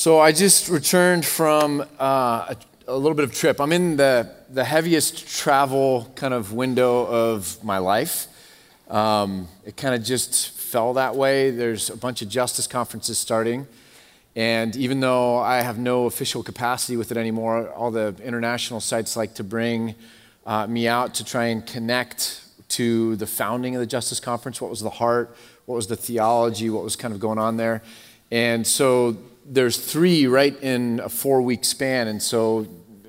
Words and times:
So 0.00 0.18
I 0.18 0.32
just 0.32 0.70
returned 0.70 1.26
from 1.26 1.82
uh, 2.00 2.54
a, 2.54 2.56
a, 2.88 2.96
little 2.96 3.12
bit 3.12 3.24
of 3.24 3.34
trip. 3.34 3.60
I'm 3.60 3.70
in 3.70 3.98
the, 3.98 4.34
the 4.48 4.64
heaviest 4.64 5.28
travel 5.28 6.10
kind 6.14 6.32
of 6.32 6.54
window 6.54 7.04
of 7.04 7.62
my 7.62 7.76
life. 7.76 8.26
Um, 8.88 9.46
it 9.66 9.76
kind 9.76 9.94
of 9.94 10.02
just 10.02 10.52
fell 10.52 10.94
that 10.94 11.16
way. 11.16 11.50
There's 11.50 11.90
a 11.90 11.98
bunch 11.98 12.22
of 12.22 12.30
justice 12.30 12.66
conferences 12.66 13.18
starting. 13.18 13.66
And 14.34 14.74
even 14.74 15.00
though 15.00 15.36
I 15.36 15.60
have 15.60 15.78
no 15.78 16.06
official 16.06 16.42
capacity 16.42 16.96
with 16.96 17.10
it 17.10 17.18
anymore, 17.18 17.68
all 17.68 17.90
the 17.90 18.14
international 18.24 18.80
sites 18.80 19.18
like 19.18 19.34
to 19.34 19.44
bring 19.44 19.94
uh, 20.46 20.66
me 20.66 20.88
out 20.88 21.12
to 21.16 21.26
try 21.26 21.48
and 21.48 21.66
connect 21.66 22.40
to 22.70 23.16
the 23.16 23.26
founding 23.26 23.76
of 23.76 23.80
the 23.80 23.86
Justice 23.86 24.18
Conference. 24.18 24.62
What 24.62 24.70
was 24.70 24.80
the 24.80 24.88
heart? 24.88 25.36
What 25.66 25.74
was 25.74 25.88
the 25.88 25.96
theology? 25.96 26.70
What 26.70 26.84
was 26.84 26.96
kind 26.96 27.12
of 27.12 27.20
going 27.20 27.38
on 27.38 27.58
there? 27.58 27.82
And 28.30 28.66
so 28.66 29.18
there's 29.50 29.78
three 29.78 30.28
right 30.28 30.56
in 30.62 31.00
a 31.00 31.08
four 31.08 31.42
week 31.42 31.64
span. 31.64 32.06
And 32.06 32.22
so 32.22 32.66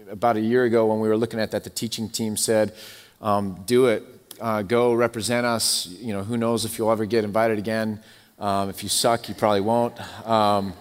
about 0.09 0.38
a 0.38 0.41
year 0.41 0.63
ago, 0.63 0.88
when 0.88 0.99
we 0.99 1.08
were 1.08 1.16
looking 1.16 1.40
at 1.40 1.52
that, 1.52 1.63
the 1.63 1.70
teaching 1.70 2.09
team 2.09 2.36
said, 2.36 2.73
um, 3.22 3.62
do 3.68 3.86
it. 3.86 4.04
Uh, 4.40 4.63
go 4.63 4.94
represent 4.94 5.46
us. 5.46 5.85
You 5.88 6.13
know, 6.13 6.23
who 6.23 6.35
knows 6.35 6.66
if 6.66 6.80
you'll 6.80 6.91
ever 6.91 7.05
get 7.05 7.23
invited 7.23 7.59
again. 7.59 7.99
Um, 8.40 8.70
if 8.70 8.82
you 8.82 8.90
suck, 8.90 9.30
you 9.30 9.35
probably 9.35 9.62
won't. 9.62 9.99
Um, 10.27 10.73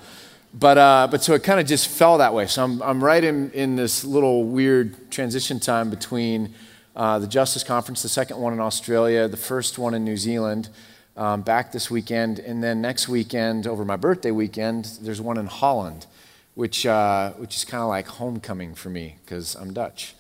but, 0.54 0.78
uh, 0.78 1.08
but 1.10 1.22
so 1.22 1.34
it 1.34 1.44
kind 1.44 1.60
of 1.60 1.66
just 1.66 1.88
fell 1.88 2.18
that 2.18 2.32
way. 2.32 2.46
So 2.46 2.64
I'm, 2.64 2.82
I'm 2.82 3.04
right 3.04 3.22
in, 3.22 3.50
in 3.50 3.76
this 3.76 4.02
little 4.02 4.44
weird 4.44 5.10
transition 5.10 5.60
time 5.60 5.90
between 5.90 6.54
uh, 6.96 7.18
the 7.18 7.26
Justice 7.26 7.62
Conference, 7.62 8.02
the 8.02 8.08
second 8.08 8.38
one 8.38 8.54
in 8.54 8.60
Australia, 8.60 9.28
the 9.28 9.36
first 9.36 9.78
one 9.78 9.92
in 9.92 10.04
New 10.04 10.16
Zealand, 10.16 10.70
um, 11.16 11.42
back 11.42 11.72
this 11.72 11.90
weekend. 11.90 12.38
And 12.38 12.62
then 12.62 12.80
next 12.80 13.08
weekend, 13.08 13.66
over 13.66 13.84
my 13.84 13.96
birthday 13.96 14.30
weekend, 14.30 14.98
there's 15.02 15.20
one 15.20 15.38
in 15.38 15.46
Holland, 15.46 16.06
which, 16.54 16.86
uh, 16.86 17.32
which 17.32 17.56
is 17.56 17.64
kind 17.64 17.82
of 17.82 17.88
like 17.88 18.06
homecoming 18.06 18.74
for 18.74 18.88
me 18.90 19.16
because 19.24 19.54
I'm 19.54 19.72
Dutch. 19.72 20.14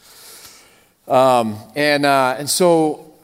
Um, 1.08 1.56
and, 1.74 2.06
uh, 2.06 2.36
and 2.38 2.48
so 2.48 3.14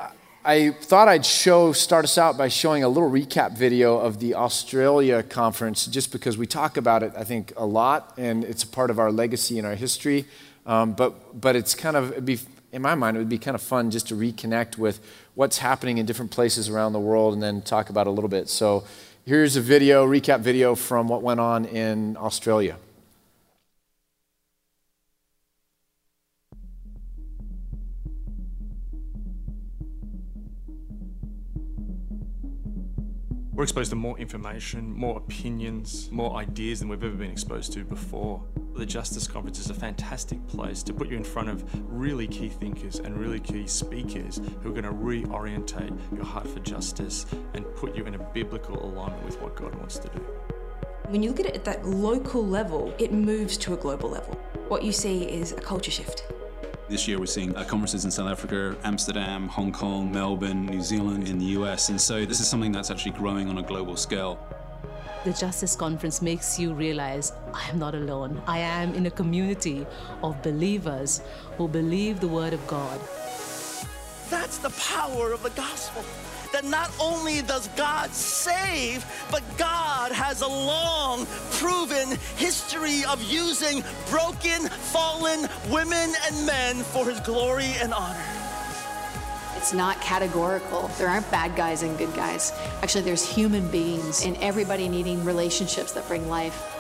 I 0.45 0.71
thought 0.71 1.09
I'd 1.09 1.27
show, 1.27 1.73
start 1.73 2.05
us 2.05 2.19
out 2.19 2.39
by 2.39 2.47
showing 2.47 2.85
a 2.85 2.89
little 2.89 3.11
recap 3.11 3.59
video 3.59 3.99
of 3.99 4.21
the 4.21 4.37
Australia 4.37 5.25
conference, 5.25 5.87
just 5.87 6.12
because 6.12 6.39
we 6.39 6.47
talk 6.47 6.77
about 6.77 7.03
it, 7.03 7.12
I 7.17 7.25
think, 7.25 7.53
a 7.57 7.67
lot, 7.67 8.15
and 8.17 8.45
it's 8.45 8.62
a 8.62 8.69
part 8.69 8.91
of 8.91 9.01
our 9.01 9.11
legacy 9.11 9.59
and 9.59 9.67
our 9.67 9.75
history. 9.75 10.25
Um, 10.65 10.93
but, 10.93 11.41
but 11.41 11.57
it's 11.57 11.75
kind 11.75 11.97
of, 11.97 12.25
be, 12.25 12.39
in 12.73 12.81
my 12.81 12.95
mind, 12.95 13.17
it 13.17 13.21
would 13.21 13.29
be 13.29 13.39
kind 13.39 13.57
of 13.57 13.62
fun 13.62 13.91
just 13.91 14.07
to 14.09 14.15
reconnect 14.15 14.79
with 14.79 15.01
what's 15.37 15.59
happening 15.59 15.98
in 15.98 16.06
different 16.06 16.31
places 16.31 16.70
around 16.70 16.95
the 16.95 16.98
world 16.98 17.34
and 17.34 17.42
then 17.42 17.61
talk 17.61 17.91
about 17.91 18.06
a 18.06 18.11
little 18.11 18.29
bit. 18.29 18.48
So 18.48 18.84
here's 19.27 19.55
a 19.55 19.61
video, 19.61 20.06
recap 20.06 20.41
video 20.41 20.75
from 20.75 21.09
what 21.09 21.23
went 21.23 21.41
on 21.41 21.67
in 21.67 22.17
Australia. 22.17 22.78
We're 33.53 33.62
exposed 33.62 33.91
to 33.91 33.97
more 33.97 34.19
information, 34.19 34.91
more 34.91 35.19
opinions, 35.19 36.11
more 36.11 36.37
ideas 36.37 36.81
than 36.81 36.89
we've 36.89 37.05
ever 37.05 37.15
been 37.15 37.31
exposed 37.31 37.75
to 37.75 37.84
before. 37.84 38.43
The 38.77 38.85
Justice 38.85 39.27
Conference 39.27 39.59
is 39.59 39.71
a 39.71 39.75
fantastic 39.75 40.47
place 40.49 40.83
to 40.83 40.93
put 40.93 41.09
you 41.09 41.17
in 41.17 41.25
front 41.25 41.49
of 41.49 41.65
really 41.91 42.27
key 42.27 42.51
thinkers 42.51 42.99
and 42.99 43.17
really 43.17 43.41
key 43.41 43.67
speakers 43.67 44.39
who 44.63 44.69
are 44.69 44.73
going 44.73 44.85
to 44.85 44.93
reorientate 44.93 45.99
your 46.15 46.27
heart 46.27 46.47
for 46.47 46.61
justice 46.61 47.25
and 47.55 47.65
put 47.77 47.97
you 47.97 48.05
in 48.05 48.17
a 48.17 48.19
biblical 48.19 48.85
alignment 48.85 49.25
with 49.25 49.41
what 49.41 49.57
God 49.57 49.75
wants 49.77 49.97
to 50.01 50.09
do. 50.09 50.19
When 51.09 51.23
you 51.23 51.31
look 51.31 51.41
at 51.41 51.47
it 51.47 51.55
at 51.55 51.65
that 51.65 51.87
local 51.87 52.47
level, 52.47 52.95
it 52.99 53.15
moves 53.15 53.57
to 53.59 53.73
a 53.73 53.79
global 53.79 54.11
level. 54.11 54.35
What 54.69 54.83
you 54.83 54.93
see 54.93 55.23
is 55.23 55.53
a 55.53 55.61
culture 55.61 55.91
shift. 55.91 56.25
This 56.91 57.09
year 57.09 57.19
we're 57.19 57.25
seeing 57.25 57.57
uh, 57.57 57.65
conferences 57.65 58.05
in 58.05 58.11
South 58.11 58.29
Africa, 58.29 58.77
Amsterdam, 58.85 59.49
Hong 59.49 59.73
Kong, 59.73 60.12
Melbourne, 60.12 60.67
New 60.67 60.83
Zealand, 60.83 61.29
in 61.29 61.39
the 61.39 61.47
US. 61.61 61.89
And 61.89 61.99
so 61.99 62.27
this 62.27 62.41
is 62.41 62.47
something 62.47 62.73
that's 62.73 62.91
actually 62.91 63.12
growing 63.12 63.49
on 63.49 63.56
a 63.56 63.62
global 63.62 63.97
scale. 63.97 64.39
The 65.26 65.32
Justice 65.32 65.75
Conference 65.75 66.22
makes 66.22 66.56
you 66.56 66.72
realize 66.72 67.32
I 67.53 67.69
am 67.69 67.81
not 67.81 67.97
alone. 67.97 68.41
I 68.47 68.60
am 68.60 68.94
in 68.94 69.06
a 69.06 69.10
community 69.10 69.84
of 70.22 70.41
believers 70.41 71.20
who 71.59 71.66
believe 71.66 72.20
the 72.20 72.28
Word 72.28 72.53
of 72.53 72.64
God. 72.69 73.00
That's 74.31 74.59
the 74.59 74.70
power 74.70 75.32
of 75.32 75.42
the 75.42 75.50
gospel 75.50 76.04
that 76.53 76.64
not 76.64 76.92
only 77.00 77.42
does 77.42 77.66
God 77.76 78.12
save, 78.12 79.04
but 79.32 79.42
God 79.59 80.12
has 80.12 80.42
a 80.42 80.47
long, 80.47 81.26
proven 81.58 82.16
history 82.37 83.04
of 83.04 83.20
using 83.20 83.82
broken, 84.08 84.69
fallen 84.94 85.48
women 85.72 86.14
and 86.28 86.47
men 86.47 86.76
for 86.76 87.04
his 87.04 87.19
glory 87.19 87.72
and 87.82 87.93
honor. 87.93 88.36
It's 89.66 89.75
not 89.75 90.00
categorical. 90.00 90.87
There 90.97 91.09
aren't 91.09 91.28
bad 91.32 91.56
guys 91.56 91.82
and 91.82 91.99
good 91.99 92.15
guys. 92.15 92.53
Actually, 92.82 93.03
there's 93.03 93.28
human 93.28 93.66
beings 93.69 94.25
and 94.25 94.37
everybody 94.37 94.88
needing 94.88 95.25
relationships 95.25 95.91
that 95.94 96.06
bring 96.06 96.28
life 96.28 96.72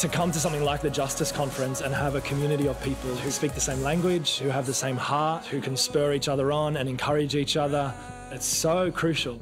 to 0.00 0.06
come 0.06 0.30
to 0.32 0.38
something 0.38 0.62
like 0.62 0.82
the 0.82 0.90
Justice 0.90 1.32
Conference 1.32 1.80
and 1.80 1.94
have 1.94 2.14
a 2.14 2.20
community 2.20 2.68
of 2.68 2.78
people 2.82 3.16
who 3.16 3.30
speak 3.30 3.54
the 3.54 3.62
same 3.62 3.80
language, 3.80 4.36
who 4.36 4.50
have 4.50 4.66
the 4.66 4.74
same 4.74 4.98
heart, 4.98 5.46
who 5.46 5.58
can 5.58 5.74
spur 5.74 6.12
each 6.12 6.28
other 6.28 6.52
on 6.52 6.76
and 6.76 6.86
encourage 6.86 7.34
each 7.34 7.56
other, 7.56 7.94
it's 8.30 8.44
so 8.44 8.90
crucial. 8.90 9.40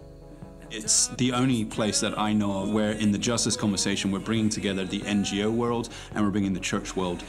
It's 0.70 1.08
the 1.08 1.32
only 1.32 1.64
place 1.64 1.98
that 2.02 2.16
I 2.16 2.32
know 2.32 2.62
of 2.62 2.70
where, 2.70 2.92
in 2.92 3.10
the 3.10 3.18
justice 3.18 3.56
conversation, 3.56 4.12
we're 4.12 4.20
bringing 4.20 4.48
together 4.48 4.84
the 4.84 5.00
NGO 5.00 5.50
world 5.50 5.88
and 6.14 6.24
we're 6.24 6.30
bringing 6.30 6.52
the 6.52 6.60
church 6.60 6.94
world. 6.94 7.24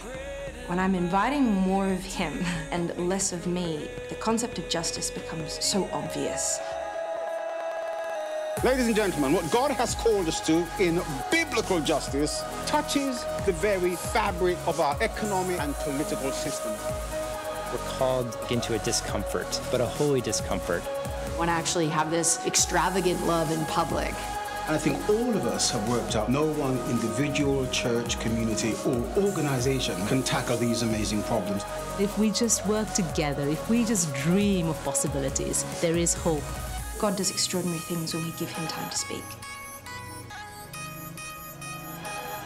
When 0.67 0.79
I'm 0.79 0.95
inviting 0.95 1.53
more 1.53 1.87
of 1.91 2.03
him 2.03 2.43
and 2.71 2.95
less 2.97 3.31
of 3.33 3.45
me, 3.45 3.87
the 4.09 4.15
concept 4.15 4.57
of 4.57 4.67
justice 4.67 5.11
becomes 5.11 5.63
so 5.63 5.87
obvious. 5.93 6.59
Ladies 8.63 8.87
and 8.87 8.95
gentlemen, 8.95 9.33
what 9.33 9.49
God 9.51 9.69
has 9.71 9.93
called 9.95 10.27
us 10.27 10.41
to 10.47 10.65
in 10.79 11.01
biblical 11.29 11.79
justice 11.79 12.41
touches 12.65 13.23
the 13.45 13.51
very 13.51 13.95
fabric 13.95 14.57
of 14.65 14.79
our 14.79 14.97
economic 15.01 15.59
and 15.59 15.75
political 15.75 16.31
system. 16.31 16.71
We're 17.71 17.87
called 17.97 18.35
into 18.49 18.73
a 18.73 18.79
discomfort, 18.79 19.61
but 19.71 19.81
a 19.81 19.85
holy 19.85 20.21
discomfort 20.21 20.81
want 21.37 21.49
to 21.49 21.53
actually 21.53 21.89
have 21.89 22.09
this 22.09 22.43
extravagant 22.45 23.25
love 23.27 23.51
in 23.51 23.63
public. 23.65 24.13
And 24.67 24.73
I 24.73 24.79
think 24.79 24.97
all 25.07 25.29
of 25.29 25.45
us 25.45 25.69
have 25.69 25.87
worked 25.87 26.15
out 26.15 26.31
no 26.31 26.47
one 26.53 26.79
individual, 26.89 27.67
church, 27.67 28.19
community, 28.19 28.73
or 28.87 28.95
organization 29.15 29.95
can 30.07 30.23
tackle 30.23 30.57
these 30.57 30.81
amazing 30.81 31.21
problems. 31.23 31.63
If 31.99 32.17
we 32.17 32.31
just 32.31 32.65
work 32.65 32.91
together, 32.93 33.47
if 33.47 33.69
we 33.69 33.85
just 33.85 34.11
dream 34.15 34.67
of 34.67 34.83
possibilities, 34.83 35.63
there 35.81 35.95
is 35.95 36.15
hope. 36.15 36.41
God 36.97 37.15
does 37.15 37.29
extraordinary 37.29 37.77
things 37.81 38.15
when 38.15 38.23
we 38.23 38.31
give 38.39 38.49
Him 38.49 38.67
time 38.67 38.89
to 38.89 38.97
speak. 38.97 39.23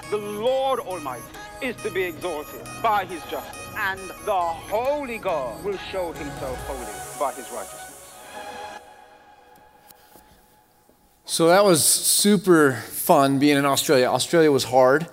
The 0.10 0.18
Lord 0.18 0.82
Almighty 0.82 1.24
is 1.62 1.78
to 1.78 1.90
be 1.90 2.04
exalted 2.04 2.68
by 2.84 3.06
His 3.06 3.24
justice, 3.32 3.66
and 3.78 4.00
the 4.26 4.34
Holy 4.34 5.20
God 5.20 5.64
will 5.64 5.78
show 5.90 6.12
Himself 6.12 6.58
holy 6.68 7.18
by 7.18 7.34
His 7.34 7.50
righteousness. 7.50 7.89
So 11.30 11.50
that 11.50 11.64
was 11.64 11.86
super 11.86 12.74
fun 12.74 13.38
being 13.38 13.56
in 13.56 13.64
Australia. 13.64 14.08
Australia 14.08 14.52
was 14.52 14.64
hard. 14.64 15.08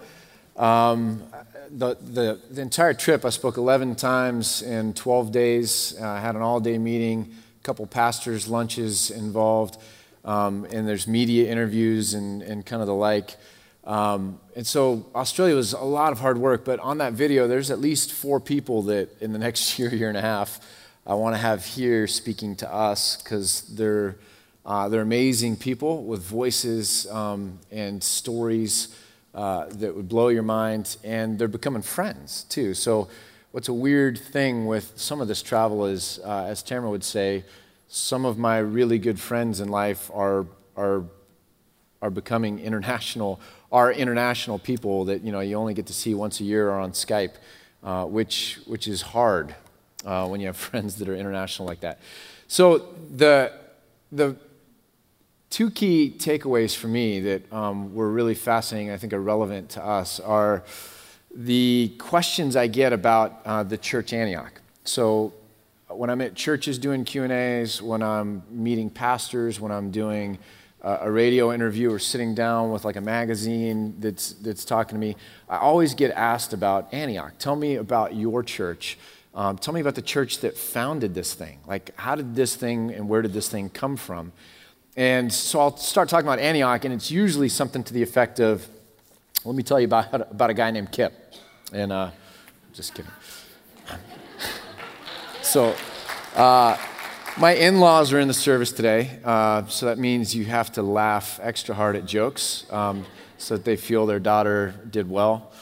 Um, 0.56 1.22
the, 1.71 1.94
the, 2.00 2.41
the, 2.50 2.62
entire 2.62 2.94
trip, 2.94 3.27
I 3.27 3.28
spoke 3.28 3.59
11 3.59 3.97
times 3.97 4.62
in 4.62 4.94
12 4.94 5.31
days. 5.31 5.94
Uh, 6.00 6.09
I 6.09 6.21
had 6.21 6.34
an 6.34 6.41
all 6.41 6.59
day 6.59 6.78
meeting, 6.78 7.34
a 7.60 7.62
couple 7.62 7.87
pastors' 7.87 8.49
lunches 8.49 9.10
involved, 9.10 9.76
um, 10.25 10.66
and 10.71 10.88
there's 10.88 11.06
media 11.06 11.53
interviews 11.53 12.15
and, 12.15 12.41
and 12.41 12.65
kind 12.65 12.81
of 12.81 12.88
the 12.88 12.94
like. 12.94 13.37
Um, 13.84 14.41
and 14.56 14.66
so 14.66 15.05
Australia 15.15 15.55
was 15.55 15.75
a 15.75 15.81
lot 15.81 16.12
of 16.12 16.20
hard 16.20 16.38
work, 16.38 16.64
but 16.64 16.81
on 16.81 16.96
that 16.96 17.12
video, 17.12 17.46
there's 17.46 17.70
at 17.70 17.79
least 17.79 18.11
four 18.11 18.41
people 18.41 18.85
that 18.85 19.11
in 19.20 19.35
the 19.35 19.38
next 19.46 19.79
year, 19.79 19.94
year 19.94 20.08
and 20.08 20.17
a 20.17 20.23
half, 20.23 20.61
I 21.06 21.12
want 21.12 21.35
to 21.37 21.43
have 21.43 21.67
here 21.67 22.06
speaking 22.06 22.56
to 22.56 22.75
us 22.75 23.19
because 23.19 23.61
they're 23.76 24.17
uh, 24.67 24.89
they're 24.89 25.03
amazing 25.03 25.57
people 25.57 26.03
with 26.03 26.21
voices 26.23 27.07
um, 27.13 27.61
and 27.71 28.03
stories 28.03 28.97
uh, 29.33 29.67
that 29.71 29.95
would 29.95 30.09
blow 30.09 30.27
your 30.27 30.43
mind, 30.43 30.97
and 31.05 31.39
they're 31.39 31.47
becoming 31.47 31.83
friends 31.83 32.45
too. 32.49 32.75
So, 32.75 33.09
what's 33.53 33.69
a 33.69 33.73
weird 33.73 34.19
thing 34.19 34.67
with 34.67 34.93
some 34.97 35.21
of 35.21 35.29
this 35.29 35.41
travel 35.41 35.87
is, 35.87 36.19
uh, 36.25 36.47
as 36.47 36.65
Tamara 36.65 36.91
would 36.91 37.05
say, 37.05 37.45
some 37.87 38.25
of 38.25 38.39
my 38.39 38.59
really 38.59 38.99
good 38.99 39.21
friends 39.21 39.61
in 39.61 39.69
life 39.69 40.11
are 40.13 40.47
are 40.77 41.05
are 42.03 42.11
becoming 42.11 42.59
international, 42.59 43.41
are 43.71 43.93
international 43.93 44.59
people 44.59 45.05
that 45.05 45.23
you 45.23 45.31
know 45.31 45.41
you 45.41 45.55
only 45.55 45.75
get 45.75 45.87
to 45.87 45.95
see 45.95 46.13
once 46.13 46.41
a 46.41 46.45
year 46.45 46.71
or 46.71 46.81
on 46.81 46.91
Skype, 46.91 47.35
uh, 47.85 48.05
which 48.05 48.59
which 48.67 48.89
is 48.89 49.01
hard 49.01 49.55
uh, 50.05 50.27
when 50.27 50.41
you 50.41 50.49
have 50.49 50.57
friends 50.71 50.97
that 50.97 51.09
are 51.09 51.15
international 51.15 51.69
like 51.69 51.81
that. 51.81 52.01
So 52.49 52.79
the 53.15 53.53
the 54.11 54.37
two 55.56 55.70
key 55.70 56.14
takeaways 56.19 56.76
for 56.76 56.87
me 56.87 57.19
that 57.19 57.50
um, 57.50 57.94
were 57.94 58.11
really 58.11 58.35
fascinating, 58.35 58.91
I 58.91 58.99
think 58.99 59.14
are 59.14 59.23
relevant 59.23 59.70
to 59.70 59.82
us, 59.82 60.20
are 60.20 60.62
the 61.35 61.94
questions 61.97 62.56
I 62.56 62.67
get 62.67 62.93
about 62.93 63.41
uh, 63.47 63.62
the 63.62 63.79
church 63.79 64.12
Antioch. 64.12 64.61
So 64.85 65.32
when 65.88 66.11
I'm 66.11 66.20
at 66.20 66.35
churches 66.35 66.76
doing 66.76 67.06
Q 67.06 67.23
and 67.23 67.32
A's, 67.32 67.81
when 67.81 68.03
I'm 68.03 68.43
meeting 68.50 68.91
pastors, 68.91 69.58
when 69.58 69.73
I'm 69.73 69.91
doing 69.91 70.38
uh, 70.82 70.99
a 71.00 71.11
radio 71.11 71.55
interview 71.55 71.91
or 71.91 71.99
sitting 71.99 72.35
down 72.35 72.70
with 72.70 72.85
like 72.85 72.97
a 72.97 73.00
magazine 73.00 73.94
that's 73.99 74.32
that's 74.32 74.62
talking 74.62 74.94
to 74.94 75.00
me, 75.00 75.17
I 75.49 75.56
always 75.56 75.94
get 75.94 76.11
asked 76.11 76.53
about 76.53 76.93
Antioch. 76.93 77.32
Tell 77.38 77.56
me 77.56 77.76
about 77.76 78.14
your 78.14 78.43
church. 78.43 78.99
Um, 79.35 79.56
tell 79.56 79.73
me 79.73 79.81
about 79.81 79.94
the 79.94 80.03
church 80.03 80.41
that 80.41 80.55
founded 80.58 81.14
this 81.14 81.32
thing. 81.32 81.61
Like, 81.67 81.93
how 81.97 82.14
did 82.14 82.35
this 82.35 82.56
thing 82.56 82.91
and 82.93 83.08
where 83.08 83.23
did 83.23 83.32
this 83.32 83.49
thing 83.49 83.70
come 83.70 83.97
from? 83.97 84.32
And 84.96 85.31
so 85.31 85.60
I'll 85.60 85.76
start 85.76 86.08
talking 86.08 86.26
about 86.26 86.38
Antioch, 86.38 86.87
and 86.87 86.94
it's 86.94 87.10
usually 87.10 87.50
something 87.50 87.84
to 87.84 87.93
the 87.93 88.02
effect 88.02 88.40
of, 88.40 88.66
let 89.44 89.54
me 89.54 89.62
tell 89.62 89.78
you 89.78 89.84
about, 89.84 90.14
about 90.14 90.48
a 90.48 90.54
guy 90.54 90.70
named 90.70 90.90
Kip. 90.90 91.12
And 91.70 91.93
uh, 91.93 92.12
just 92.72 92.94
kidding. 92.94 93.12
so, 95.43 95.76
uh, 96.34 96.78
my 97.37 97.52
in 97.52 97.78
laws 97.78 98.14
are 98.14 98.20
in 98.20 98.26
the 98.26 98.34
service 98.34 98.72
today, 98.72 99.20
uh, 99.22 99.66
so 99.66 99.84
that 99.84 99.98
means 99.98 100.34
you 100.34 100.46
have 100.46 100.72
to 100.72 100.82
laugh 100.82 101.38
extra 101.43 101.75
hard 101.75 101.94
at 101.94 102.06
jokes 102.06 102.64
um, 102.70 103.04
so 103.37 103.56
that 103.56 103.66
they 103.66 103.76
feel 103.76 104.06
their 104.06 104.19
daughter 104.19 104.75
did 104.90 105.10
well 105.10 105.52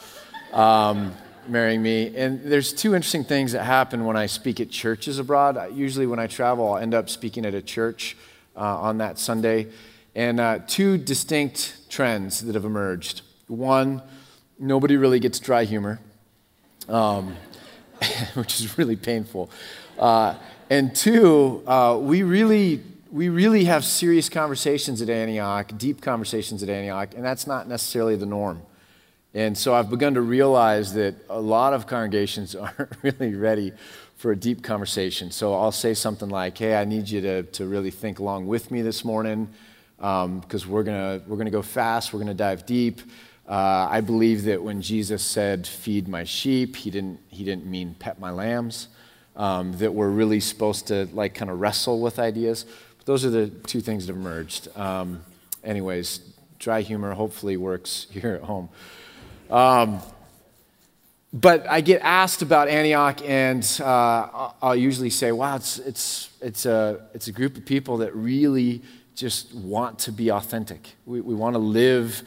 um, 0.53 1.13
marrying 1.49 1.83
me. 1.83 2.15
And 2.15 2.41
there's 2.41 2.71
two 2.71 2.95
interesting 2.95 3.25
things 3.25 3.51
that 3.51 3.65
happen 3.65 4.05
when 4.05 4.15
I 4.15 4.27
speak 4.27 4.61
at 4.61 4.69
churches 4.69 5.19
abroad. 5.19 5.75
Usually, 5.75 6.07
when 6.07 6.19
I 6.19 6.27
travel, 6.27 6.73
I'll 6.73 6.77
end 6.77 6.93
up 6.93 7.09
speaking 7.09 7.45
at 7.45 7.53
a 7.53 7.61
church 7.61 8.15
on 8.61 8.97
that 8.99 9.19
Sunday. 9.19 9.67
And 10.15 10.39
uh, 10.39 10.59
two 10.67 10.97
distinct 10.97 11.89
trends 11.89 12.41
that 12.41 12.55
have 12.55 12.65
emerged. 12.65 13.21
One, 13.47 14.01
nobody 14.57 14.97
really 14.97 15.19
gets 15.19 15.39
dry 15.39 15.65
humor, 15.65 15.99
um, 16.87 17.35
which 18.35 18.59
is 18.59 18.77
really 18.77 18.95
painful. 18.95 19.49
Uh, 19.99 20.35
and 20.69 20.95
two, 20.95 21.63
uh, 21.67 21.97
we 22.01 22.23
really 22.23 22.81
we 23.11 23.29
really 23.29 23.63
have 23.63 23.85
serious 23.85 24.27
conversations 24.27 25.01
at 25.01 25.09
Antioch, 25.09 25.71
deep 25.77 26.01
conversations 26.01 26.61
at 26.63 26.69
Antioch, 26.69 27.13
and 27.15 27.23
that's 27.23 27.47
not 27.47 27.67
necessarily 27.67 28.17
the 28.17 28.25
norm. 28.25 28.61
And 29.33 29.57
so 29.57 29.73
I've 29.73 29.89
begun 29.89 30.15
to 30.15 30.21
realize 30.21 30.93
that 30.93 31.15
a 31.29 31.39
lot 31.39 31.73
of 31.73 31.87
congregations 31.87 32.55
aren't 32.55 32.91
really 33.03 33.35
ready 33.35 33.73
for 34.15 34.31
a 34.31 34.35
deep 34.35 34.63
conversation. 34.63 35.31
So 35.31 35.53
I'll 35.53 35.71
say 35.71 35.93
something 35.93 36.29
like, 36.29 36.57
hey, 36.57 36.75
I 36.75 36.85
need 36.85 37.09
you 37.09 37.21
to, 37.21 37.43
to 37.43 37.65
really 37.65 37.91
think 37.91 38.19
along 38.19 38.47
with 38.47 38.71
me 38.71 38.81
this 38.81 39.03
morning 39.03 39.49
because 39.97 40.65
um, 40.65 40.69
we're 40.69 40.83
going 40.83 41.21
we're 41.27 41.37
gonna 41.37 41.49
go 41.49 41.61
fast, 41.61 42.13
we're 42.13 42.19
going 42.19 42.27
to 42.27 42.33
dive 42.33 42.65
deep. 42.65 43.01
Uh, 43.47 43.87
I 43.89 44.01
believe 44.01 44.43
that 44.45 44.63
when 44.63 44.81
Jesus 44.81 45.23
said, 45.23 45.67
feed 45.67 46.07
my 46.07 46.23
sheep, 46.23 46.75
he 46.75 46.89
didn't, 46.89 47.19
he 47.29 47.43
didn't 47.43 47.65
mean 47.65 47.95
pet 47.99 48.19
my 48.19 48.31
lambs 48.31 48.87
um, 49.35 49.77
that 49.77 49.93
we're 49.93 50.09
really 50.09 50.39
supposed 50.39 50.87
to 50.87 51.07
like 51.13 51.35
kind 51.35 51.51
of 51.51 51.59
wrestle 51.59 51.99
with 51.99 52.17
ideas. 52.17 52.65
But 52.97 53.05
those 53.05 53.23
are 53.23 53.29
the 53.29 53.47
two 53.47 53.81
things 53.81 54.07
that 54.07 54.13
emerged. 54.13 54.75
Um, 54.75 55.23
anyways, 55.63 56.21
dry 56.57 56.81
humor 56.81 57.13
hopefully 57.13 57.57
works 57.57 58.07
here 58.11 58.33
at 58.33 58.41
home. 58.41 58.69
But 61.35 61.67
I 61.67 61.81
get 61.81 62.01
asked 62.01 62.43
about 62.43 62.69
Antioch, 62.69 63.19
and 63.25 63.61
uh, 63.83 64.51
I'll 64.61 64.73
usually 64.73 65.09
say, 65.09 65.33
wow, 65.33 65.57
it's, 65.57 65.79
it's, 65.79 66.29
it's, 66.39 66.65
a, 66.65 67.01
it's 67.13 67.27
a 67.27 67.33
group 67.33 67.57
of 67.57 67.65
people 67.65 67.97
that 67.97 68.15
really 68.15 68.81
just 69.15 69.53
want 69.53 69.99
to 69.99 70.13
be 70.13 70.31
authentic. 70.31 70.95
We, 71.05 71.19
we 71.19 71.35
want 71.35 71.55
to 71.55 71.59
live, 71.59 72.23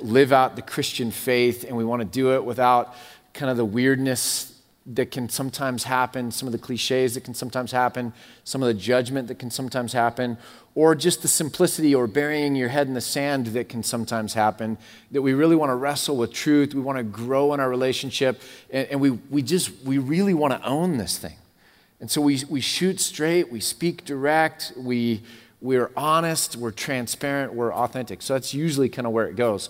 live 0.00 0.32
out 0.32 0.54
the 0.56 0.60
Christian 0.60 1.10
faith, 1.10 1.64
and 1.64 1.74
we 1.78 1.84
want 1.86 2.00
to 2.00 2.04
do 2.04 2.34
it 2.34 2.44
without 2.44 2.94
kind 3.32 3.50
of 3.50 3.56
the 3.56 3.64
weirdness 3.64 4.60
that 4.84 5.10
can 5.10 5.30
sometimes 5.30 5.84
happen, 5.84 6.30
some 6.30 6.46
of 6.46 6.52
the 6.52 6.58
cliches 6.58 7.14
that 7.14 7.24
can 7.24 7.32
sometimes 7.32 7.72
happen, 7.72 8.12
some 8.44 8.62
of 8.62 8.66
the 8.66 8.74
judgment 8.74 9.28
that 9.28 9.38
can 9.38 9.50
sometimes 9.50 9.94
happen, 9.94 10.36
or 10.74 10.94
just 10.94 11.22
the 11.22 11.28
simplicity 11.28 11.94
or 11.94 12.06
burying 12.06 12.54
your 12.54 12.68
head 12.68 12.86
in 12.86 12.94
the 12.94 13.00
sand 13.00 13.48
that 13.48 13.68
can 13.68 13.82
sometimes 13.82 14.34
happen. 14.34 14.78
That 15.10 15.22
we 15.22 15.34
really 15.34 15.56
want 15.56 15.70
to 15.70 15.74
wrestle 15.74 16.16
with 16.16 16.32
truth, 16.32 16.74
we 16.74 16.80
want 16.80 16.98
to 16.98 17.04
grow 17.04 17.52
in 17.52 17.60
our 17.60 17.68
relationship, 17.68 18.40
and, 18.70 18.88
and 18.88 19.00
we, 19.00 19.10
we 19.10 19.42
just, 19.42 19.70
we 19.84 19.98
really 19.98 20.34
want 20.34 20.54
to 20.54 20.66
own 20.66 20.96
this 20.96 21.18
thing. 21.18 21.36
And 22.00 22.10
so 22.10 22.20
we, 22.20 22.42
we 22.48 22.60
shoot 22.60 23.00
straight, 23.00 23.52
we 23.52 23.60
speak 23.60 24.04
direct, 24.04 24.72
we, 24.76 25.22
we're 25.60 25.90
honest, 25.96 26.56
we're 26.56 26.72
transparent, 26.72 27.54
we're 27.54 27.72
authentic. 27.72 28.22
So 28.22 28.34
that's 28.34 28.52
usually 28.52 28.88
kind 28.88 29.06
of 29.06 29.12
where 29.12 29.28
it 29.28 29.36
goes. 29.36 29.68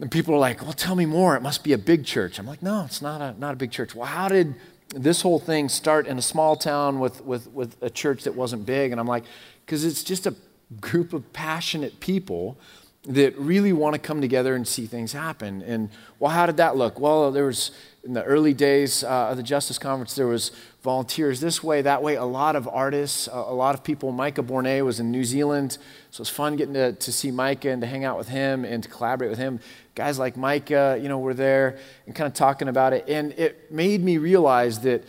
And 0.00 0.10
people 0.10 0.34
are 0.34 0.38
like, 0.38 0.62
well, 0.62 0.74
tell 0.74 0.94
me 0.94 1.06
more. 1.06 1.34
It 1.36 1.42
must 1.42 1.64
be 1.64 1.72
a 1.72 1.78
big 1.78 2.04
church. 2.04 2.38
I'm 2.38 2.46
like, 2.46 2.62
no, 2.62 2.84
it's 2.84 3.02
not 3.02 3.20
a, 3.20 3.38
not 3.40 3.54
a 3.54 3.56
big 3.56 3.70
church. 3.70 3.94
Well, 3.94 4.06
how 4.06 4.28
did 4.28 4.54
this 4.90 5.22
whole 5.22 5.38
thing 5.38 5.68
start 5.68 6.06
in 6.06 6.18
a 6.18 6.22
small 6.22 6.56
town 6.56 6.98
with, 6.98 7.22
with, 7.24 7.48
with 7.52 7.76
a 7.82 7.90
church 7.90 8.24
that 8.24 8.34
wasn't 8.34 8.64
big? 8.66 8.92
And 8.92 9.00
I'm 9.00 9.06
like, 9.06 9.24
because 9.64 9.84
it's 9.84 10.02
just 10.02 10.26
a 10.26 10.34
group 10.80 11.12
of 11.12 11.32
passionate 11.32 12.00
people 12.00 12.58
that 13.04 13.36
really 13.38 13.72
want 13.72 13.94
to 13.94 13.98
come 13.98 14.20
together 14.20 14.54
and 14.54 14.66
see 14.66 14.86
things 14.86 15.12
happen. 15.12 15.62
And 15.62 15.90
well, 16.18 16.30
how 16.30 16.46
did 16.46 16.56
that 16.58 16.76
look? 16.76 16.98
Well, 17.00 17.30
there 17.30 17.46
was 17.46 17.70
in 18.04 18.12
the 18.12 18.22
early 18.24 18.54
days 18.54 19.02
uh, 19.02 19.28
of 19.30 19.36
the 19.36 19.42
Justice 19.42 19.78
Conference, 19.78 20.14
there 20.14 20.26
was 20.26 20.52
volunteers 20.82 21.40
this 21.40 21.62
way, 21.62 21.82
that 21.82 22.02
way, 22.02 22.14
a 22.14 22.24
lot 22.24 22.54
of 22.56 22.68
artists, 22.68 23.28
a, 23.30 23.52
lot 23.52 23.74
of 23.74 23.82
people. 23.82 24.12
Micah 24.12 24.42
Bornay 24.42 24.84
was 24.84 25.00
in 25.00 25.10
New 25.10 25.24
Zealand, 25.24 25.72
so 26.10 26.18
it 26.18 26.18
was 26.20 26.28
fun 26.28 26.56
getting 26.56 26.74
to, 26.74 26.92
to 26.92 27.12
see 27.12 27.30
Micah 27.30 27.70
and 27.70 27.82
to 27.82 27.86
hang 27.86 28.04
out 28.04 28.16
with 28.16 28.28
him 28.28 28.64
and 28.64 28.82
to 28.82 28.88
collaborate 28.88 29.30
with 29.30 29.38
him. 29.38 29.60
Guys 29.94 30.18
like 30.18 30.36
Micah, 30.36 30.98
you 31.00 31.08
know, 31.08 31.18
were 31.18 31.34
there 31.34 31.78
and 32.06 32.14
kind 32.14 32.26
of 32.26 32.34
talking 32.34 32.68
about 32.68 32.92
it. 32.92 33.04
And 33.08 33.32
it 33.32 33.72
made 33.72 34.02
me 34.02 34.16
realize 34.16 34.80
that, 34.80 35.04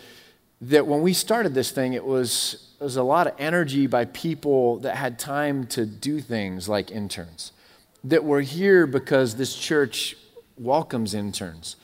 that 0.62 0.88
when 0.88 1.02
we 1.02 1.14
started 1.14 1.54
this 1.54 1.72
thing, 1.72 1.94
it 1.94 2.04
was, 2.04 2.74
it 2.80 2.84
was 2.84 2.98
a 2.98 3.04
lot 3.04 3.28
of 3.28 3.34
energy 3.38 3.86
by 3.86 4.06
people 4.06 4.78
that 4.80 4.96
had 4.96 5.20
time 5.20 5.68
to 5.68 5.86
do 5.86 6.20
things 6.20 6.68
like 6.68 6.90
interns, 6.90 7.52
that 8.04 8.24
were 8.24 8.42
here 8.42 8.88
because 8.88 9.36
this 9.36 9.56
church 9.56 10.18
welcomes 10.58 11.14
interns. 11.14 11.76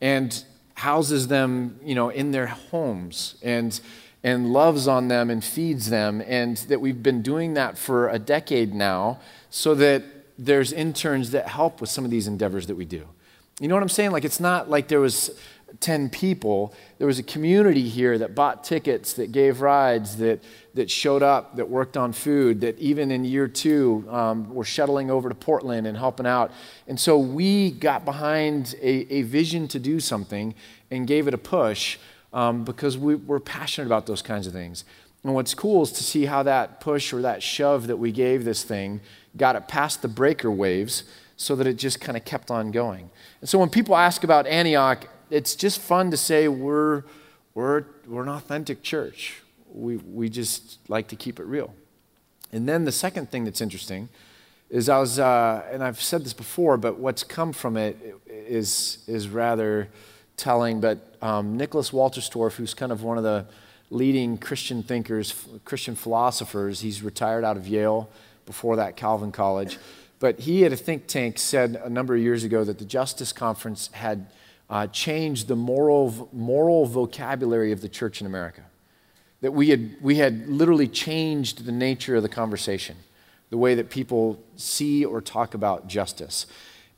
And 0.00 0.44
houses 0.74 1.28
them, 1.28 1.78
you 1.82 1.94
know, 1.94 2.08
in 2.08 2.32
their 2.32 2.46
homes 2.46 3.36
and 3.42 3.80
and 4.22 4.50
loves 4.52 4.88
on 4.88 5.08
them 5.08 5.28
and 5.28 5.44
feeds 5.44 5.90
them 5.90 6.22
and 6.26 6.56
that 6.56 6.80
we've 6.80 7.02
been 7.02 7.20
doing 7.20 7.52
that 7.54 7.76
for 7.76 8.08
a 8.08 8.18
decade 8.18 8.74
now 8.74 9.20
so 9.50 9.74
that 9.74 10.02
there's 10.38 10.72
interns 10.72 11.30
that 11.30 11.46
help 11.46 11.78
with 11.80 11.90
some 11.90 12.06
of 12.06 12.10
these 12.10 12.26
endeavors 12.26 12.66
that 12.66 12.74
we 12.74 12.86
do. 12.86 13.06
You 13.60 13.68
know 13.68 13.74
what 13.74 13.82
I'm 13.82 13.88
saying? 13.90 14.12
Like 14.12 14.24
it's 14.24 14.40
not 14.40 14.68
like 14.70 14.88
there 14.88 15.00
was 15.00 15.30
10 15.80 16.10
people. 16.10 16.74
There 16.98 17.06
was 17.06 17.18
a 17.18 17.22
community 17.22 17.88
here 17.88 18.18
that 18.18 18.34
bought 18.34 18.64
tickets, 18.64 19.14
that 19.14 19.32
gave 19.32 19.60
rides, 19.60 20.16
that, 20.16 20.42
that 20.74 20.90
showed 20.90 21.22
up, 21.22 21.56
that 21.56 21.68
worked 21.68 21.96
on 21.96 22.12
food, 22.12 22.60
that 22.62 22.78
even 22.78 23.10
in 23.10 23.24
year 23.24 23.48
two 23.48 24.04
um, 24.10 24.52
were 24.54 24.64
shuttling 24.64 25.10
over 25.10 25.28
to 25.28 25.34
Portland 25.34 25.86
and 25.86 25.96
helping 25.96 26.26
out. 26.26 26.50
And 26.86 26.98
so 26.98 27.18
we 27.18 27.70
got 27.70 28.04
behind 28.04 28.74
a, 28.80 29.12
a 29.14 29.22
vision 29.22 29.68
to 29.68 29.78
do 29.78 30.00
something 30.00 30.54
and 30.90 31.06
gave 31.06 31.28
it 31.28 31.34
a 31.34 31.38
push 31.38 31.98
um, 32.32 32.64
because 32.64 32.98
we, 32.98 33.14
we're 33.14 33.40
passionate 33.40 33.86
about 33.86 34.06
those 34.06 34.22
kinds 34.22 34.46
of 34.46 34.52
things. 34.52 34.84
And 35.22 35.34
what's 35.34 35.54
cool 35.54 35.82
is 35.82 35.92
to 35.92 36.04
see 36.04 36.26
how 36.26 36.42
that 36.42 36.80
push 36.80 37.12
or 37.12 37.22
that 37.22 37.42
shove 37.42 37.86
that 37.86 37.96
we 37.96 38.12
gave 38.12 38.44
this 38.44 38.62
thing 38.62 39.00
got 39.36 39.56
it 39.56 39.66
past 39.68 40.02
the 40.02 40.08
breaker 40.08 40.50
waves 40.50 41.04
so 41.36 41.56
that 41.56 41.66
it 41.66 41.74
just 41.74 42.00
kind 42.00 42.16
of 42.16 42.24
kept 42.24 42.50
on 42.50 42.70
going. 42.70 43.10
And 43.40 43.48
so 43.48 43.58
when 43.58 43.68
people 43.68 43.96
ask 43.96 44.22
about 44.22 44.46
Antioch, 44.46 45.08
it's 45.30 45.54
just 45.54 45.80
fun 45.80 46.10
to 46.10 46.16
say 46.16 46.48
we're, 46.48 47.04
we're, 47.54 47.84
we're 48.06 48.22
an 48.22 48.28
authentic 48.28 48.82
church. 48.82 49.42
We, 49.72 49.96
we 49.96 50.28
just 50.28 50.78
like 50.88 51.08
to 51.08 51.16
keep 51.16 51.40
it 51.40 51.44
real. 51.44 51.74
And 52.52 52.68
then 52.68 52.84
the 52.84 52.92
second 52.92 53.30
thing 53.30 53.44
that's 53.44 53.60
interesting 53.60 54.08
is 54.70 54.88
I 54.88 54.98
was, 54.98 55.18
uh, 55.18 55.64
and 55.70 55.82
I've 55.82 56.00
said 56.00 56.24
this 56.24 56.32
before, 56.32 56.76
but 56.76 56.98
what's 56.98 57.24
come 57.24 57.52
from 57.52 57.76
it 57.76 57.96
is, 58.26 58.98
is 59.06 59.28
rather 59.28 59.88
telling. 60.36 60.80
But 60.80 61.16
um, 61.20 61.56
Nicholas 61.56 61.90
Wolterstorff, 61.90 62.54
who's 62.54 62.74
kind 62.74 62.92
of 62.92 63.02
one 63.02 63.18
of 63.18 63.24
the 63.24 63.46
leading 63.90 64.38
Christian 64.38 64.82
thinkers, 64.82 65.46
Christian 65.64 65.94
philosophers, 65.94 66.80
he's 66.80 67.02
retired 67.02 67.44
out 67.44 67.56
of 67.56 67.68
Yale, 67.68 68.08
before 68.46 68.76
that, 68.76 68.96
Calvin 68.96 69.32
College. 69.32 69.78
But 70.20 70.40
he, 70.40 70.64
at 70.64 70.72
a 70.72 70.76
think 70.76 71.06
tank, 71.06 71.38
said 71.38 71.80
a 71.82 71.90
number 71.90 72.14
of 72.14 72.20
years 72.20 72.44
ago 72.44 72.64
that 72.64 72.78
the 72.78 72.84
Justice 72.84 73.32
Conference 73.32 73.90
had 73.92 74.26
uh, 74.70 74.86
changed 74.88 75.48
the 75.48 75.56
moral, 75.56 76.28
moral 76.32 76.86
vocabulary 76.86 77.72
of 77.72 77.80
the 77.80 77.88
church 77.88 78.20
in 78.20 78.26
America. 78.26 78.62
That 79.40 79.52
we 79.52 79.68
had, 79.68 79.96
we 80.00 80.16
had 80.16 80.48
literally 80.48 80.88
changed 80.88 81.66
the 81.66 81.72
nature 81.72 82.16
of 82.16 82.22
the 82.22 82.28
conversation, 82.28 82.96
the 83.50 83.58
way 83.58 83.74
that 83.74 83.90
people 83.90 84.42
see 84.56 85.04
or 85.04 85.20
talk 85.20 85.54
about 85.54 85.86
justice. 85.86 86.46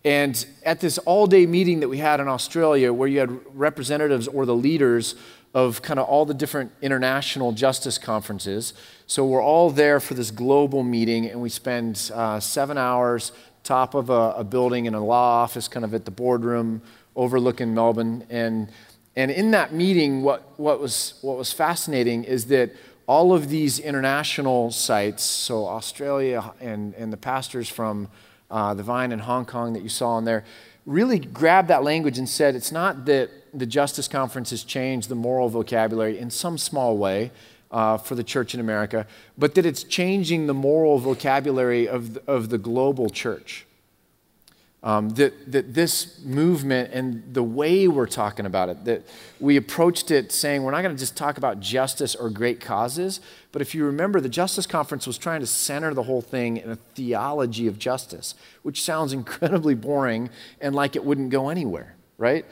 And 0.05 0.47
at 0.65 0.81
this 0.81 0.99
all 0.99 1.27
day 1.27 1.47
meeting 1.47 1.81
that 1.81 1.89
we 1.89 1.99
had 1.99 2.21
in 2.21 2.29
Australia, 2.29 2.93
where 2.93 3.09
you 3.09 3.19
had 3.19 3.41
representatives 3.53 4.29
or 4.29 4.47
the 4.47 4.55
leaders 4.55 5.17
of 5.53 5.83
kind 5.83 5.99
of 5.99 6.07
all 6.07 6.25
the 6.25 6.35
different 6.35 6.71
international 6.83 7.51
justice 7.51 7.99
conferences. 7.99 8.75
So 9.07 9.25
we're 9.27 9.43
all 9.43 9.71
there 9.71 9.99
for 10.01 10.15
this 10.15 10.31
global 10.31 10.83
meeting, 10.83 11.27
and 11.27 11.41
we 11.41 11.49
spend 11.49 12.11
uh, 12.15 12.39
seven 12.39 12.79
hours 12.79 13.33
top 13.65 13.95
of 13.95 14.11
a, 14.11 14.35
a, 14.37 14.45
building 14.45 14.87
in 14.87 14.95
a 14.95 15.05
law 15.05 15.43
office, 15.43 15.67
kind 15.67 15.85
of 15.85 15.93
at 15.93 16.05
the 16.05 16.11
boardroom 16.11 16.83
overlooking 17.17 17.75
Melbourne. 17.75 18.25
And, 18.31 18.71
and 19.17 19.31
in 19.31 19.51
that 19.51 19.73
meeting, 19.73 20.23
what, 20.23 20.59
what, 20.59 20.81
was, 20.81 21.15
what 21.23 21.37
was 21.37 21.53
fascinating 21.53 22.25
is 22.25 22.47
that 22.47 22.71
all 23.07 23.33
of 23.33 23.49
these 23.49 23.79
international 23.79 24.71
sites, 24.71 25.23
so 25.23 25.67
Australia 25.67 26.53
and, 26.61 26.95
and 26.95 27.13
the 27.13 27.17
pastors 27.17 27.69
from 27.69 28.09
uh, 28.51 28.75
the 28.75 28.83
Vine 28.83 29.13
in 29.13 29.21
Hong 29.21 29.45
Kong 29.45 29.73
that 29.73 29.83
you 29.83 29.89
saw 29.89 30.19
in 30.19 30.25
there, 30.25 30.45
really 30.85 31.19
grabbed 31.19 31.69
that 31.69 31.83
language 31.83 32.19
and 32.19 32.29
said 32.29 32.55
it's 32.55 32.73
not 32.73 33.07
that 33.07 33.31
the 33.53 33.67
Justice 33.67 34.07
Conference 34.07 34.51
has 34.51 34.63
changed 34.63 35.09
the 35.09 35.15
moral 35.15 35.49
vocabulary 35.49 36.19
in 36.19 36.31
some 36.31 36.59
small 36.59 36.97
way 36.97 37.33
uh, 37.71 37.97
for 37.99 38.15
the 38.15 38.23
church 38.25 38.55
in 38.55 38.61
America, 38.61 39.07
but 39.37 39.55
that 39.55 39.67
it's 39.67 39.83
changing 39.83 40.47
the 40.47 40.55
moral 40.55 40.99
vocabulary 40.99 41.89
of 41.89 42.15
the, 42.15 42.23
of 42.27 42.49
the 42.49 42.59
global 42.59 43.11
church. 43.11 43.66
Um, 44.87 45.09
that, 45.11 45.51
that 45.51 45.75
this 45.75 46.21
movement 46.25 46.93
and 46.93 47.35
the 47.35 47.43
way 47.43 47.89
we're 47.89 48.07
talking 48.07 48.47
about 48.47 48.69
it, 48.69 48.85
that 48.85 49.03
we 49.41 49.57
approached 49.57 50.13
it 50.13 50.31
saying 50.31 50.63
we're 50.63 50.71
not 50.71 50.83
going 50.83 50.95
to 50.95 50.99
just 50.99 51.17
talk 51.17 51.39
about 51.39 51.59
justice 51.59 52.15
or 52.15 52.31
great 52.31 52.61
causes, 52.61 53.21
but 53.51 53.61
if 53.61 53.75
you 53.75 53.85
remember, 53.85 54.21
the 54.21 54.29
Justice 54.29 54.65
Conference 54.65 55.05
was 55.05 55.19
trying 55.19 55.41
to 55.41 55.47
center 55.47 55.93
the 55.93 56.05
whole 56.05 56.23
thing 56.23 56.59
in 56.59 56.71
a 56.71 56.77
theology 56.77 57.67
of 57.67 57.81
justice, 57.81 58.37
which 58.63 58.81
sounds 58.81 59.13
incredibly 59.15 59.75
boring 59.75 60.31
and 60.61 60.73
like 60.73 60.95
it 60.95 61.05
wouldn't 61.05 61.31
go 61.31 61.49
anywhere, 61.49 61.97
right? 62.17 62.45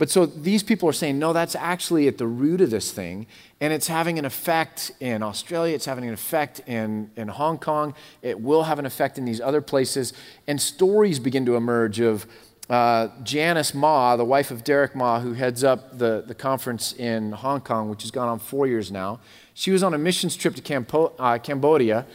But 0.00 0.08
so 0.08 0.24
these 0.24 0.62
people 0.62 0.88
are 0.88 0.94
saying, 0.94 1.18
no, 1.18 1.34
that's 1.34 1.54
actually 1.54 2.08
at 2.08 2.16
the 2.16 2.26
root 2.26 2.62
of 2.62 2.70
this 2.70 2.90
thing. 2.90 3.26
And 3.60 3.70
it's 3.70 3.86
having 3.86 4.18
an 4.18 4.24
effect 4.24 4.92
in 4.98 5.22
Australia, 5.22 5.74
it's 5.74 5.84
having 5.84 6.06
an 6.06 6.14
effect 6.14 6.62
in, 6.66 7.10
in 7.16 7.28
Hong 7.28 7.58
Kong, 7.58 7.94
it 8.22 8.40
will 8.40 8.62
have 8.62 8.78
an 8.78 8.86
effect 8.86 9.18
in 9.18 9.26
these 9.26 9.42
other 9.42 9.60
places. 9.60 10.14
And 10.46 10.58
stories 10.58 11.18
begin 11.18 11.44
to 11.44 11.54
emerge 11.54 12.00
of 12.00 12.26
uh, 12.70 13.08
Janice 13.24 13.74
Ma, 13.74 14.16
the 14.16 14.24
wife 14.24 14.50
of 14.50 14.64
Derek 14.64 14.96
Ma, 14.96 15.20
who 15.20 15.34
heads 15.34 15.62
up 15.62 15.98
the, 15.98 16.24
the 16.26 16.34
conference 16.34 16.94
in 16.94 17.32
Hong 17.32 17.60
Kong, 17.60 17.90
which 17.90 18.00
has 18.00 18.10
gone 18.10 18.28
on 18.28 18.38
four 18.38 18.66
years 18.66 18.90
now. 18.90 19.20
She 19.52 19.70
was 19.70 19.82
on 19.82 19.92
a 19.92 19.98
missions 19.98 20.34
trip 20.34 20.54
to 20.54 20.62
Campo- 20.62 21.12
uh, 21.18 21.36
Cambodia, 21.36 22.06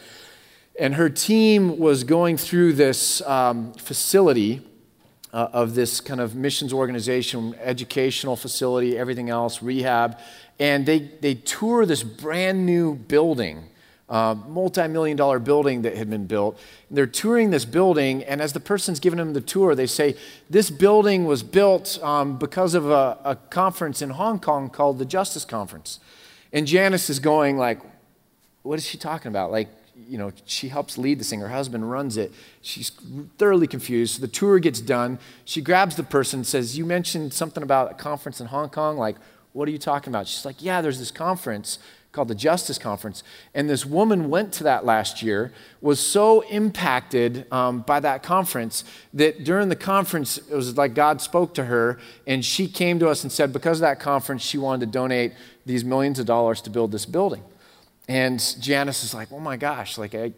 and 0.76 0.96
her 0.96 1.08
team 1.08 1.78
was 1.78 2.02
going 2.02 2.36
through 2.36 2.72
this 2.72 3.22
um, 3.22 3.74
facility 3.74 4.66
uh, 5.36 5.50
of 5.52 5.74
this 5.74 6.00
kind 6.00 6.18
of 6.18 6.34
missions 6.34 6.72
organization, 6.72 7.54
educational 7.60 8.36
facility, 8.36 8.96
everything 8.96 9.28
else, 9.28 9.62
rehab. 9.62 10.18
And 10.58 10.86
they, 10.86 11.00
they 11.00 11.34
tour 11.34 11.84
this 11.84 12.02
brand 12.02 12.64
new 12.64 12.94
building, 12.94 13.68
uh, 14.08 14.34
multi 14.48 14.88
million 14.88 15.14
dollar 15.14 15.38
building 15.38 15.82
that 15.82 15.94
had 15.94 16.08
been 16.08 16.24
built. 16.24 16.58
And 16.88 16.96
they're 16.96 17.06
touring 17.06 17.50
this 17.50 17.66
building, 17.66 18.24
and 18.24 18.40
as 18.40 18.54
the 18.54 18.60
person's 18.60 18.98
giving 18.98 19.18
them 19.18 19.34
the 19.34 19.42
tour, 19.42 19.74
they 19.74 19.86
say, 19.86 20.16
This 20.48 20.70
building 20.70 21.26
was 21.26 21.42
built 21.42 22.02
um, 22.02 22.38
because 22.38 22.72
of 22.72 22.88
a, 22.88 23.18
a 23.22 23.36
conference 23.50 24.00
in 24.00 24.10
Hong 24.10 24.40
Kong 24.40 24.70
called 24.70 24.98
the 24.98 25.04
Justice 25.04 25.44
Conference. 25.44 26.00
And 26.50 26.66
Janice 26.66 27.10
is 27.10 27.18
going, 27.18 27.58
like, 27.58 27.80
what 28.62 28.78
is 28.78 28.86
she 28.86 28.96
talking 28.96 29.28
about? 29.28 29.52
Like, 29.52 29.68
you 30.08 30.18
know, 30.18 30.32
she 30.44 30.68
helps 30.68 30.98
lead 30.98 31.18
this 31.20 31.30
thing. 31.30 31.40
Her 31.40 31.48
husband 31.48 31.90
runs 31.90 32.16
it. 32.16 32.32
She's 32.62 32.90
thoroughly 33.38 33.66
confused. 33.66 34.16
So 34.16 34.20
the 34.20 34.28
tour 34.28 34.58
gets 34.58 34.80
done. 34.80 35.18
She 35.44 35.60
grabs 35.60 35.96
the 35.96 36.02
person 36.02 36.40
and 36.40 36.46
says, 36.46 36.78
You 36.78 36.84
mentioned 36.84 37.32
something 37.32 37.62
about 37.62 37.90
a 37.90 37.94
conference 37.94 38.40
in 38.40 38.48
Hong 38.48 38.68
Kong. 38.68 38.96
Like, 38.96 39.16
what 39.52 39.68
are 39.68 39.72
you 39.72 39.78
talking 39.78 40.12
about? 40.12 40.26
She's 40.28 40.44
like, 40.44 40.62
Yeah, 40.62 40.80
there's 40.80 40.98
this 40.98 41.10
conference 41.10 41.78
called 42.16 42.28
the 42.28 42.34
Justice 42.34 42.78
Conference. 42.78 43.22
And 43.54 43.68
this 43.68 43.84
woman 43.84 44.30
went 44.30 44.52
to 44.54 44.64
that 44.64 44.86
last 44.86 45.22
year, 45.22 45.52
was 45.82 46.00
so 46.00 46.40
impacted 46.42 47.46
um, 47.52 47.80
by 47.80 48.00
that 48.00 48.22
conference 48.22 48.84
that 49.12 49.44
during 49.44 49.68
the 49.68 49.76
conference, 49.76 50.38
it 50.38 50.54
was 50.54 50.78
like 50.78 50.94
God 50.94 51.20
spoke 51.20 51.52
to 51.54 51.64
her, 51.66 51.98
and 52.26 52.42
she 52.42 52.68
came 52.68 52.98
to 53.00 53.08
us 53.08 53.22
and 53.22 53.30
said, 53.30 53.52
because 53.52 53.78
of 53.78 53.82
that 53.82 54.00
conference, 54.00 54.42
she 54.42 54.56
wanted 54.56 54.86
to 54.86 54.92
donate 54.92 55.34
these 55.66 55.84
millions 55.84 56.18
of 56.18 56.24
dollars 56.24 56.62
to 56.62 56.70
build 56.70 56.90
this 56.90 57.04
building. 57.04 57.42
And 58.08 58.40
Janice 58.60 59.02
is 59.02 59.14
like, 59.14 59.32
oh 59.32 59.40
my 59.40 59.56
gosh, 59.56 59.98
like 59.98 60.14
I, 60.14 60.32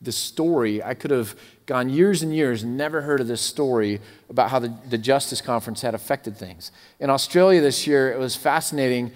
this 0.00 0.16
story, 0.16 0.82
I 0.82 0.94
could 0.94 1.10
have 1.10 1.34
gone 1.66 1.88
years 1.88 2.22
and 2.22 2.34
years 2.34 2.62
and 2.62 2.76
never 2.76 3.00
heard 3.00 3.20
of 3.20 3.26
this 3.26 3.40
story 3.40 4.00
about 4.28 4.50
how 4.50 4.58
the, 4.58 4.74
the 4.90 4.98
Justice 4.98 5.40
Conference 5.40 5.80
had 5.80 5.94
affected 5.94 6.36
things. 6.36 6.70
In 7.00 7.08
Australia 7.08 7.60
this 7.60 7.86
year, 7.86 8.12
it 8.12 8.18
was 8.18 8.36
fascinating. 8.36 9.12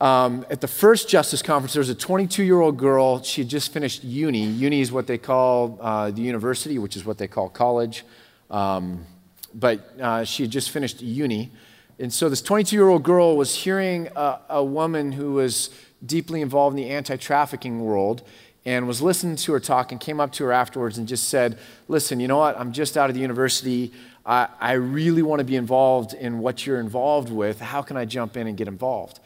Um, 0.00 0.46
at 0.50 0.60
the 0.60 0.68
first 0.68 1.08
Justice 1.08 1.42
Conference, 1.42 1.72
there 1.72 1.80
was 1.80 1.88
a 1.88 1.94
22 1.94 2.44
year 2.44 2.60
old 2.60 2.76
girl. 2.76 3.22
She 3.22 3.40
had 3.40 3.48
just 3.48 3.72
finished 3.72 4.04
uni. 4.04 4.44
Uni 4.44 4.80
is 4.80 4.92
what 4.92 5.06
they 5.06 5.18
call 5.18 5.78
uh, 5.80 6.10
the 6.10 6.22
university, 6.22 6.78
which 6.78 6.96
is 6.96 7.04
what 7.04 7.18
they 7.18 7.26
call 7.26 7.48
college. 7.48 8.04
Um, 8.50 9.06
but 9.54 9.98
uh, 10.00 10.24
she 10.24 10.44
had 10.44 10.52
just 10.52 10.70
finished 10.70 11.00
uni. 11.00 11.50
And 11.98 12.12
so 12.12 12.28
this 12.28 12.42
22 12.42 12.76
year 12.76 12.88
old 12.88 13.02
girl 13.02 13.36
was 13.36 13.54
hearing 13.54 14.08
a, 14.14 14.38
a 14.50 14.64
woman 14.64 15.12
who 15.12 15.32
was 15.32 15.70
deeply 16.04 16.40
involved 16.40 16.76
in 16.76 16.84
the 16.84 16.90
anti 16.90 17.16
trafficking 17.16 17.80
world 17.80 18.22
and 18.64 18.88
was 18.88 19.00
listening 19.00 19.36
to 19.36 19.52
her 19.52 19.60
talk 19.60 19.92
and 19.92 20.00
came 20.00 20.20
up 20.20 20.32
to 20.32 20.44
her 20.44 20.52
afterwards 20.52 20.98
and 20.98 21.06
just 21.06 21.28
said, 21.28 21.58
Listen, 21.88 22.20
you 22.20 22.28
know 22.28 22.38
what? 22.38 22.58
I'm 22.58 22.72
just 22.72 22.96
out 22.96 23.08
of 23.08 23.14
the 23.14 23.22
university. 23.22 23.92
I, 24.26 24.48
I 24.60 24.72
really 24.72 25.22
want 25.22 25.38
to 25.38 25.44
be 25.44 25.56
involved 25.56 26.12
in 26.12 26.40
what 26.40 26.66
you're 26.66 26.80
involved 26.80 27.30
with. 27.30 27.60
How 27.60 27.80
can 27.80 27.96
I 27.96 28.04
jump 28.04 28.36
in 28.36 28.48
and 28.48 28.56
get 28.56 28.66
involved? 28.66 29.20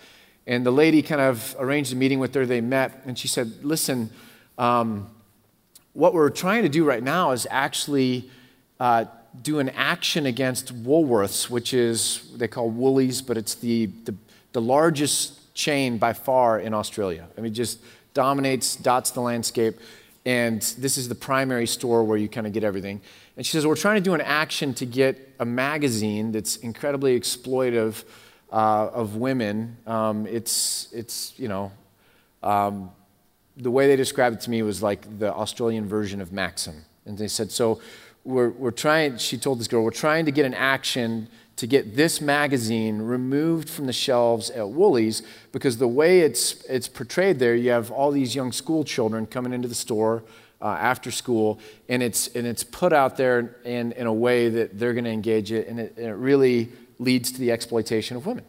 And 0.47 0.65
the 0.65 0.71
lady 0.71 1.01
kind 1.01 1.23
of 1.23 1.57
arranged 1.59 1.93
a 1.93 1.97
meeting 1.97 2.19
with 2.19 2.35
her. 2.35 2.45
They 2.45 2.61
met, 2.61 3.03
and 3.07 3.19
she 3.19 3.29
said, 3.29 3.65
Listen, 3.65 4.11
um, 4.59 5.11
what 5.95 6.13
we're 6.13 6.31
trying 6.31 6.63
to 6.63 6.69
do 6.69 6.85
right 6.85 7.03
now 7.03 7.33
is 7.33 7.47
actually 7.51 8.31
uh, 8.79 9.07
do 9.43 9.59
an 9.59 9.71
action 9.71 10.27
against 10.27 10.85
Woolworths, 10.85 11.49
which 11.49 11.73
is, 11.73 12.31
they 12.37 12.49
call 12.49 12.69
Woolies, 12.69 13.23
but 13.23 13.37
it's 13.37 13.55
the, 13.55 13.87
the, 14.05 14.15
the 14.53 14.61
largest 14.61 15.40
chain 15.61 15.99
by 15.99 16.13
far 16.13 16.59
in 16.59 16.73
Australia. 16.75 17.29
I 17.37 17.41
mean, 17.43 17.55
just 17.55 17.81
dominates, 18.15 18.77
dots 18.77 19.11
the 19.11 19.21
landscape. 19.21 19.79
And 20.25 20.61
this 20.79 20.99
is 20.99 21.09
the 21.09 21.15
primary 21.15 21.67
store 21.67 22.05
where 22.05 22.19
you 22.19 22.29
kind 22.29 22.47
of 22.47 22.53
get 22.53 22.65
everything. 22.65 23.01
And 23.37 23.47
she 23.47 23.53
says, 23.53 23.67
We're 23.67 23.77
trying 23.77 23.97
to 23.97 24.03
do 24.03 24.15
an 24.15 24.21
action 24.21 24.75
to 24.75 24.87
get 24.87 25.35
a 25.39 25.45
magazine 25.45 26.33
that's 26.33 26.57
incredibly 26.57 27.19
exploitive 27.19 28.05
uh, 28.53 28.89
of 28.93 29.17
women. 29.17 29.77
Um, 29.87 30.27
it's, 30.27 30.89
it's, 30.93 31.39
you 31.39 31.49
know, 31.49 31.73
um, 32.43 32.91
the 33.57 33.71
way 33.71 33.87
they 33.87 33.97
described 33.97 34.37
it 34.37 34.43
to 34.43 34.51
me 34.51 34.63
was 34.63 34.83
like 34.83 35.19
the 35.19 35.33
Australian 35.33 35.87
version 35.87 36.21
of 36.21 36.33
Maxim. 36.33 36.85
And 37.07 37.17
they 37.17 37.29
said, 37.29 37.51
So 37.51 37.81
we're, 38.25 38.51
we're 38.51 38.71
trying, 38.71 39.17
she 39.17 39.39
told 39.39 39.59
this 39.61 39.69
girl, 39.69 39.83
we're 39.83 39.91
trying 39.91 40.27
to 40.27 40.33
get 40.33 40.45
an 40.45 40.55
action 40.55 41.29
to 41.61 41.67
get 41.67 41.95
this 41.95 42.23
magazine 42.23 43.03
removed 43.03 43.69
from 43.69 43.85
the 43.85 43.93
shelves 43.93 44.49
at 44.49 44.71
Woolies 44.71 45.23
because 45.53 45.77
the 45.77 45.87
way 45.87 46.21
it's, 46.21 46.65
it's 46.65 46.89
portrayed 46.89 47.39
there, 47.39 47.55
you 47.55 47.69
have 47.71 47.91
all 47.91 48.11
these 48.11 48.35
young 48.35 48.51
school 48.51 48.83
children 48.83 49.27
coming 49.27 49.53
into 49.53 49.69
the 49.69 49.75
store 49.75 50.23
uh, 50.63 50.69
after 50.69 51.11
school, 51.11 51.61
and 51.87 52.03
it's, 52.03 52.29
and 52.29 52.47
it's 52.47 52.65
put 52.65 52.95
out 52.95 53.19
there 53.19 53.57
in, 53.67 53.93
in 53.93 54.07
a 54.07 54.13
way 54.13 54.49
that 54.49 54.79
they're 54.79 54.95
going 54.95 55.05
to 55.05 55.11
engage 55.11 55.53
it, 55.53 55.69
and 55.69 55.79
it, 55.79 55.93
and 55.99 56.07
it 56.07 56.15
really 56.15 56.71
leads 56.99 57.31
to 57.31 57.39
the 57.39 57.53
exploitation 57.53 58.17
of 58.17 58.25
women, 58.25 58.45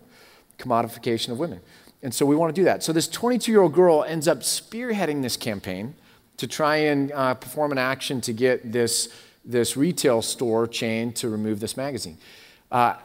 commodification 0.57 1.33
of 1.33 1.37
women. 1.37 1.59
And 2.01 2.13
so 2.13 2.25
we 2.25 2.37
want 2.37 2.55
to 2.55 2.61
do 2.61 2.63
that. 2.63 2.81
So 2.81 2.93
this 2.93 3.09
22 3.09 3.51
year 3.51 3.59
old 3.59 3.73
girl 3.73 4.05
ends 4.05 4.29
up 4.29 4.39
spearheading 4.39 5.21
this 5.21 5.35
campaign 5.35 5.95
to 6.37 6.47
try 6.47 6.77
and 6.77 7.11
uh, 7.11 7.33
perform 7.33 7.73
an 7.73 7.77
action 7.77 8.21
to 8.21 8.31
get 8.31 8.71
this, 8.71 9.09
this 9.43 9.75
retail 9.75 10.21
store 10.21 10.65
chain 10.65 11.11
to 11.11 11.27
remove 11.27 11.59
this 11.59 11.75
magazine. 11.75 12.17
Uh, 12.71 12.95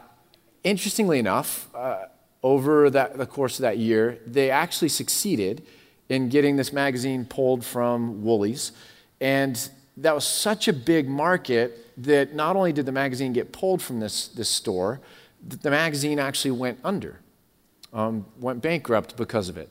interestingly 0.63 1.19
enough, 1.19 1.67
uh, 1.75 2.05
over 2.43 2.89
that, 2.89 3.17
the 3.17 3.25
course 3.25 3.57
of 3.59 3.63
that 3.63 3.77
year, 3.77 4.19
they 4.25 4.49
actually 4.49 4.89
succeeded 4.89 5.65
in 6.09 6.29
getting 6.29 6.55
this 6.55 6.71
magazine 6.71 7.25
pulled 7.25 7.65
from 7.65 8.23
Woolies. 8.23 8.71
And 9.19 9.69
that 9.97 10.15
was 10.15 10.25
such 10.25 10.67
a 10.67 10.73
big 10.73 11.09
market 11.09 11.85
that 11.97 12.33
not 12.33 12.55
only 12.55 12.71
did 12.71 12.85
the 12.85 12.91
magazine 12.91 13.33
get 13.33 13.51
pulled 13.51 13.81
from 13.81 13.99
this, 13.99 14.27
this 14.29 14.49
store, 14.49 15.01
the 15.45 15.69
magazine 15.69 16.19
actually 16.19 16.51
went 16.51 16.79
under, 16.83 17.19
um, 17.93 18.25
went 18.39 18.61
bankrupt 18.61 19.17
because 19.17 19.49
of 19.49 19.57
it. 19.57 19.69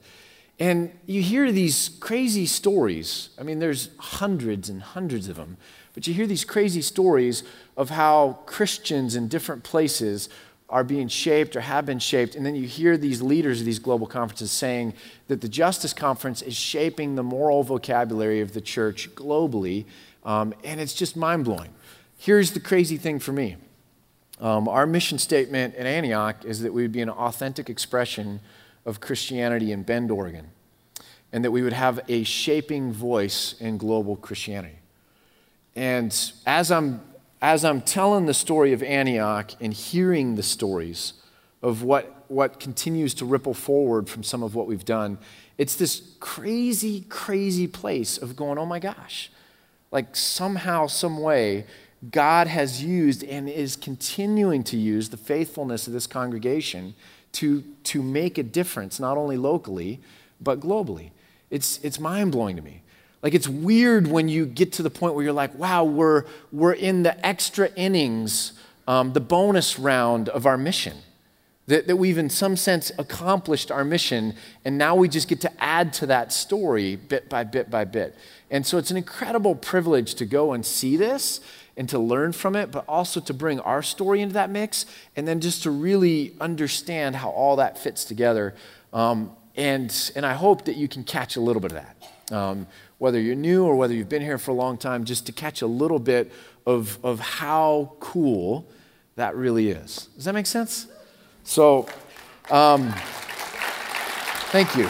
And 0.58 0.90
you 1.06 1.22
hear 1.22 1.52
these 1.52 1.90
crazy 2.00 2.46
stories. 2.46 3.30
I 3.38 3.42
mean, 3.42 3.58
there's 3.58 3.90
hundreds 3.98 4.68
and 4.68 4.82
hundreds 4.82 5.28
of 5.28 5.36
them. 5.36 5.58
But 5.96 6.06
you 6.06 6.12
hear 6.12 6.26
these 6.26 6.44
crazy 6.44 6.82
stories 6.82 7.42
of 7.74 7.88
how 7.88 8.40
Christians 8.44 9.16
in 9.16 9.28
different 9.28 9.64
places 9.64 10.28
are 10.68 10.84
being 10.84 11.08
shaped 11.08 11.56
or 11.56 11.62
have 11.62 11.86
been 11.86 11.98
shaped. 11.98 12.34
And 12.34 12.44
then 12.44 12.54
you 12.54 12.66
hear 12.66 12.98
these 12.98 13.22
leaders 13.22 13.60
of 13.60 13.64
these 13.64 13.78
global 13.78 14.06
conferences 14.06 14.52
saying 14.52 14.92
that 15.28 15.40
the 15.40 15.48
Justice 15.48 15.94
Conference 15.94 16.42
is 16.42 16.54
shaping 16.54 17.14
the 17.14 17.22
moral 17.22 17.62
vocabulary 17.62 18.42
of 18.42 18.52
the 18.52 18.60
church 18.60 19.08
globally. 19.14 19.86
Um, 20.22 20.52
and 20.64 20.80
it's 20.80 20.92
just 20.92 21.16
mind 21.16 21.46
blowing. 21.46 21.72
here's 22.18 22.50
the 22.50 22.60
crazy 22.60 22.98
thing 22.98 23.18
for 23.18 23.32
me 23.32 23.56
um, 24.38 24.68
our 24.68 24.86
mission 24.86 25.18
statement 25.18 25.76
in 25.76 25.86
Antioch 25.86 26.44
is 26.44 26.60
that 26.60 26.74
we 26.74 26.82
would 26.82 26.92
be 26.92 27.00
an 27.00 27.08
authentic 27.08 27.70
expression 27.70 28.40
of 28.84 29.00
Christianity 29.00 29.72
in 29.72 29.82
Bend, 29.82 30.10
Oregon, 30.10 30.48
and 31.32 31.42
that 31.42 31.52
we 31.52 31.62
would 31.62 31.72
have 31.72 32.00
a 32.06 32.22
shaping 32.22 32.92
voice 32.92 33.54
in 33.60 33.78
global 33.78 34.14
Christianity. 34.14 34.76
And 35.76 36.32
as 36.46 36.72
I'm, 36.72 37.02
as 37.42 37.64
I'm 37.64 37.82
telling 37.82 38.24
the 38.24 38.34
story 38.34 38.72
of 38.72 38.82
Antioch 38.82 39.52
and 39.60 39.72
hearing 39.72 40.34
the 40.34 40.42
stories 40.42 41.12
of 41.62 41.82
what, 41.82 42.24
what 42.28 42.58
continues 42.58 43.12
to 43.14 43.26
ripple 43.26 43.54
forward 43.54 44.08
from 44.08 44.22
some 44.22 44.42
of 44.42 44.54
what 44.54 44.66
we've 44.66 44.86
done, 44.86 45.18
it's 45.58 45.76
this 45.76 46.14
crazy, 46.18 47.02
crazy 47.08 47.66
place 47.66 48.16
of 48.16 48.36
going, 48.36 48.58
oh 48.58 48.66
my 48.66 48.78
gosh. 48.78 49.30
Like 49.92 50.16
somehow, 50.16 50.86
some 50.86 51.20
way, 51.20 51.66
God 52.10 52.46
has 52.46 52.82
used 52.82 53.22
and 53.22 53.48
is 53.48 53.76
continuing 53.76 54.64
to 54.64 54.76
use 54.76 55.10
the 55.10 55.16
faithfulness 55.16 55.86
of 55.86 55.92
this 55.92 56.06
congregation 56.06 56.94
to, 57.32 57.62
to 57.84 58.02
make 58.02 58.38
a 58.38 58.42
difference, 58.42 58.98
not 58.98 59.18
only 59.18 59.36
locally, 59.36 60.00
but 60.40 60.60
globally. 60.60 61.10
It's, 61.50 61.78
it's 61.82 62.00
mind 62.00 62.32
blowing 62.32 62.56
to 62.56 62.62
me. 62.62 62.82
Like, 63.26 63.34
it's 63.34 63.48
weird 63.48 64.06
when 64.06 64.28
you 64.28 64.46
get 64.46 64.70
to 64.74 64.84
the 64.84 64.88
point 64.88 65.16
where 65.16 65.24
you're 65.24 65.32
like, 65.32 65.52
wow, 65.58 65.82
we're, 65.82 66.26
we're 66.52 66.74
in 66.74 67.02
the 67.02 67.26
extra 67.26 67.70
innings, 67.74 68.52
um, 68.86 69.14
the 69.14 69.20
bonus 69.20 69.80
round 69.80 70.28
of 70.28 70.46
our 70.46 70.56
mission. 70.56 70.98
That, 71.66 71.88
that 71.88 71.96
we've, 71.96 72.18
in 72.18 72.30
some 72.30 72.56
sense, 72.56 72.92
accomplished 73.00 73.72
our 73.72 73.84
mission, 73.84 74.36
and 74.64 74.78
now 74.78 74.94
we 74.94 75.08
just 75.08 75.26
get 75.26 75.40
to 75.40 75.50
add 75.60 75.92
to 75.94 76.06
that 76.06 76.32
story 76.32 76.94
bit 76.94 77.28
by 77.28 77.42
bit 77.42 77.68
by 77.68 77.84
bit. 77.84 78.14
And 78.48 78.64
so 78.64 78.78
it's 78.78 78.92
an 78.92 78.96
incredible 78.96 79.56
privilege 79.56 80.14
to 80.14 80.24
go 80.24 80.52
and 80.52 80.64
see 80.64 80.96
this 80.96 81.40
and 81.76 81.88
to 81.88 81.98
learn 81.98 82.30
from 82.30 82.54
it, 82.54 82.70
but 82.70 82.84
also 82.86 83.18
to 83.18 83.34
bring 83.34 83.58
our 83.58 83.82
story 83.82 84.20
into 84.20 84.34
that 84.34 84.50
mix, 84.50 84.86
and 85.16 85.26
then 85.26 85.40
just 85.40 85.64
to 85.64 85.72
really 85.72 86.36
understand 86.40 87.16
how 87.16 87.30
all 87.30 87.56
that 87.56 87.76
fits 87.76 88.04
together. 88.04 88.54
Um, 88.92 89.32
and, 89.56 90.12
and 90.14 90.24
I 90.24 90.34
hope 90.34 90.66
that 90.66 90.76
you 90.76 90.86
can 90.86 91.02
catch 91.02 91.34
a 91.34 91.40
little 91.40 91.60
bit 91.60 91.72
of 91.72 91.78
that. 91.78 91.96
Um, 92.32 92.66
whether 92.98 93.20
you're 93.20 93.34
new 93.34 93.64
or 93.64 93.76
whether 93.76 93.94
you've 93.94 94.08
been 94.08 94.22
here 94.22 94.38
for 94.38 94.50
a 94.50 94.54
long 94.54 94.78
time, 94.78 95.04
just 95.04 95.26
to 95.26 95.32
catch 95.32 95.62
a 95.62 95.66
little 95.66 95.98
bit 95.98 96.32
of, 96.66 96.98
of 97.04 97.20
how 97.20 97.92
cool 98.00 98.66
that 99.16 99.36
really 99.36 99.70
is. 99.70 100.08
Does 100.16 100.24
that 100.24 100.34
make 100.34 100.46
sense? 100.46 100.86
So, 101.44 101.86
um, 102.50 102.92
thank 104.50 104.76
you. 104.76 104.88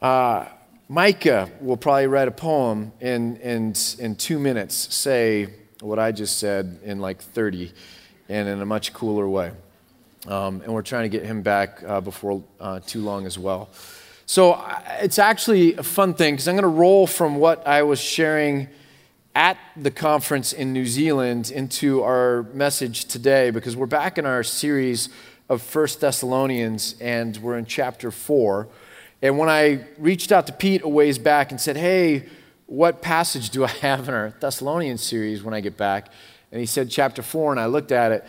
Uh, 0.00 0.46
Micah 0.88 1.50
will 1.60 1.76
probably 1.76 2.06
write 2.06 2.28
a 2.28 2.32
poem 2.32 2.92
in, 3.00 3.36
in, 3.36 3.74
in 3.98 4.16
two 4.16 4.38
minutes, 4.38 4.94
say 4.94 5.48
what 5.80 5.98
I 5.98 6.12
just 6.12 6.38
said 6.38 6.80
in 6.84 6.98
like 7.00 7.22
30, 7.22 7.72
and 8.28 8.48
in 8.48 8.60
a 8.60 8.66
much 8.66 8.92
cooler 8.92 9.28
way. 9.28 9.52
Um, 10.26 10.60
and 10.62 10.72
we're 10.72 10.82
trying 10.82 11.04
to 11.04 11.08
get 11.08 11.24
him 11.26 11.42
back 11.42 11.82
uh, 11.84 12.00
before 12.00 12.42
uh, 12.60 12.80
too 12.80 13.00
long 13.00 13.26
as 13.26 13.38
well. 13.38 13.70
So 14.32 14.52
uh, 14.52 14.80
it's 15.02 15.18
actually 15.18 15.74
a 15.74 15.82
fun 15.82 16.14
thing 16.14 16.32
because 16.32 16.48
I'm 16.48 16.54
going 16.54 16.62
to 16.62 16.68
roll 16.68 17.06
from 17.06 17.36
what 17.36 17.66
I 17.66 17.82
was 17.82 18.00
sharing 18.00 18.68
at 19.34 19.58
the 19.76 19.90
conference 19.90 20.54
in 20.54 20.72
New 20.72 20.86
Zealand 20.86 21.50
into 21.50 22.02
our 22.02 22.44
message 22.54 23.04
today 23.04 23.50
because 23.50 23.76
we're 23.76 23.84
back 23.84 24.16
in 24.16 24.24
our 24.24 24.42
series 24.42 25.10
of 25.50 25.60
First 25.60 26.00
Thessalonians 26.00 26.94
and 26.98 27.36
we're 27.42 27.58
in 27.58 27.66
chapter 27.66 28.10
4. 28.10 28.68
And 29.20 29.36
when 29.36 29.50
I 29.50 29.84
reached 29.98 30.32
out 30.32 30.46
to 30.46 30.54
Pete 30.54 30.80
a 30.82 30.88
ways 30.88 31.18
back 31.18 31.50
and 31.50 31.60
said, 31.60 31.76
Hey, 31.76 32.26
what 32.64 33.02
passage 33.02 33.50
do 33.50 33.64
I 33.64 33.68
have 33.82 34.08
in 34.08 34.14
our 34.14 34.32
Thessalonians 34.40 35.02
series 35.02 35.42
when 35.42 35.52
I 35.52 35.60
get 35.60 35.76
back? 35.76 36.10
And 36.50 36.58
he 36.58 36.64
said, 36.64 36.88
Chapter 36.88 37.20
4. 37.20 37.52
And 37.52 37.60
I 37.60 37.66
looked 37.66 37.92
at 37.92 38.12
it 38.12 38.24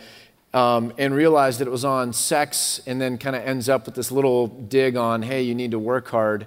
um, 0.54 0.94
and 0.96 1.14
realized 1.14 1.58
that 1.60 1.68
it 1.68 1.70
was 1.70 1.84
on 1.84 2.14
sex 2.14 2.80
and 2.86 2.98
then 2.98 3.18
kind 3.18 3.36
of 3.36 3.42
ends 3.42 3.68
up 3.68 3.84
with 3.84 3.94
this 3.94 4.10
little 4.10 4.46
dig 4.46 4.96
on, 4.96 5.20
Hey, 5.20 5.42
you 5.42 5.54
need 5.54 5.72
to 5.72 5.78
work 5.78 6.08
hard. 6.08 6.46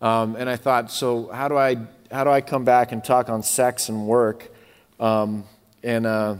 Um, 0.00 0.36
and 0.36 0.48
I 0.48 0.56
thought, 0.56 0.90
So, 0.90 1.28
how 1.28 1.48
do 1.48 1.58
I 1.58 1.76
how 2.10 2.24
do 2.24 2.30
I 2.30 2.40
come 2.40 2.64
back 2.64 2.92
and 2.92 3.04
talk 3.04 3.28
on 3.28 3.42
sex 3.42 3.88
and 3.88 4.06
work? 4.06 4.50
Um, 4.98 5.44
and 5.82 6.06
uh, 6.06 6.36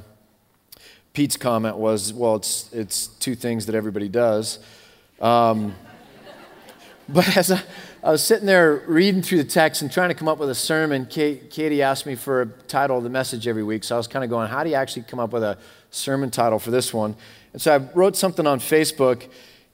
Pete's 1.13 1.37
comment 1.37 1.77
was, 1.77 2.13
well, 2.13 2.37
it's, 2.37 2.73
it's 2.73 3.09
two 3.09 3.35
things 3.35 3.67
that 3.67 3.75
everybody 3.75 4.09
does. 4.09 4.59
Um, 5.21 5.75
but 7.09 7.37
as 7.37 7.51
I, 7.51 7.63
I, 8.03 8.13
was 8.13 8.25
sitting 8.25 8.47
there 8.47 8.83
reading 8.87 9.21
through 9.21 9.39
the 9.39 9.49
text 9.49 9.83
and 9.83 9.93
trying 9.93 10.09
to 10.09 10.15
come 10.15 10.29
up 10.29 10.39
with 10.39 10.49
a 10.49 10.55
sermon, 10.55 11.07
Kate, 11.07 11.51
Katie 11.51 11.83
asked 11.83 12.07
me 12.07 12.15
for 12.15 12.43
a 12.43 12.47
title 12.47 12.97
of 12.97 13.05
the 13.05 13.11
message 13.11 13.47
every 13.47 13.65
week. 13.65 13.85
So 13.85 13.95
I 13.95 13.99
was 13.99 14.07
kind 14.07 14.25
of 14.25 14.31
going, 14.31 14.49
how 14.49 14.65
do 14.65 14.71
you 14.71 14.77
actually 14.77 15.03
come 15.03 15.19
up 15.19 15.33
with 15.33 15.43
a 15.43 15.59
sermon 15.91 16.31
title 16.31 16.59
for 16.59 16.71
this 16.71 16.93
one? 16.93 17.17
And 17.53 17.63
so 17.63 17.75
I 17.75 17.79
wrote 17.79 18.17
something 18.17 18.47
on 18.47 18.61
Facebook, 18.61 19.29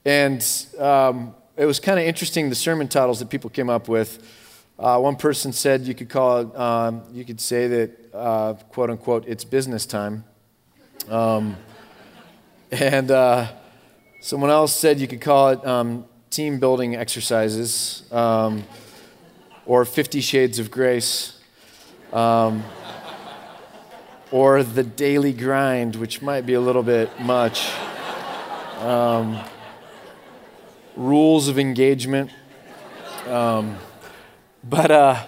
and 0.05 0.45
um, 0.79 1.35
it 1.57 1.65
was 1.65 1.79
kind 1.79 1.99
of 1.99 2.05
interesting 2.05 2.49
the 2.49 2.55
sermon 2.55 2.87
titles 2.87 3.19
that 3.19 3.29
people 3.29 3.49
came 3.49 3.69
up 3.69 3.87
with. 3.87 4.23
Uh, 4.77 4.99
one 4.99 5.15
person 5.15 5.53
said 5.53 5.81
you 5.81 5.93
could 5.93 6.09
call 6.09 6.39
it, 6.39 6.55
um, 6.55 7.01
you 7.13 7.23
could 7.23 7.39
say 7.39 7.67
that, 7.67 7.91
uh, 8.13 8.53
quote 8.69 8.89
unquote, 8.89 9.25
it's 9.27 9.43
business 9.45 9.85
time. 9.85 10.25
Um, 11.09 11.55
and 12.71 13.09
uh, 13.09 13.47
someone 14.19 14.49
else 14.49 14.75
said 14.75 14.99
you 14.99 15.07
could 15.07 15.21
call 15.21 15.49
it 15.49 15.65
um, 15.65 16.05
team 16.29 16.59
building 16.59 16.95
exercises 16.95 18.03
um, 18.11 18.63
or 19.65 19.85
50 19.85 20.19
Shades 20.19 20.59
of 20.59 20.71
Grace 20.71 21.39
um, 22.11 22.63
or 24.31 24.63
the 24.63 24.83
daily 24.83 25.33
grind, 25.33 25.95
which 25.95 26.21
might 26.21 26.45
be 26.45 26.53
a 26.53 26.61
little 26.61 26.83
bit 26.83 27.19
much. 27.19 27.71
Um, 28.79 29.39
rules 30.95 31.47
of 31.47 31.59
engagement. 31.59 32.31
Um, 33.27 33.77
but 34.63 34.91
uh, 34.91 35.27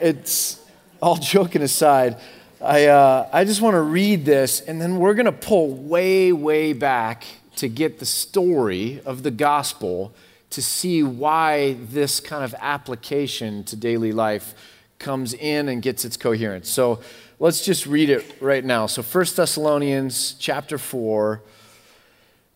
it's 0.00 0.60
all 1.00 1.16
joking 1.16 1.62
aside. 1.62 2.18
I, 2.60 2.86
uh, 2.86 3.28
I 3.32 3.44
just 3.44 3.60
want 3.60 3.74
to 3.74 3.82
read 3.82 4.24
this, 4.24 4.60
and 4.60 4.80
then 4.80 4.98
we're 4.98 5.14
going 5.14 5.26
to 5.26 5.32
pull 5.32 5.70
way, 5.70 6.32
way 6.32 6.72
back 6.72 7.24
to 7.56 7.68
get 7.68 7.98
the 7.98 8.06
story 8.06 9.00
of 9.04 9.22
the 9.22 9.30
gospel 9.30 10.14
to 10.50 10.62
see 10.62 11.02
why 11.02 11.74
this 11.74 12.20
kind 12.20 12.44
of 12.44 12.54
application 12.60 13.64
to 13.64 13.76
daily 13.76 14.12
life 14.12 14.54
comes 14.98 15.34
in 15.34 15.68
and 15.68 15.82
gets 15.82 16.04
its 16.04 16.16
coherence. 16.16 16.70
So 16.70 17.00
let's 17.38 17.64
just 17.64 17.86
read 17.86 18.10
it 18.10 18.24
right 18.40 18.64
now. 18.64 18.86
So 18.86 19.02
1 19.02 19.26
Thessalonians 19.36 20.34
chapter 20.38 20.78
4, 20.78 21.42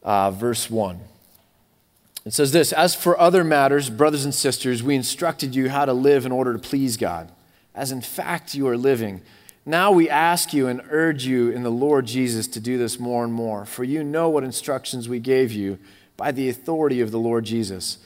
uh, 0.03 0.31
verse 0.31 0.71
1. 0.71 1.01
It 2.25 2.35
says 2.35 2.53
this 2.53 2.73
As 2.73 2.95
for 2.95 3.19
other 3.19 3.45
matters, 3.45 3.91
brothers 3.91 4.25
and 4.25 4.35
sisters, 4.35 4.83
we 4.83 4.95
instructed 4.95 5.55
you 5.55 5.71
how 5.71 5.85
to 5.85 5.93
live 5.93 6.27
in 6.27 6.33
order 6.33 6.53
to 6.53 6.59
please 6.59 6.97
God, 6.97 7.31
as 7.75 7.93
in 7.93 8.01
fact 8.01 8.55
you 8.55 8.69
are 8.69 8.77
living. 8.77 9.23
Now 9.65 9.93
we 9.93 10.09
ask 10.09 10.55
you 10.55 10.67
and 10.67 10.81
urge 10.91 11.27
you 11.27 11.51
in 11.51 11.63
the 11.63 11.71
Lord 11.71 12.07
Jesus 12.07 12.47
to 12.49 12.61
do 12.61 12.79
this 12.79 12.99
more 12.99 13.25
and 13.25 13.33
more, 13.33 13.67
for 13.67 13.85
you 13.85 14.03
know 14.03 14.31
what 14.31 14.45
instructions 14.45 15.09
we 15.09 15.21
gave 15.21 15.53
you 15.53 15.79
by 16.17 16.33
the 16.33 16.49
authority 16.49 17.01
of 17.01 17.11
the 17.11 17.19
Lord 17.19 17.45
Jesus. 17.45 17.99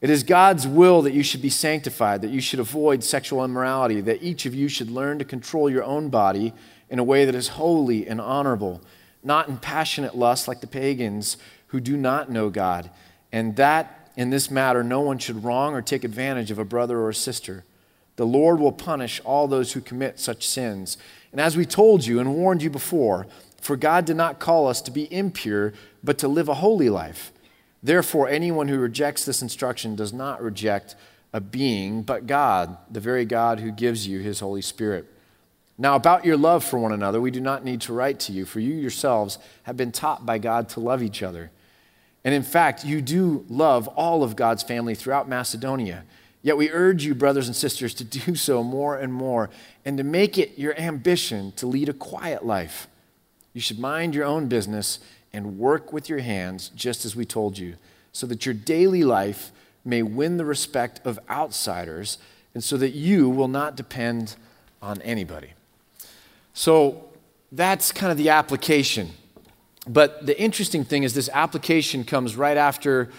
It 0.00 0.10
is 0.10 0.22
God's 0.22 0.66
will 0.66 1.02
that 1.02 1.12
you 1.12 1.22
should 1.22 1.42
be 1.42 1.50
sanctified, 1.50 2.22
that 2.22 2.30
you 2.30 2.40
should 2.40 2.60
avoid 2.60 3.04
sexual 3.04 3.44
immorality, 3.44 4.00
that 4.00 4.22
each 4.22 4.46
of 4.46 4.54
you 4.54 4.68
should 4.68 4.90
learn 4.90 5.18
to 5.18 5.24
control 5.24 5.68
your 5.68 5.84
own 5.84 6.08
body 6.08 6.54
in 6.88 6.98
a 6.98 7.04
way 7.04 7.24
that 7.24 7.34
is 7.34 7.48
holy 7.48 8.06
and 8.06 8.20
honorable, 8.20 8.80
not 9.22 9.48
in 9.48 9.58
passionate 9.58 10.16
lust 10.16 10.48
like 10.48 10.60
the 10.60 10.66
pagans 10.66 11.36
who 11.68 11.80
do 11.80 11.96
not 11.96 12.30
know 12.30 12.48
God 12.48 12.90
and 13.32 13.56
that 13.56 14.10
in 14.16 14.30
this 14.30 14.50
matter 14.50 14.82
no 14.82 15.00
one 15.00 15.18
should 15.18 15.44
wrong 15.44 15.74
or 15.74 15.82
take 15.82 16.04
advantage 16.04 16.50
of 16.50 16.58
a 16.58 16.64
brother 16.64 16.98
or 16.98 17.10
a 17.10 17.14
sister. 17.14 17.64
The 18.16 18.26
Lord 18.26 18.60
will 18.60 18.72
punish 18.72 19.20
all 19.24 19.48
those 19.48 19.72
who 19.72 19.80
commit 19.80 20.18
such 20.18 20.46
sins. 20.46 20.98
And 21.32 21.40
as 21.40 21.56
we 21.56 21.64
told 21.64 22.04
you 22.04 22.20
and 22.20 22.34
warned 22.34 22.62
you 22.62 22.70
before, 22.70 23.26
for 23.60 23.76
God 23.76 24.04
did 24.04 24.16
not 24.16 24.40
call 24.40 24.66
us 24.66 24.82
to 24.82 24.90
be 24.90 25.12
impure, 25.12 25.72
but 26.02 26.18
to 26.18 26.28
live 26.28 26.48
a 26.48 26.54
holy 26.54 26.90
life. 26.90 27.32
Therefore, 27.82 28.28
anyone 28.28 28.68
who 28.68 28.78
rejects 28.78 29.24
this 29.24 29.42
instruction 29.42 29.96
does 29.96 30.12
not 30.12 30.42
reject 30.42 30.96
a 31.32 31.40
being, 31.40 32.02
but 32.02 32.26
God, 32.26 32.76
the 32.90 33.00
very 33.00 33.24
God 33.24 33.60
who 33.60 33.70
gives 33.70 34.06
you 34.06 34.20
his 34.20 34.40
Holy 34.40 34.62
Spirit. 34.62 35.06
Now, 35.78 35.96
about 35.96 36.26
your 36.26 36.36
love 36.36 36.62
for 36.62 36.78
one 36.78 36.92
another, 36.92 37.20
we 37.20 37.30
do 37.30 37.40
not 37.40 37.64
need 37.64 37.80
to 37.82 37.94
write 37.94 38.20
to 38.20 38.32
you, 38.32 38.44
for 38.44 38.60
you 38.60 38.74
yourselves 38.74 39.38
have 39.62 39.78
been 39.78 39.92
taught 39.92 40.26
by 40.26 40.36
God 40.36 40.68
to 40.70 40.80
love 40.80 41.02
each 41.02 41.22
other. 41.22 41.50
And 42.22 42.34
in 42.34 42.42
fact, 42.42 42.84
you 42.84 43.00
do 43.00 43.46
love 43.48 43.88
all 43.88 44.22
of 44.22 44.36
God's 44.36 44.62
family 44.62 44.94
throughout 44.94 45.28
Macedonia. 45.28 46.04
Yet 46.42 46.58
we 46.58 46.70
urge 46.70 47.04
you, 47.04 47.14
brothers 47.14 47.46
and 47.46 47.56
sisters, 47.56 47.94
to 47.94 48.04
do 48.04 48.34
so 48.34 48.62
more 48.62 48.98
and 48.98 49.12
more 49.12 49.48
and 49.84 49.96
to 49.96 50.04
make 50.04 50.36
it 50.36 50.58
your 50.58 50.78
ambition 50.78 51.52
to 51.52 51.66
lead 51.66 51.88
a 51.88 51.94
quiet 51.94 52.44
life. 52.44 52.86
You 53.52 53.60
should 53.60 53.78
mind 53.78 54.14
your 54.14 54.24
own 54.26 54.48
business 54.48 55.00
and 55.32 55.58
work 55.58 55.92
with 55.92 56.08
your 56.08 56.18
hands, 56.18 56.70
just 56.74 57.04
as 57.04 57.14
we 57.14 57.24
told 57.24 57.58
you, 57.58 57.76
so 58.12 58.26
that 58.26 58.44
your 58.44 58.54
daily 58.54 59.04
life 59.04 59.52
may 59.84 60.02
win 60.02 60.36
the 60.36 60.44
respect 60.44 61.00
of 61.04 61.18
outsiders 61.28 62.18
and 62.54 62.62
so 62.64 62.76
that 62.76 62.90
you 62.90 63.28
will 63.28 63.48
not 63.48 63.76
depend 63.76 64.36
on 64.82 65.00
anybody. 65.02 65.50
So 66.52 67.04
that's 67.52 67.92
kind 67.92 68.10
of 68.10 68.18
the 68.18 68.30
application. 68.30 69.10
But 69.86 70.26
the 70.26 70.38
interesting 70.40 70.84
thing 70.84 71.04
is, 71.04 71.14
this 71.14 71.30
application 71.32 72.04
comes 72.04 72.36
right 72.36 72.56
after 72.56 73.10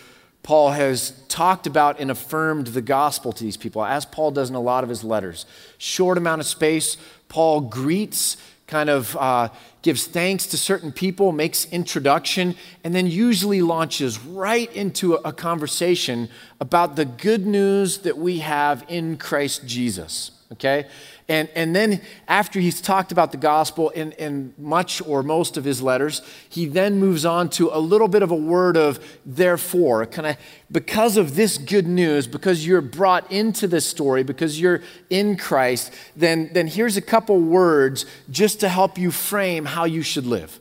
Paul 0.44 0.72
has 0.72 1.12
talked 1.28 1.68
about 1.68 2.00
and 2.00 2.10
affirmed 2.10 2.68
the 2.68 2.82
gospel 2.82 3.32
to 3.32 3.44
these 3.44 3.58
people, 3.58 3.86
as 3.86 4.06
Paul 4.06 4.32
does 4.32 4.50
in 4.50 4.56
a 4.56 4.62
lot 4.62 4.84
of 4.84 4.90
his 4.90 5.04
letters. 5.04 5.46
Short 5.78 6.18
amount 6.18 6.42
of 6.42 6.48
space, 6.48 6.98
Paul 7.30 7.62
greets, 7.62 8.38
kind 8.68 8.90
of 8.90 9.16
uh, 9.18 9.50
gives 9.82 10.06
thanks 10.06 10.46
to 10.48 10.58
certain 10.58 10.92
people, 10.92 11.32
makes 11.32 11.66
introduction, 11.66 12.56
and 12.84 12.94
then 12.94 13.08
usually 13.08 13.62
launches 13.62 14.20
right 14.20 14.72
into 14.76 15.16
a, 15.16 15.34
conversation 15.34 16.30
about 16.60 16.96
the 16.96 17.06
good 17.06 17.48
news 17.48 18.00
that 18.00 18.18
we 18.18 18.40
have 18.40 18.86
in 18.88 19.18
Christ 19.18 19.66
Jesus. 19.66 20.32
Okay? 20.52 20.86
And, 21.32 21.48
and 21.56 21.74
then, 21.74 22.02
after 22.28 22.60
he's 22.60 22.82
talked 22.82 23.14
about 23.14 23.32
the 23.32 23.38
gospel 23.38 23.90
in, 23.92 24.12
in 24.14 24.54
much 24.58 25.02
or 25.08 25.24
most 25.24 25.56
of 25.56 25.64
his 25.64 25.82
letters, 25.82 26.22
he 26.50 26.66
then 26.66 27.00
moves 27.00 27.24
on 27.24 27.50
to 27.52 27.70
a 27.72 27.80
little 27.80 28.10
bit 28.10 28.22
of 28.22 28.32
a 28.32 28.36
word 28.36 28.76
of 28.76 29.00
therefore, 29.26 30.06
kind 30.08 30.28
of 30.28 30.38
because 30.70 31.16
of 31.16 31.36
this 31.36 31.58
good 31.58 31.88
news, 31.88 32.28
because 32.28 32.68
you're 32.68 32.82
brought 32.82 33.32
into 33.32 33.66
this 33.66 33.86
story, 33.88 34.24
because 34.24 34.60
you're 34.60 34.82
in 35.10 35.38
Christ, 35.38 35.94
then, 36.18 36.50
then 36.52 36.68
here's 36.68 36.98
a 36.98 37.02
couple 37.02 37.40
words 37.40 38.06
just 38.30 38.60
to 38.60 38.68
help 38.68 38.98
you 38.98 39.10
frame 39.10 39.64
how 39.64 39.86
you 39.86 40.02
should 40.02 40.26
live. 40.26 40.60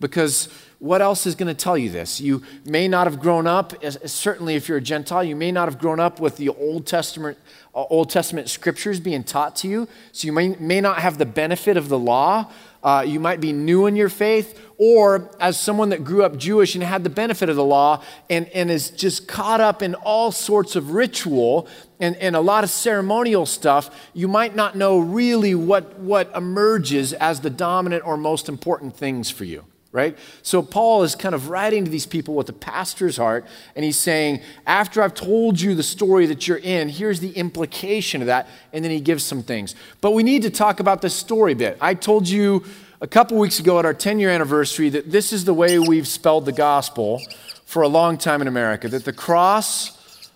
Because 0.00 0.50
what 0.80 1.02
else 1.02 1.26
is 1.26 1.34
going 1.34 1.54
to 1.54 1.62
tell 1.62 1.76
you 1.76 1.90
this? 1.90 2.22
You 2.22 2.42
may 2.64 2.88
not 2.88 3.06
have 3.06 3.20
grown 3.20 3.46
up, 3.46 3.74
certainly 4.06 4.54
if 4.54 4.66
you're 4.66 4.78
a 4.78 4.82
Gentile, 4.82 5.22
you 5.22 5.36
may 5.36 5.52
not 5.52 5.68
have 5.68 5.78
grown 5.78 6.00
up 6.00 6.20
with 6.20 6.38
the 6.38 6.48
Old 6.48 6.86
Testament, 6.86 7.36
uh, 7.74 7.82
Old 7.82 8.08
Testament 8.08 8.48
scriptures 8.48 8.98
being 8.98 9.22
taught 9.22 9.54
to 9.56 9.68
you. 9.68 9.86
So 10.12 10.24
you 10.24 10.32
may, 10.32 10.48
may 10.56 10.80
not 10.80 10.98
have 11.00 11.18
the 11.18 11.26
benefit 11.26 11.76
of 11.76 11.90
the 11.90 11.98
law. 11.98 12.50
Uh, 12.82 13.04
you 13.06 13.20
might 13.20 13.42
be 13.42 13.52
new 13.52 13.84
in 13.84 13.94
your 13.94 14.08
faith, 14.08 14.58
or 14.78 15.30
as 15.38 15.60
someone 15.60 15.90
that 15.90 16.02
grew 16.02 16.24
up 16.24 16.38
Jewish 16.38 16.74
and 16.74 16.82
had 16.82 17.04
the 17.04 17.10
benefit 17.10 17.50
of 17.50 17.56
the 17.56 17.64
law 17.64 18.02
and, 18.30 18.48
and 18.48 18.70
is 18.70 18.88
just 18.88 19.28
caught 19.28 19.60
up 19.60 19.82
in 19.82 19.94
all 19.96 20.32
sorts 20.32 20.76
of 20.76 20.92
ritual 20.92 21.68
and, 22.00 22.16
and 22.16 22.34
a 22.34 22.40
lot 22.40 22.64
of 22.64 22.70
ceremonial 22.70 23.44
stuff, 23.44 24.08
you 24.14 24.28
might 24.28 24.56
not 24.56 24.76
know 24.76 24.98
really 24.98 25.54
what, 25.54 25.98
what 25.98 26.34
emerges 26.34 27.12
as 27.12 27.40
the 27.40 27.50
dominant 27.50 28.02
or 28.06 28.16
most 28.16 28.48
important 28.48 28.96
things 28.96 29.28
for 29.30 29.44
you 29.44 29.66
right? 29.92 30.16
So 30.42 30.62
Paul 30.62 31.02
is 31.02 31.14
kind 31.14 31.34
of 31.34 31.48
writing 31.48 31.84
to 31.84 31.90
these 31.90 32.06
people 32.06 32.34
with 32.34 32.48
a 32.48 32.52
pastor's 32.52 33.16
heart, 33.16 33.44
and 33.74 33.84
he's 33.84 33.98
saying, 33.98 34.40
after 34.66 35.02
I've 35.02 35.14
told 35.14 35.60
you 35.60 35.74
the 35.74 35.82
story 35.82 36.26
that 36.26 36.46
you're 36.46 36.58
in, 36.58 36.88
here's 36.88 37.20
the 37.20 37.32
implication 37.32 38.20
of 38.20 38.26
that, 38.26 38.48
and 38.72 38.84
then 38.84 38.92
he 38.92 39.00
gives 39.00 39.24
some 39.24 39.42
things. 39.42 39.74
But 40.00 40.12
we 40.12 40.22
need 40.22 40.42
to 40.42 40.50
talk 40.50 40.78
about 40.78 41.02
the 41.02 41.10
story 41.10 41.54
bit. 41.54 41.76
I 41.80 41.94
told 41.94 42.28
you 42.28 42.64
a 43.00 43.06
couple 43.06 43.38
weeks 43.38 43.58
ago 43.58 43.78
at 43.78 43.84
our 43.84 43.94
10 43.94 44.20
year 44.20 44.30
anniversary 44.30 44.90
that 44.90 45.10
this 45.10 45.32
is 45.32 45.44
the 45.44 45.54
way 45.54 45.78
we've 45.78 46.06
spelled 46.06 46.44
the 46.44 46.52
gospel 46.52 47.20
for 47.64 47.82
a 47.82 47.88
long 47.88 48.18
time 48.18 48.42
in 48.42 48.48
America 48.48 48.88
that 48.88 49.04
the 49.04 49.12
cross 49.12 50.28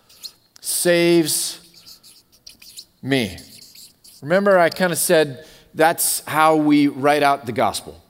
saves 0.61 1.61
me. 3.03 3.37
Remember, 4.23 4.59
I 4.59 4.71
kind 4.71 4.93
of 4.93 4.99
said 4.99 5.47
that's 5.75 6.25
how 6.25 6.57
we 6.57 6.87
write 6.87 7.23
out 7.23 7.45
the 7.45 7.53
gospel. 7.53 8.01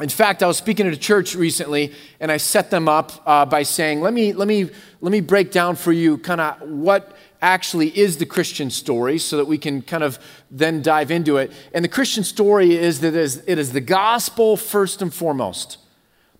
In 0.00 0.08
fact, 0.08 0.42
I 0.42 0.46
was 0.46 0.56
speaking 0.56 0.86
at 0.86 0.92
a 0.92 0.98
church 0.98 1.34
recently, 1.34 1.92
and 2.18 2.32
I 2.32 2.38
set 2.38 2.70
them 2.70 2.88
up 2.88 3.12
uh, 3.26 3.44
by 3.44 3.62
saying, 3.62 4.00
"Let 4.00 4.14
me 4.14 4.32
let 4.32 4.48
me 4.48 4.70
let 5.00 5.12
me 5.12 5.20
break 5.20 5.50
down 5.50 5.76
for 5.76 5.92
you 5.92 6.18
kind 6.18 6.40
of 6.40 6.60
what 6.62 7.16
actually 7.42 7.96
is 7.96 8.16
the 8.16 8.26
Christian 8.26 8.70
story, 8.70 9.18
so 9.18 9.36
that 9.36 9.46
we 9.46 9.58
can 9.58 9.82
kind 9.82 10.02
of 10.02 10.18
then 10.50 10.80
dive 10.80 11.10
into 11.10 11.36
it." 11.36 11.52
And 11.74 11.84
the 11.84 11.90
Christian 11.90 12.24
story 12.24 12.74
is 12.74 13.00
that 13.00 13.08
it 13.08 13.16
is, 13.16 13.42
it 13.46 13.58
is 13.58 13.72
the 13.72 13.82
gospel 13.82 14.56
first 14.56 15.02
and 15.02 15.12
foremost. 15.12 15.76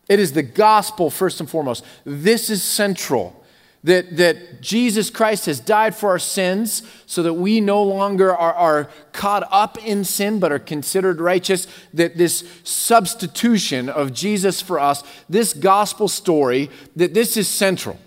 It 0.08 0.18
is 0.18 0.32
the 0.32 0.42
gospel 0.42 1.10
first 1.10 1.38
and 1.38 1.48
foremost. 1.48 1.84
This 2.04 2.48
is 2.48 2.62
central 2.62 3.41
that, 3.84 4.16
that 4.16 4.60
Jesus 4.60 5.10
Christ 5.10 5.46
has 5.46 5.58
died 5.58 5.94
for 5.96 6.10
our 6.10 6.18
sins 6.18 6.82
so 7.06 7.22
that 7.24 7.34
we 7.34 7.60
no 7.60 7.82
longer 7.82 8.34
are, 8.34 8.54
are 8.54 8.88
caught 9.12 9.46
up 9.50 9.76
in 9.84 10.04
sin 10.04 10.38
but 10.38 10.52
are 10.52 10.58
considered 10.60 11.20
righteous. 11.20 11.66
That 11.92 12.16
this 12.16 12.48
substitution 12.62 13.88
of 13.88 14.12
Jesus 14.12 14.60
for 14.60 14.78
us, 14.78 15.02
this 15.28 15.52
gospel 15.52 16.06
story, 16.06 16.70
that 16.94 17.12
this 17.12 17.36
is 17.36 17.48
central. 17.48 17.98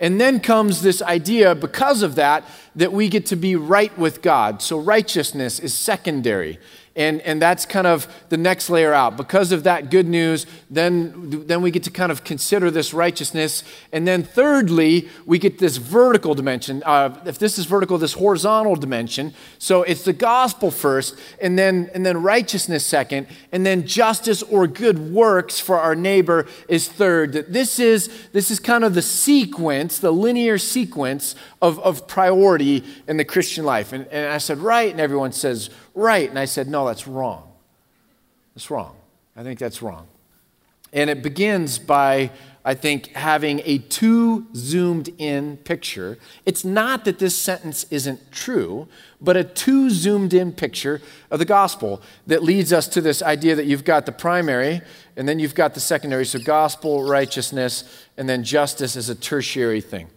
And 0.00 0.20
then 0.20 0.40
comes 0.40 0.82
this 0.82 1.00
idea, 1.00 1.54
because 1.54 2.02
of 2.02 2.16
that, 2.16 2.44
that 2.74 2.92
we 2.92 3.08
get 3.08 3.26
to 3.26 3.36
be 3.36 3.54
right 3.54 3.96
with 3.96 4.20
God. 4.20 4.60
So 4.60 4.78
righteousness 4.78 5.60
is 5.60 5.72
secondary. 5.72 6.58
And, 6.96 7.20
and 7.22 7.42
that's 7.42 7.66
kind 7.66 7.88
of 7.88 8.06
the 8.28 8.36
next 8.36 8.70
layer 8.70 8.94
out. 8.94 9.16
Because 9.16 9.50
of 9.50 9.64
that 9.64 9.90
good 9.90 10.06
news, 10.06 10.46
then, 10.70 11.44
then 11.46 11.60
we 11.60 11.72
get 11.72 11.82
to 11.84 11.90
kind 11.90 12.12
of 12.12 12.22
consider 12.22 12.70
this 12.70 12.94
righteousness. 12.94 13.64
And 13.90 14.06
then, 14.06 14.22
thirdly, 14.22 15.08
we 15.26 15.40
get 15.40 15.58
this 15.58 15.78
vertical 15.78 16.36
dimension. 16.36 16.84
Uh, 16.86 17.20
if 17.26 17.36
this 17.38 17.58
is 17.58 17.66
vertical, 17.66 17.98
this 17.98 18.12
horizontal 18.12 18.76
dimension. 18.76 19.34
So 19.58 19.82
it's 19.82 20.04
the 20.04 20.12
gospel 20.12 20.70
first, 20.70 21.18
and 21.40 21.58
then, 21.58 21.90
and 21.94 22.06
then 22.06 22.22
righteousness 22.22 22.86
second, 22.86 23.26
and 23.50 23.66
then 23.66 23.86
justice 23.88 24.44
or 24.44 24.68
good 24.68 25.10
works 25.10 25.58
for 25.58 25.80
our 25.80 25.96
neighbor 25.96 26.46
is 26.68 26.88
third. 26.88 27.32
This 27.32 27.80
is, 27.80 28.08
this 28.30 28.52
is 28.52 28.60
kind 28.60 28.84
of 28.84 28.94
the 28.94 29.02
sequence, 29.02 29.98
the 29.98 30.12
linear 30.12 30.58
sequence 30.58 31.34
of, 31.64 31.78
of 31.80 32.06
priority 32.06 32.84
in 33.08 33.16
the 33.16 33.24
Christian 33.24 33.64
life. 33.64 33.94
And, 33.94 34.06
and 34.08 34.30
I 34.30 34.36
said, 34.36 34.58
right. 34.58 34.90
And 34.90 35.00
everyone 35.00 35.32
says, 35.32 35.70
right. 35.94 36.28
And 36.28 36.38
I 36.38 36.44
said, 36.44 36.68
no, 36.68 36.86
that's 36.86 37.06
wrong. 37.06 37.50
That's 38.54 38.70
wrong. 38.70 38.94
I 39.34 39.42
think 39.42 39.58
that's 39.58 39.80
wrong. 39.80 40.06
And 40.92 41.08
it 41.08 41.22
begins 41.22 41.78
by, 41.78 42.30
I 42.66 42.74
think, 42.74 43.08
having 43.14 43.62
a 43.64 43.78
too 43.78 44.46
zoomed 44.54 45.08
in 45.16 45.56
picture. 45.56 46.18
It's 46.44 46.66
not 46.66 47.06
that 47.06 47.18
this 47.18 47.34
sentence 47.34 47.86
isn't 47.90 48.30
true, 48.30 48.86
but 49.18 49.38
a 49.38 49.42
too 49.42 49.88
zoomed 49.88 50.34
in 50.34 50.52
picture 50.52 51.00
of 51.30 51.38
the 51.38 51.46
gospel 51.46 52.02
that 52.26 52.42
leads 52.42 52.74
us 52.74 52.86
to 52.88 53.00
this 53.00 53.22
idea 53.22 53.56
that 53.56 53.64
you've 53.64 53.84
got 53.84 54.04
the 54.04 54.12
primary 54.12 54.82
and 55.16 55.26
then 55.26 55.38
you've 55.38 55.54
got 55.54 55.72
the 55.72 55.80
secondary. 55.80 56.26
So, 56.26 56.38
gospel, 56.40 57.04
righteousness, 57.04 58.06
and 58.18 58.28
then 58.28 58.44
justice 58.44 58.96
is 58.96 59.08
a 59.08 59.14
tertiary 59.14 59.80
thing. 59.80 60.08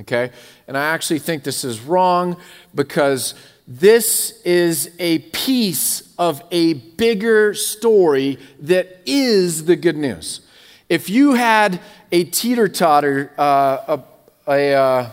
Okay? 0.00 0.30
And 0.66 0.76
I 0.76 0.86
actually 0.86 1.20
think 1.20 1.44
this 1.44 1.64
is 1.64 1.80
wrong 1.80 2.36
because 2.74 3.34
this 3.66 4.42
is 4.42 4.94
a 4.98 5.20
piece 5.20 6.14
of 6.18 6.42
a 6.50 6.74
bigger 6.74 7.54
story 7.54 8.38
that 8.60 9.00
is 9.06 9.64
the 9.64 9.76
good 9.76 9.96
news. 9.96 10.40
If 10.88 11.08
you 11.08 11.34
had 11.34 11.80
a 12.12 12.24
teeter 12.24 12.68
totter, 12.68 13.32
uh, 13.38 13.98
a, 14.46 14.50
a, 14.50 14.74
uh, 14.74 15.10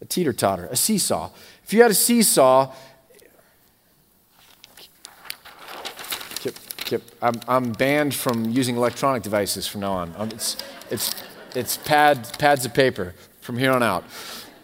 a 0.00 0.04
teeter 0.04 0.32
totter, 0.32 0.66
a 0.70 0.76
seesaw, 0.76 1.30
if 1.64 1.72
you 1.72 1.82
had 1.82 1.90
a 1.90 1.94
seesaw, 1.94 2.72
I'm, 7.20 7.40
I'm 7.46 7.72
banned 7.72 8.14
from 8.14 8.50
using 8.50 8.76
electronic 8.76 9.22
devices 9.22 9.66
from 9.66 9.82
now 9.82 9.92
on. 9.92 10.14
Um, 10.16 10.30
it's, 10.30 10.56
it's, 10.90 11.14
it's 11.54 11.76
pad, 11.76 12.38
pads 12.38 12.64
of 12.64 12.72
paper 12.72 13.14
from 13.48 13.56
here 13.56 13.72
on 13.72 13.82
out. 13.82 14.04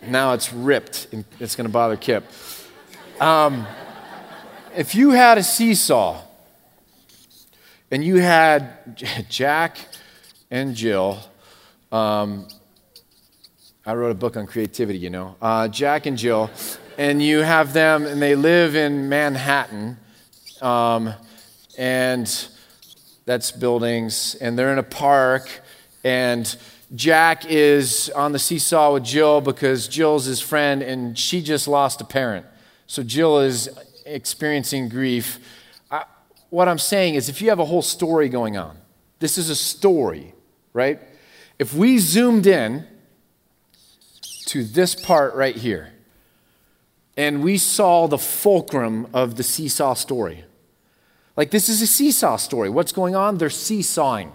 Now 0.07 0.35
it's 0.35 0.53
ripped, 0.53 1.07
and 1.11 1.25
it's 1.40 1.57
going 1.57 1.66
to 1.66 1.73
bother 1.73 1.97
Kip. 1.97 2.23
Um, 3.18 3.66
if 4.77 4.94
you 4.94 5.12
had 5.12 5.38
a 5.38 5.42
seesaw 5.42 6.20
and 7.90 8.05
you 8.05 8.16
had 8.16 9.03
Jack 9.31 9.79
and 10.51 10.75
Jill, 10.75 11.18
um, 11.92 12.47
I 13.87 13.94
wrote 13.94 14.11
a 14.11 14.14
book 14.14 14.37
on 14.37 14.47
creativity, 14.47 14.99
you 14.99 15.09
know, 15.09 15.37
uh, 15.40 15.66
Jack 15.68 16.05
and 16.05 16.18
Jill, 16.18 16.51
and 16.99 17.23
you 17.23 17.38
have 17.38 17.73
them, 17.73 18.05
and 18.05 18.20
they 18.20 18.35
live 18.35 18.77
in 18.77 19.09
Manhattan, 19.09 19.97
um, 20.61 21.14
and 21.79 22.49
that's 23.25 23.51
buildings, 23.51 24.35
and 24.35 24.59
they're 24.59 24.75
in 24.75 24.79
a 24.79 24.83
park, 24.83 25.49
and 26.05 26.55
Jack 26.94 27.44
is 27.47 28.11
on 28.14 28.33
the 28.33 28.38
seesaw 28.38 28.92
with 28.92 29.05
Jill 29.05 29.40
because 29.40 29.88
Jill's 29.88 30.25
his 30.25 30.40
friend, 30.40 30.83
and 30.83 31.18
she 31.18 31.42
just 31.42 31.68
lost 31.68 32.01
a 32.01 32.05
parent. 32.05 32.47
So 32.87 33.03
Jill 33.03 33.40
is 33.40 33.68
experiencing 34.07 34.88
grief. 34.88 35.38
I, 35.90 36.05
what 36.51 36.68
I'm 36.68 36.79
saying 36.79 37.14
is, 37.14 37.29
if 37.29 37.40
you 37.40 37.49
have 37.49 37.59
a 37.59 37.64
whole 37.64 37.83
story 37.83 38.29
going 38.29 38.57
on, 38.57 38.77
this 39.18 39.38
is 39.38 39.51
a 39.51 39.57
story, 39.57 40.35
right? 40.73 41.01
If 41.59 41.75
we 41.75 41.99
zoomed 41.99 42.47
in 42.47 42.87
to 44.47 44.64
this 44.64 44.94
part 44.94 45.35
right 45.35 45.57
here, 45.57 45.92
and 47.16 47.42
we 47.42 47.59
saw 47.59 48.07
the 48.07 48.18
fulcrum 48.18 49.07
of 49.14 49.37
the 49.37 49.42
seesaw 49.42 49.94
story. 49.94 50.44
Like, 51.37 51.51
this 51.51 51.68
is 51.68 51.81
a 51.83 51.87
seesaw 51.87 52.37
story. 52.37 52.68
What's 52.70 52.92
going 52.92 53.14
on? 53.14 53.38
They're 53.38 53.51
seesawing. 53.51 54.33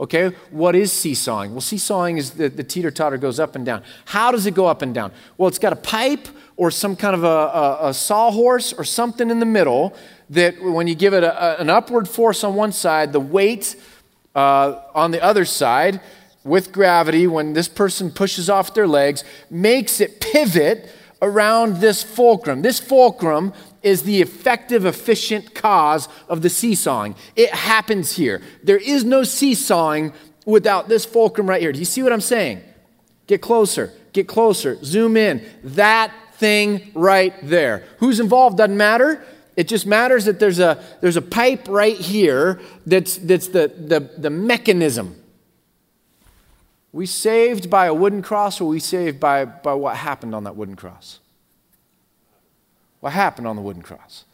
Okay, 0.00 0.28
what 0.50 0.74
is 0.74 0.90
seesawing? 0.90 1.52
Well, 1.52 1.60
seesawing 1.60 2.16
is 2.16 2.32
the, 2.32 2.48
the 2.48 2.64
teeter 2.64 2.90
totter 2.90 3.18
goes 3.18 3.38
up 3.38 3.54
and 3.54 3.64
down. 3.64 3.82
How 4.06 4.32
does 4.32 4.46
it 4.46 4.54
go 4.54 4.66
up 4.66 4.82
and 4.82 4.94
down? 4.94 5.12
Well, 5.36 5.48
it's 5.48 5.58
got 5.58 5.72
a 5.72 5.76
pipe 5.76 6.28
or 6.56 6.70
some 6.70 6.96
kind 6.96 7.14
of 7.14 7.24
a, 7.24 7.26
a, 7.26 7.88
a 7.88 7.94
sawhorse 7.94 8.72
or 8.72 8.84
something 8.84 9.30
in 9.30 9.38
the 9.38 9.46
middle 9.46 9.96
that 10.30 10.60
when 10.62 10.86
you 10.86 10.94
give 10.94 11.14
it 11.14 11.22
a, 11.22 11.60
an 11.60 11.70
upward 11.70 12.08
force 12.08 12.42
on 12.42 12.54
one 12.54 12.72
side, 12.72 13.12
the 13.12 13.20
weight 13.20 13.76
uh, 14.34 14.80
on 14.94 15.10
the 15.10 15.22
other 15.22 15.44
side 15.44 16.00
with 16.42 16.72
gravity, 16.72 17.26
when 17.26 17.52
this 17.52 17.68
person 17.68 18.10
pushes 18.10 18.50
off 18.50 18.74
their 18.74 18.88
legs, 18.88 19.22
makes 19.50 20.00
it 20.00 20.20
pivot 20.20 20.90
around 21.20 21.76
this 21.76 22.02
fulcrum. 22.02 22.62
This 22.62 22.80
fulcrum 22.80 23.52
is 23.82 24.02
the 24.04 24.20
effective, 24.20 24.84
efficient 24.84 25.54
cause 25.54 26.08
of 26.28 26.42
the 26.42 26.50
seesawing. 26.50 27.14
It 27.36 27.50
happens 27.50 28.12
here. 28.16 28.42
There 28.62 28.78
is 28.78 29.04
no 29.04 29.24
seesawing 29.24 30.12
without 30.46 30.88
this 30.88 31.04
fulcrum 31.04 31.48
right 31.48 31.60
here. 31.60 31.72
Do 31.72 31.78
you 31.78 31.84
see 31.84 32.02
what 32.02 32.12
I'm 32.12 32.20
saying? 32.20 32.62
Get 33.26 33.40
closer, 33.40 33.92
get 34.12 34.26
closer, 34.28 34.82
zoom 34.84 35.16
in. 35.16 35.44
That 35.62 36.12
thing 36.34 36.90
right 36.94 37.34
there. 37.42 37.84
Who's 37.98 38.20
involved 38.20 38.58
doesn't 38.58 38.76
matter. 38.76 39.24
It 39.54 39.68
just 39.68 39.86
matters 39.86 40.24
that 40.24 40.40
there's 40.40 40.58
a, 40.58 40.82
there's 41.00 41.16
a 41.16 41.22
pipe 41.22 41.68
right 41.68 41.96
here 41.96 42.60
that's, 42.86 43.18
that's 43.18 43.48
the, 43.48 43.68
the, 43.68 44.00
the 44.18 44.30
mechanism. 44.30 45.16
We 46.90 47.06
saved 47.06 47.70
by 47.70 47.86
a 47.86 47.94
wooden 47.94 48.22
cross, 48.22 48.60
or 48.60 48.68
we 48.68 48.80
saved 48.80 49.20
by, 49.20 49.44
by 49.44 49.74
what 49.74 49.96
happened 49.96 50.34
on 50.34 50.44
that 50.44 50.56
wooden 50.56 50.76
cross? 50.76 51.20
What 53.02 53.12
happened 53.12 53.48
on 53.48 53.56
the 53.56 53.62
wooden 53.62 53.82
cross. 53.82 54.24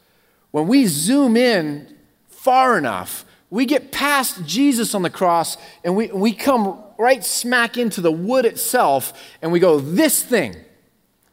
When 0.51 0.67
we 0.67 0.85
zoom 0.85 1.35
in 1.35 1.97
far 2.27 2.77
enough, 2.77 3.25
we 3.49 3.65
get 3.65 3.91
past 3.91 4.45
Jesus 4.45 4.93
on 4.93 5.01
the 5.01 5.09
cross 5.09 5.57
and 5.83 5.95
we, 5.95 6.07
we 6.09 6.33
come 6.33 6.79
right 6.99 7.25
smack 7.25 7.77
into 7.77 7.99
the 7.99 8.11
wood 8.11 8.45
itself 8.45 9.11
and 9.41 9.51
we 9.51 9.59
go, 9.59 9.79
This 9.79 10.21
thing, 10.21 10.55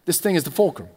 this 0.06 0.18
thing 0.18 0.34
is 0.34 0.44
the 0.44 0.50
fulcrum. 0.50 0.88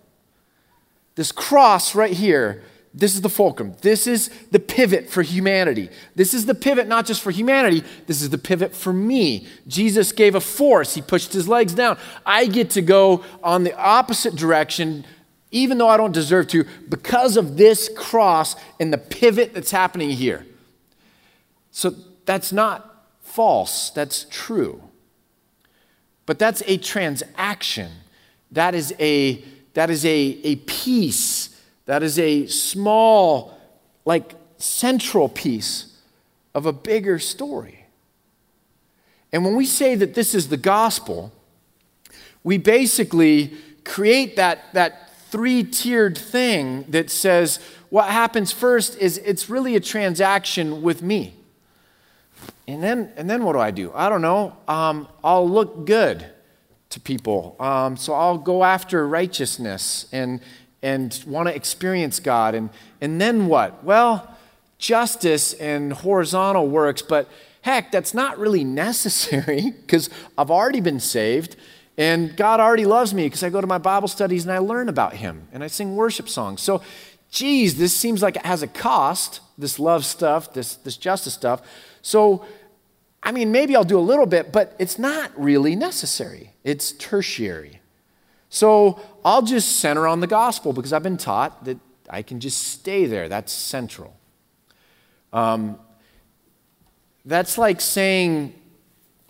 This 1.15 1.33
cross 1.33 1.93
right 1.93 2.13
here, 2.13 2.63
this 2.93 3.15
is 3.15 3.21
the 3.21 3.29
fulcrum. 3.29 3.75
This 3.81 4.07
is 4.07 4.29
the 4.49 4.59
pivot 4.59 5.09
for 5.09 5.23
humanity. 5.23 5.89
This 6.15 6.33
is 6.33 6.45
the 6.45 6.55
pivot 6.55 6.87
not 6.87 7.05
just 7.05 7.21
for 7.21 7.31
humanity, 7.31 7.83
this 8.07 8.21
is 8.21 8.29
the 8.29 8.37
pivot 8.37 8.73
for 8.73 8.93
me. 8.93 9.45
Jesus 9.67 10.13
gave 10.13 10.35
a 10.35 10.41
force, 10.41 10.95
he 10.95 11.01
pushed 11.01 11.33
his 11.33 11.49
legs 11.49 11.73
down. 11.73 11.97
I 12.25 12.45
get 12.45 12.69
to 12.71 12.81
go 12.81 13.25
on 13.43 13.65
the 13.65 13.77
opposite 13.77 14.37
direction 14.37 15.03
even 15.51 15.77
though 15.77 15.87
I 15.87 15.97
don't 15.97 16.11
deserve 16.11 16.47
to, 16.49 16.65
because 16.87 17.37
of 17.37 17.57
this 17.57 17.89
cross 17.95 18.55
and 18.79 18.93
the 18.93 18.97
pivot 18.97 19.53
that's 19.53 19.71
happening 19.71 20.11
here. 20.11 20.45
So 21.71 21.95
that's 22.25 22.51
not 22.51 23.07
false, 23.21 23.89
that's 23.89 24.25
true. 24.29 24.83
But 26.25 26.37
that's 26.37 26.61
a 26.67 26.77
transaction. 26.77 27.91
That 28.51 28.75
is 28.75 28.93
a 28.99 29.43
that 29.73 29.89
is 29.89 30.05
a, 30.05 30.39
a 30.43 30.55
piece. 30.57 31.55
That 31.85 32.03
is 32.03 32.19
a 32.19 32.47
small, 32.47 33.57
like 34.05 34.33
central 34.57 35.29
piece 35.29 35.97
of 36.53 36.65
a 36.65 36.73
bigger 36.73 37.19
story. 37.19 37.85
And 39.31 39.45
when 39.45 39.55
we 39.55 39.65
say 39.65 39.95
that 39.95 40.15
this 40.15 40.33
is 40.33 40.49
the 40.49 40.57
gospel, 40.57 41.31
we 42.43 42.57
basically 42.57 43.53
create 43.85 44.35
that, 44.35 44.73
that 44.73 45.08
three 45.29 45.63
tiered 45.63 46.17
thing 46.17 46.85
that 46.89 47.09
says 47.09 47.59
what 47.89 48.09
happens 48.09 48.51
first 48.51 48.97
is 48.97 49.17
it's 49.19 49.49
really 49.49 49.75
a 49.75 49.79
transaction 49.79 50.81
with 50.81 51.01
me. 51.01 51.33
And 52.67 52.83
then, 52.83 53.11
and 53.15 53.29
then 53.29 53.43
what 53.43 53.53
do 53.53 53.59
I 53.59 53.71
do? 53.71 53.91
I 53.95 54.09
don't 54.09 54.21
know. 54.21 54.55
Um, 54.67 55.07
I'll 55.23 55.49
look 55.49 55.85
good 55.85 56.25
to 56.89 56.99
people. 56.99 57.55
Um, 57.59 57.97
so 57.97 58.13
I'll 58.13 58.37
go 58.37 58.63
after 58.63 59.07
righteousness 59.07 60.07
and, 60.11 60.39
and 60.81 61.23
want 61.25 61.47
to 61.47 61.55
experience 61.55 62.19
God. 62.19 62.55
And, 62.55 62.69
and 63.01 63.19
then 63.19 63.47
what? 63.47 63.83
Well, 63.83 64.35
justice 64.77 65.53
and 65.53 65.93
horizontal 65.93 66.67
works, 66.67 67.01
but 67.01 67.27
heck, 67.61 67.91
that's 67.91 68.13
not 68.13 68.37
really 68.37 68.63
necessary 68.85 69.71
because 69.71 70.09
I've 70.37 70.51
already 70.51 70.81
been 70.81 70.99
saved. 70.99 71.55
And 71.99 72.37
God 72.37 72.61
already 72.61 72.85
loves 72.85 73.13
me 73.13 73.25
because 73.25 73.43
I 73.43 73.49
go 73.49 73.59
to 73.59 73.67
my 73.67 73.77
Bible 73.77 74.07
studies 74.07 74.45
and 74.45 74.53
I 74.53 74.59
learn 74.59 74.87
about 74.87 75.15
Him 75.15 75.49
and 75.51 75.61
I 75.61 75.67
sing 75.67 75.97
worship 75.97 76.29
songs. 76.29 76.61
So, 76.61 76.81
geez, 77.29 77.77
this 77.77 77.93
seems 77.93 78.21
like 78.21 78.37
it 78.37 78.45
has 78.45 78.63
a 78.63 78.67
cost, 78.67 79.41
this 79.57 79.79
love 79.79 80.05
stuff, 80.05 80.53
this, 80.53 80.75
this 80.75 80.95
justice 80.95 81.33
stuff. 81.33 81.61
So, 82.01 82.45
I 83.21 83.33
mean, 83.33 83.51
maybe 83.51 83.75
I'll 83.75 83.83
do 83.83 83.99
a 83.99 84.01
little 84.01 84.25
bit, 84.25 84.53
but 84.53 84.77
it's 84.79 84.97
not 84.97 85.37
really 85.37 85.75
necessary. 85.75 86.53
It's 86.63 86.93
tertiary. 86.93 87.81
So, 88.47 89.01
I'll 89.25 89.41
just 89.41 89.79
center 89.79 90.07
on 90.07 90.21
the 90.21 90.27
gospel 90.27 90.71
because 90.71 90.93
I've 90.93 91.03
been 91.03 91.17
taught 91.17 91.65
that 91.65 91.79
I 92.09 92.21
can 92.21 92.39
just 92.39 92.63
stay 92.63 93.07
there. 93.07 93.27
That's 93.27 93.51
central. 93.51 94.15
Um, 95.33 95.77
that's 97.25 97.57
like 97.57 97.81
saying 97.81 98.53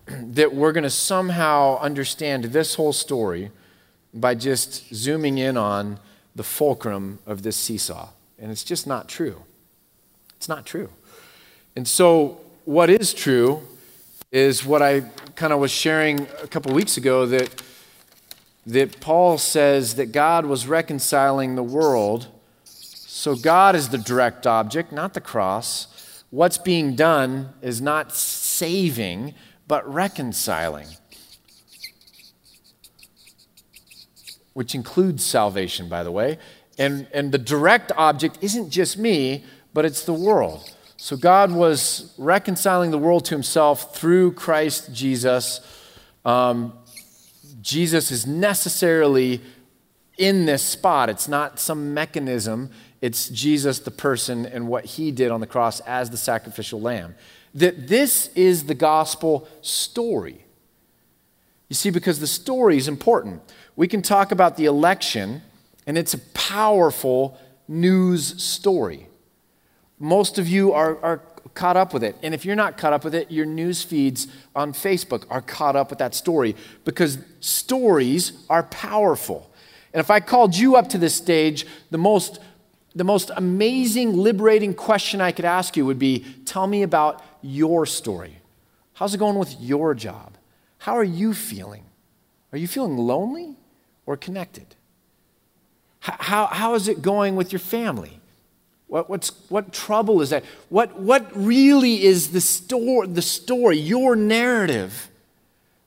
that 0.22 0.54
we're 0.54 0.72
going 0.72 0.84
to 0.84 0.90
somehow 0.90 1.80
understand 1.80 2.46
this 2.46 2.76
whole 2.76 2.94
story 2.94 3.52
by 4.14 4.36
just 4.36 4.94
zooming 4.94 5.38
in 5.38 5.58
on 5.58 6.00
the 6.36 6.44
fulcrum 6.44 7.20
of 7.26 7.44
this 7.44 7.58
seesaw. 7.58 8.10
And 8.38 8.52
it's 8.52 8.64
just 8.64 8.88
not 8.88 9.08
true. 9.08 9.44
It's 10.38 10.50
not 10.50 10.66
true. 10.66 10.90
And 11.76 11.88
so, 11.88 12.40
what 12.66 12.90
is 12.90 13.14
true 13.14 13.62
is 14.32 14.66
what 14.66 14.82
I 14.82 15.02
kind 15.36 15.52
of 15.52 15.60
was 15.60 15.72
sharing 15.72 16.22
a 16.42 16.48
couple 16.48 16.74
weeks 16.74 16.98
ago 16.98 17.26
that, 17.26 17.62
that 18.66 19.00
Paul 19.00 19.38
says 19.38 19.96
that 19.96 20.12
God 20.12 20.46
was 20.46 20.68
reconciling 20.68 21.56
the 21.56 21.64
world. 21.64 22.28
So, 22.64 23.36
God 23.36 23.76
is 23.76 23.90
the 23.90 23.98
direct 23.98 24.48
object, 24.48 24.92
not 24.92 25.14
the 25.14 25.22
cross. 25.22 26.24
What's 26.30 26.58
being 26.58 26.96
done 26.96 27.54
is 27.62 27.82
not 27.82 28.14
saving, 28.14 29.34
but 29.70 29.88
reconciling, 29.88 30.88
which 34.54 34.74
includes 34.74 35.24
salvation, 35.24 35.88
by 35.88 36.04
the 36.04 36.12
way. 36.12 36.40
And, 36.80 37.08
and 37.14 37.32
the 37.32 37.38
direct 37.38 37.92
object 37.96 38.40
isn't 38.42 38.72
just 38.72 38.98
me, 38.98 39.46
but 39.72 39.86
it's 39.86 40.04
the 40.06 40.14
world. 40.14 40.76
So 40.98 41.16
God 41.16 41.52
was 41.52 42.16
reconciling 42.18 42.90
the 42.90 42.98
world 42.98 43.26
to 43.26 43.36
himself 43.36 43.96
through 43.96 44.32
Christ 44.32 44.92
Jesus. 44.92 45.62
Um, 46.26 46.74
Jesus 47.62 48.10
is 48.10 48.26
necessarily 48.26 49.40
in 50.18 50.48
this 50.48 50.64
spot. 50.64 51.10
It's 51.10 51.28
not 51.28 51.60
some 51.60 51.94
mechanism, 51.94 52.72
it's 53.02 53.30
Jesus, 53.30 53.78
the 53.80 53.92
person, 53.92 54.48
and 54.48 54.68
what 54.68 54.84
he 54.84 55.12
did 55.12 55.30
on 55.30 55.42
the 55.42 55.48
cross 55.48 55.80
as 55.82 56.10
the 56.10 56.18
sacrificial 56.18 56.82
lamb 56.82 57.14
that 57.54 57.88
this 57.88 58.30
is 58.36 58.66
the 58.66 58.76
gospel 58.76 59.48
story. 59.62 60.46
You 61.68 61.76
see, 61.76 61.90
because 61.90 62.20
the 62.20 62.28
story 62.28 62.78
is 62.78 62.88
important. 62.88 63.42
We 63.76 63.88
can 63.88 64.02
talk 64.02 64.32
about 64.32 64.58
the 64.58 64.66
election, 64.66 65.42
and 65.86 65.98
it's 65.98 66.14
a 66.14 66.20
powerful 66.34 67.38
news 67.68 68.42
story. 68.42 69.08
Most 70.00 70.40
of 70.40 70.48
you 70.48 70.74
are, 70.74 70.98
are 71.04 71.22
caught 71.54 71.78
up 71.78 71.94
with 71.94 72.04
it. 72.04 72.16
And 72.24 72.34
if 72.34 72.46
you're 72.46 72.56
not 72.56 72.78
caught 72.78 72.94
up 72.94 73.04
with 73.04 73.14
it, 73.14 73.32
your 73.32 73.46
news 73.46 73.84
feeds 73.84 74.28
on 74.56 74.74
Facebook 74.74 75.26
are 75.30 75.42
caught 75.42 75.76
up 75.76 75.90
with 75.90 76.00
that 76.00 76.16
story 76.16 76.56
because 76.86 77.20
stories 77.40 78.34
are 78.50 78.64
powerful. 78.64 79.52
And 79.94 80.00
if 80.00 80.10
I 80.10 80.20
called 80.20 80.56
you 80.56 80.76
up 80.76 80.90
to 80.90 80.98
this 80.98 81.16
stage, 81.16 81.66
the 81.92 81.98
most, 81.98 82.40
the 82.96 83.04
most 83.04 83.32
amazing, 83.36 84.16
liberating 84.16 84.74
question 84.74 85.22
I 85.22 85.32
could 85.32 85.46
ask 85.46 85.76
you 85.76 85.86
would 85.86 86.00
be 86.00 86.26
tell 86.46 86.68
me 86.68 86.84
about 86.84 87.24
your 87.42 87.86
story? 87.86 88.40
How's 88.94 89.14
it 89.14 89.18
going 89.18 89.38
with 89.38 89.60
your 89.60 89.94
job? 89.94 90.34
How 90.80 90.94
are 90.98 91.04
you 91.04 91.34
feeling? 91.34 91.84
Are 92.52 92.58
you 92.58 92.68
feeling 92.68 92.98
lonely 92.98 93.56
or 94.06 94.18
connected? 94.18 94.76
How, 96.00 96.48
how 96.48 96.76
is 96.76 96.88
it 96.88 97.02
going 97.02 97.36
with 97.36 97.52
your 97.52 97.60
family? 97.60 98.20
What, 98.88 99.10
what's, 99.10 99.30
what 99.50 99.72
trouble 99.72 100.22
is 100.22 100.32
that? 100.32 100.44
What, 100.70 101.00
what 101.00 101.30
really 101.36 102.04
is 102.04 102.32
the, 102.32 102.42
sto- 102.42 103.06
the 103.06 103.22
story, 103.22 103.78
your 103.78 104.16
narrative? 104.16 105.09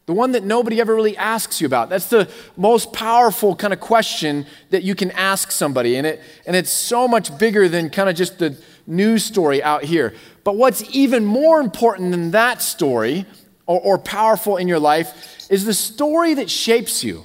The 0.06 0.12
one 0.12 0.32
that 0.32 0.42
nobody 0.42 0.80
ever 0.80 0.94
really 0.94 1.16
asks 1.16 1.60
you 1.60 1.66
about. 1.66 1.88
That's 1.88 2.08
the 2.08 2.28
most 2.56 2.92
powerful 2.92 3.54
kind 3.54 3.72
of 3.72 3.80
question 3.80 4.46
that 4.70 4.82
you 4.82 4.94
can 4.94 5.12
ask 5.12 5.52
somebody. 5.52 5.96
And, 5.96 6.06
it, 6.06 6.20
and 6.44 6.56
it's 6.56 6.70
so 6.70 7.06
much 7.06 7.36
bigger 7.38 7.68
than 7.68 7.88
kind 7.88 8.08
of 8.08 8.16
just 8.16 8.38
the 8.38 8.56
news 8.86 9.24
story 9.24 9.62
out 9.62 9.84
here. 9.84 10.14
But 10.42 10.56
what's 10.56 10.82
even 10.94 11.24
more 11.24 11.60
important 11.60 12.10
than 12.10 12.32
that 12.32 12.60
story, 12.60 13.26
or, 13.66 13.80
or 13.80 13.98
powerful 13.98 14.56
in 14.56 14.66
your 14.66 14.80
life, 14.80 15.46
is 15.48 15.64
the 15.64 15.74
story 15.74 16.34
that 16.34 16.50
shapes 16.50 17.04
you, 17.04 17.24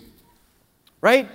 right? 1.01 1.27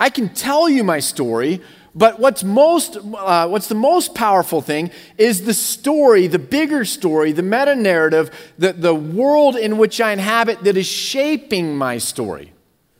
I 0.00 0.10
can 0.10 0.28
tell 0.28 0.68
you 0.68 0.82
my 0.82 0.98
story, 0.98 1.60
But 1.94 2.20
what's 2.20 2.44
most, 2.44 2.96
uh, 2.96 3.48
what's 3.48 3.68
the 3.68 3.74
most 3.74 4.14
powerful 4.14 4.60
thing 4.60 4.90
is 5.16 5.44
the 5.44 5.54
story, 5.54 6.26
the 6.26 6.38
bigger 6.38 6.84
story, 6.84 7.32
the 7.32 7.42
meta 7.42 7.74
narrative, 7.74 8.30
the, 8.58 8.72
the 8.72 8.94
world 8.94 9.56
in 9.56 9.78
which 9.78 10.00
I 10.00 10.12
inhabit 10.12 10.64
that 10.64 10.76
is 10.76 10.86
shaping 10.86 11.76
my 11.76 11.98
story. 11.98 12.52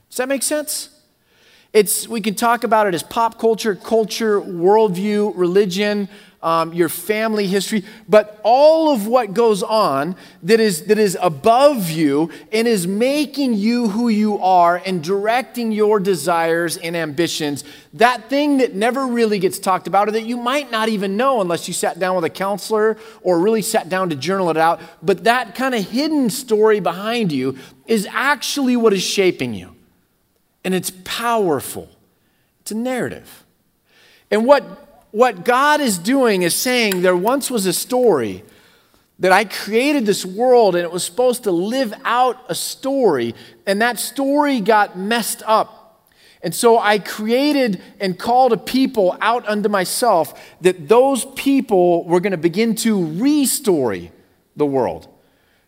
Does 0.09 0.17
that 0.19 0.29
make 0.29 0.43
sense? 0.43 0.91
It's, 1.73 2.09
we 2.09 2.21
can 2.21 2.35
talk 2.35 2.65
about 2.65 2.87
it 2.87 2.95
as 2.95 3.03
pop 3.03 3.39
culture, 3.39 3.75
culture, 3.75 4.41
worldview, 4.41 5.33
religion, 5.37 6.09
um, 6.43 6.73
your 6.73 6.89
family 6.89 7.47
history, 7.49 7.85
but 8.09 8.41
all 8.45 8.93
of 8.93 9.07
what 9.07 9.35
goes 9.35 9.63
on 9.63 10.15
that 10.45 10.61
is, 10.61 10.87
that 10.87 10.99
is 10.99 11.19
above 11.21 11.91
you 11.91 12.31
and 12.53 12.69
is 12.69 12.87
making 12.87 13.55
you 13.55 13.89
who 13.89 14.09
you 14.09 14.39
are 14.39 14.81
and 14.87 15.03
directing 15.03 15.73
your 15.73 15.99
desires 15.99 16.77
and 16.77 16.97
ambitions, 16.97 17.65
that 17.93 18.29
thing 18.29 18.59
that 18.59 18.75
never 18.75 19.07
really 19.07 19.41
gets 19.41 19.59
talked 19.59 19.89
about 19.89 20.09
or 20.09 20.13
that 20.13 20.23
you 20.23 20.37
might 20.37 20.71
not 20.71 20.89
even 20.89 21.17
know 21.17 21.41
unless 21.41 21.67
you 21.67 21.75
sat 21.75 21.99
down 21.99 22.15
with 22.15 22.25
a 22.25 22.31
counselor 22.31 22.97
or 23.23 23.41
really 23.41 23.63
sat 23.63 23.89
down 23.89 24.11
to 24.11 24.17
journal 24.17 24.49
it 24.51 24.57
out, 24.57 24.81
but 25.03 25.25
that 25.25 25.57
kind 25.57 25.75
of 25.75 25.89
hidden 25.91 26.31
story 26.31 26.79
behind 26.79 27.33
you 27.33 27.59
is 27.87 28.07
actually 28.11 28.77
what 28.77 28.93
is 28.93 29.03
shaping 29.03 29.55
you. 29.55 29.75
And 30.65 30.73
it's 30.75 30.93
powerful, 31.05 31.89
it's 32.61 32.71
a 32.71 32.77
narrative. 32.77 33.45
And 34.31 34.45
what 34.45 34.85
what 35.11 35.45
God 35.45 35.81
is 35.81 35.99
doing 35.99 36.43
is 36.43 36.55
saying 36.55 37.03
there 37.03 37.17
once 37.17 37.51
was 37.51 37.67
a 37.67 37.73
story 37.73 38.45
that 39.19 39.33
I 39.33 39.45
created 39.45 40.07
this 40.07 40.25
world 40.25 40.77
and 40.77 40.85
it 40.85 40.93
was 40.93 41.05
supposed 41.05 41.45
to 41.45 41.51
live 41.51 41.93
out 42.05 42.45
a 42.49 42.55
story, 42.55 43.35
and 43.67 43.83
that 43.83 43.99
story 43.99 44.61
got 44.61 44.97
messed 44.97 45.43
up. 45.47 45.79
And 46.41 46.55
so 46.55 46.79
I 46.79 47.01
created 47.01 47.83
and 47.99 48.17
called 48.17 48.53
a 48.53 48.57
people 48.57 49.17
out 49.21 49.49
unto 49.49 49.69
myself 49.69 50.41
that 50.61 50.89
those 50.89 51.25
people 51.25 52.05
were 52.05 52.21
going 52.21 52.31
to 52.31 52.37
begin 52.37 52.77
to 52.77 52.97
restory 52.97 54.13
the 54.55 54.67
world 54.67 55.09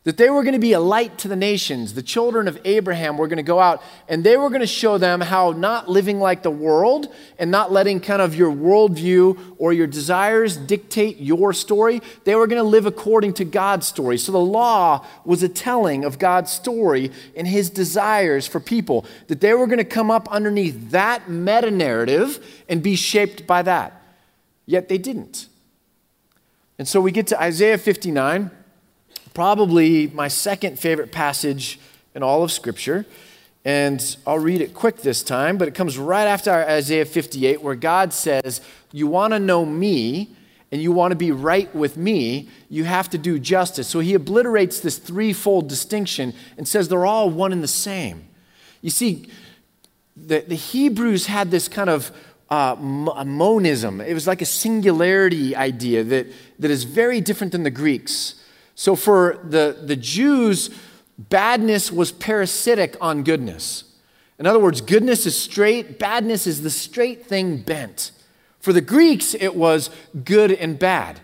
that 0.05 0.17
they 0.17 0.31
were 0.31 0.43
going 0.43 0.55
to 0.55 0.59
be 0.59 0.73
a 0.73 0.81
light 0.81 1.19
to 1.19 1.29
the 1.29 1.37
nations. 1.37 1.93
The 1.93 2.03
children 2.03 2.49
of 2.49 2.59
Abraham 2.65 3.19
were 3.19 3.29
going 3.29 3.37
to 3.37 3.43
go 3.43 3.61
out 3.61 3.83
and 4.09 4.25
they 4.25 4.39
were 4.39 4.49
going 4.49 4.63
to 4.63 4.67
show 4.67 4.97
them 4.97 5.21
how 5.21 5.53
not 5.53 5.91
living 5.91 6.19
like 6.19 6.43
the 6.43 6.51
world 6.51 7.13
and 7.39 7.51
not 7.51 7.71
letting 7.71 8.01
kind 8.01 8.23
of 8.23 8.35
your 8.35 8.51
worldview 8.51 9.57
or 9.59 9.75
your 9.75 9.87
desires 9.87 10.57
dictate 10.57 11.19
your 11.19 11.53
story, 11.53 12.01
they 12.25 12.35
were 12.35 12.47
going 12.47 12.63
to 12.63 12.69
live 12.69 12.87
according 12.87 13.35
to 13.35 13.45
God's 13.45 13.87
story. 13.87 14.17
So 14.17 14.33
the 14.33 14.39
law 14.39 15.05
was 15.27 15.43
a 15.43 15.51
telling 15.51 16.05
of 16.05 16.19
God's 16.19 16.51
story 16.51 17.13
and 17.37 17.47
his 17.47 17.69
desires 17.69 18.47
for 18.47 18.59
people, 18.59 19.05
that 19.27 19.43
they 19.43 19.53
were 19.53 19.67
going 19.67 19.79
to 19.79 19.85
come 19.85 20.11
up 20.11 20.33
underneath 20.33 20.93
that 20.93 21.29
meta 21.29 21.71
narrative 21.71 22.65
and 22.71 22.83
be 22.83 22.97
shaped 22.97 23.47
by 23.47 23.61
that. 23.63 24.03
Yet 24.65 24.89
they 24.89 24.99
didn't. 24.99 25.49
And 26.79 26.89
so 26.89 27.03
we 27.03 27.13
get 27.13 27.27
to 27.27 27.39
Isaiah 27.39 27.77
59 27.77 28.51
probably 29.35 30.09
my 30.09 30.29
second 30.29 30.79
favorite 30.79 31.12
passage 31.12 31.79
in 32.14 32.23
all 32.23 32.43
of 32.43 32.53
Scripture. 32.53 33.07
And 33.64 34.16
I'll 34.27 34.38
read 34.38 34.61
it 34.61 34.73
quick 34.73 34.99
this 34.99 35.23
time, 35.23 35.59
but 35.59 35.69
it 35.69 35.75
comes 35.75 35.99
right 35.99 36.27
after 36.27 36.51
Isaiah 36.51 37.05
58, 37.05 37.62
where 37.62 37.75
God 37.75 38.12
says, 38.12 38.61
You 38.90 39.07
want 39.07 39.35
to 39.35 39.38
know 39.38 39.66
me 39.66 40.31
and 40.73 40.81
you 40.81 40.93
want 40.93 41.12
to 41.12 41.16
be 41.16 41.33
right 41.33 41.73
with 41.75 41.97
me, 41.97 42.49
you 42.69 42.85
have 42.85 43.11
to 43.11 43.19
do 43.19 43.38
justice. 43.38 43.88
So 43.88 44.01
he 44.01 44.14
obliterates 44.14 44.81
this 44.81 44.99
threefold 44.99 45.69
distinction 45.69 46.33
and 46.57 46.66
says 46.66 46.88
they're 46.88 47.07
all 47.07 47.29
one 47.29 47.53
and 47.53 47.62
the 47.62 47.69
same. 47.69 48.29
You 48.81 48.90
see, 48.90 49.27
the, 50.16 50.45
the 50.47 50.55
Hebrews 50.55 51.27
had 51.27 51.51
this 51.51 51.66
kind 51.66 51.90
of 51.90 52.12
uh, 52.49 52.77
monism, 52.77 54.01
it 54.01 54.12
was 54.12 54.27
like 54.27 54.43
a 54.43 54.47
singularity 54.47 55.55
idea 55.55 56.03
that, 56.03 56.27
that 56.59 56.71
is 56.71 56.83
very 56.83 57.21
different 57.21 57.53
than 57.53 57.62
the 57.62 57.71
Greeks. 57.71 58.39
So 58.74 58.96
for 58.96 59.38
the, 59.44 59.78
the 59.83 59.96
Jews, 59.96 60.70
badness 61.18 61.92
was 61.92 62.12
parasitic 62.12 62.96
on 63.00 63.22
goodness. 63.22 63.85
In 64.38 64.46
other 64.46 64.59
words, 64.59 64.80
goodness 64.80 65.26
is 65.26 65.38
straight, 65.38 65.98
badness 65.98 66.46
is 66.46 66.62
the 66.62 66.70
straight 66.70 67.26
thing 67.26 67.59
bent. 67.59 68.12
For 68.59 68.72
the 68.72 68.80
Greeks, 68.80 69.35
it 69.35 69.54
was 69.54 69.90
good 70.24 70.52
and 70.52 70.78
bad. 70.78 71.20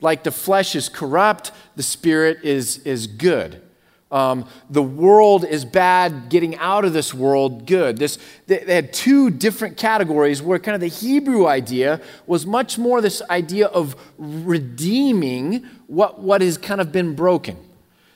Like 0.00 0.24
the 0.24 0.32
flesh 0.32 0.74
is 0.74 0.88
corrupt, 0.88 1.52
the 1.76 1.82
spirit 1.82 2.38
is, 2.42 2.78
is 2.78 3.06
good. 3.06 3.62
Um, 4.10 4.46
the 4.70 4.82
world 4.82 5.44
is 5.44 5.66
bad, 5.66 6.30
getting 6.30 6.56
out 6.56 6.84
of 6.86 6.94
this 6.94 7.12
world, 7.12 7.66
good. 7.66 7.98
This, 7.98 8.18
they, 8.46 8.58
they 8.60 8.74
had 8.74 8.92
two 8.92 9.28
different 9.28 9.76
categories 9.76 10.40
where 10.40 10.58
kind 10.58 10.74
of 10.74 10.80
the 10.80 10.88
Hebrew 10.88 11.46
idea 11.46 12.00
was 12.26 12.46
much 12.46 12.78
more 12.78 13.02
this 13.02 13.20
idea 13.28 13.66
of 13.66 13.96
redeeming 14.16 15.66
what, 15.88 16.20
what 16.20 16.40
has 16.40 16.56
kind 16.56 16.80
of 16.80 16.90
been 16.90 17.14
broken. 17.14 17.58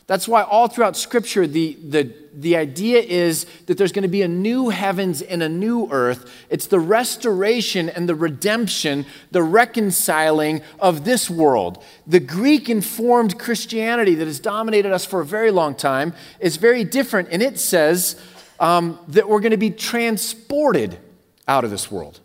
That's 0.07 0.27
why 0.27 0.43
all 0.43 0.69
throughout 0.69 0.97
Scripture, 0.97 1.47
the, 1.47 1.79
the, 1.83 2.13
the 2.35 2.57
idea 2.57 3.01
is 3.01 3.47
that 3.67 3.79
there's 3.79 3.93
going 3.93 4.03
to 4.03 4.09
be 4.09 4.23
a 4.23 4.29
new 4.29 4.69
heavens 4.71 5.23
and 5.23 5.43
a 5.43 5.49
new 5.49 5.89
earth. 5.91 6.31
It's 6.51 6.67
the 6.67 6.81
restoration 6.81 7.89
and 7.89 8.09
the 8.09 8.15
redemption, 8.15 9.07
the 9.31 9.43
reconciling 9.43 10.63
of 10.81 11.05
this 11.05 11.31
world. 11.31 11.83
The 12.07 12.21
Greek 12.21 12.69
informed 12.69 13.39
Christianity 13.39 14.15
that 14.17 14.27
has 14.27 14.41
dominated 14.41 14.93
us 14.93 15.05
for 15.05 15.21
a 15.21 15.25
very 15.25 15.51
long 15.51 15.75
time 15.75 16.15
is 16.41 16.57
very 16.57 16.85
different, 16.85 17.29
and 17.31 17.41
it 17.41 17.59
says 17.59 18.21
um, 18.59 18.99
that 19.09 19.29
we're 19.29 19.41
going 19.41 19.53
to 19.53 19.57
be 19.57 19.71
transported 19.71 20.99
out 21.47 21.65
of 21.65 21.71
this 21.71 21.91
world. 21.91 22.21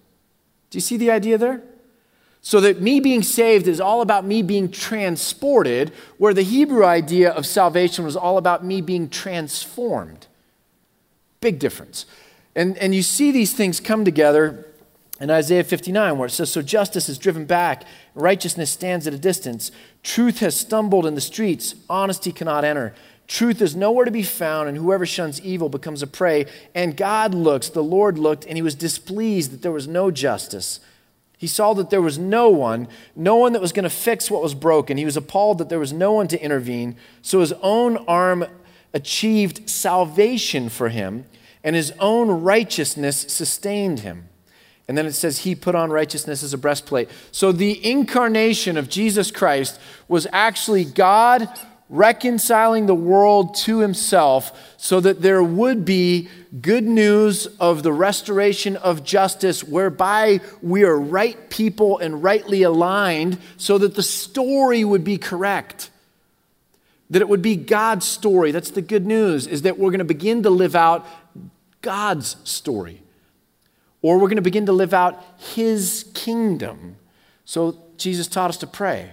Do 0.69 0.77
you 0.77 0.81
see 0.81 0.97
the 0.97 1.11
idea 1.11 1.37
there? 1.37 1.63
So 2.41 2.61
that 2.61 2.81
me 2.81 2.99
being 2.99 3.23
saved 3.23 3.67
is 3.67 3.81
all 3.81 4.01
about 4.01 4.25
me 4.25 4.41
being 4.41 4.71
transported, 4.71 5.91
where 6.17 6.33
the 6.33 6.43
Hebrew 6.43 6.85
idea 6.85 7.31
of 7.31 7.45
salvation 7.45 8.05
was 8.05 8.15
all 8.15 8.37
about 8.37 8.63
me 8.63 8.79
being 8.79 9.09
transformed. 9.09 10.27
Big 11.41 11.59
difference. 11.59 12.05
And, 12.55 12.77
and 12.77 12.95
you 12.95 13.03
see 13.03 13.31
these 13.31 13.53
things 13.53 13.79
come 13.79 14.05
together 14.05 14.65
in 15.19 15.31
Isaiah 15.31 15.63
59, 15.63 16.17
where 16.17 16.27
it 16.27 16.31
says, 16.31 16.51
So 16.51 16.61
justice 16.61 17.09
is 17.09 17.17
driven 17.17 17.45
back, 17.45 17.83
righteousness 18.15 18.71
stands 18.71 19.07
at 19.07 19.13
a 19.13 19.17
distance. 19.17 19.71
Truth 20.03 20.39
has 20.39 20.55
stumbled 20.55 21.05
in 21.05 21.15
the 21.15 21.21
streets, 21.21 21.75
honesty 21.89 22.31
cannot 22.31 22.63
enter. 22.63 22.93
Truth 23.27 23.61
is 23.61 23.75
nowhere 23.75 24.05
to 24.05 24.11
be 24.11 24.23
found, 24.23 24.69
and 24.69 24.77
whoever 24.77 25.05
shuns 25.05 25.41
evil 25.41 25.67
becomes 25.67 26.01
a 26.01 26.07
prey. 26.07 26.45
And 26.73 26.95
God 26.95 27.33
looks, 27.33 27.67
the 27.67 27.83
Lord 27.83 28.17
looked, 28.17 28.45
and 28.45 28.55
he 28.55 28.61
was 28.61 28.75
displeased 28.75 29.51
that 29.51 29.61
there 29.61 29.71
was 29.71 29.87
no 29.87 30.11
justice. 30.11 30.79
He 31.37 31.47
saw 31.47 31.73
that 31.75 31.91
there 31.91 32.01
was 32.01 32.17
no 32.17 32.49
one, 32.49 32.87
no 33.15 33.35
one 33.35 33.53
that 33.53 33.61
was 33.61 33.71
going 33.71 33.83
to 33.83 33.89
fix 33.89 34.31
what 34.31 34.41
was 34.41 34.55
broken. 34.55 34.97
He 34.97 35.05
was 35.05 35.17
appalled 35.17 35.59
that 35.59 35.69
there 35.69 35.79
was 35.79 35.93
no 35.93 36.11
one 36.11 36.27
to 36.29 36.41
intervene. 36.41 36.95
So 37.21 37.41
his 37.41 37.53
own 37.61 37.97
arm 38.07 38.45
achieved 38.93 39.69
salvation 39.69 40.67
for 40.69 40.89
him, 40.89 41.25
and 41.63 41.75
his 41.75 41.93
own 41.99 42.41
righteousness 42.43 43.17
sustained 43.17 43.99
him. 43.99 44.29
And 44.87 44.97
then 44.97 45.05
it 45.05 45.13
says, 45.13 45.39
He 45.39 45.53
put 45.53 45.75
on 45.75 45.91
righteousness 45.91 46.41
as 46.41 46.53
a 46.53 46.57
breastplate. 46.57 47.09
So 47.31 47.51
the 47.51 47.85
incarnation 47.87 48.77
of 48.77 48.89
Jesus 48.89 49.29
Christ 49.29 49.79
was 50.07 50.25
actually 50.31 50.85
God 50.85 51.47
reconciling 51.89 52.85
the 52.85 52.95
world 52.95 53.55
to 53.55 53.79
himself 53.79 54.73
so 54.77 54.99
that 54.99 55.21
there 55.21 55.41
would 55.41 55.85
be 55.85 56.27
good 56.61 56.83
news 56.83 57.45
of 57.59 57.83
the 57.83 57.93
restoration 57.93 58.75
of 58.77 59.03
justice 59.03 59.63
whereby 59.63 60.39
we 60.61 60.83
are 60.83 60.99
right 60.99 61.49
people 61.49 61.97
and 61.99 62.21
rightly 62.21 62.63
aligned 62.63 63.37
so 63.55 63.77
that 63.77 63.95
the 63.95 64.03
story 64.03 64.83
would 64.83 65.03
be 65.03 65.17
correct. 65.17 65.89
That 67.09 67.21
it 67.21 67.29
would 67.29 67.41
be 67.41 67.55
God's 67.55 68.05
story. 68.05 68.51
That's 68.51 68.71
the 68.71 68.81
good 68.81 69.05
news 69.05 69.47
is 69.47 69.61
that 69.61 69.77
we're 69.77 69.91
going 69.91 69.99
to 69.99 70.05
begin 70.05 70.43
to 70.43 70.49
live 70.49 70.75
out 70.75 71.05
God's 71.81 72.35
story. 72.43 73.01
Or 74.01 74.15
we're 74.15 74.27
going 74.27 74.35
to 74.35 74.41
begin 74.41 74.65
to 74.65 74.73
live 74.73 74.93
out 74.93 75.23
his 75.37 76.05
kingdom. 76.13 76.97
So 77.45 77.81
Jesus 77.95 78.27
taught 78.27 78.49
us 78.49 78.57
to 78.57 78.67
pray 78.67 79.11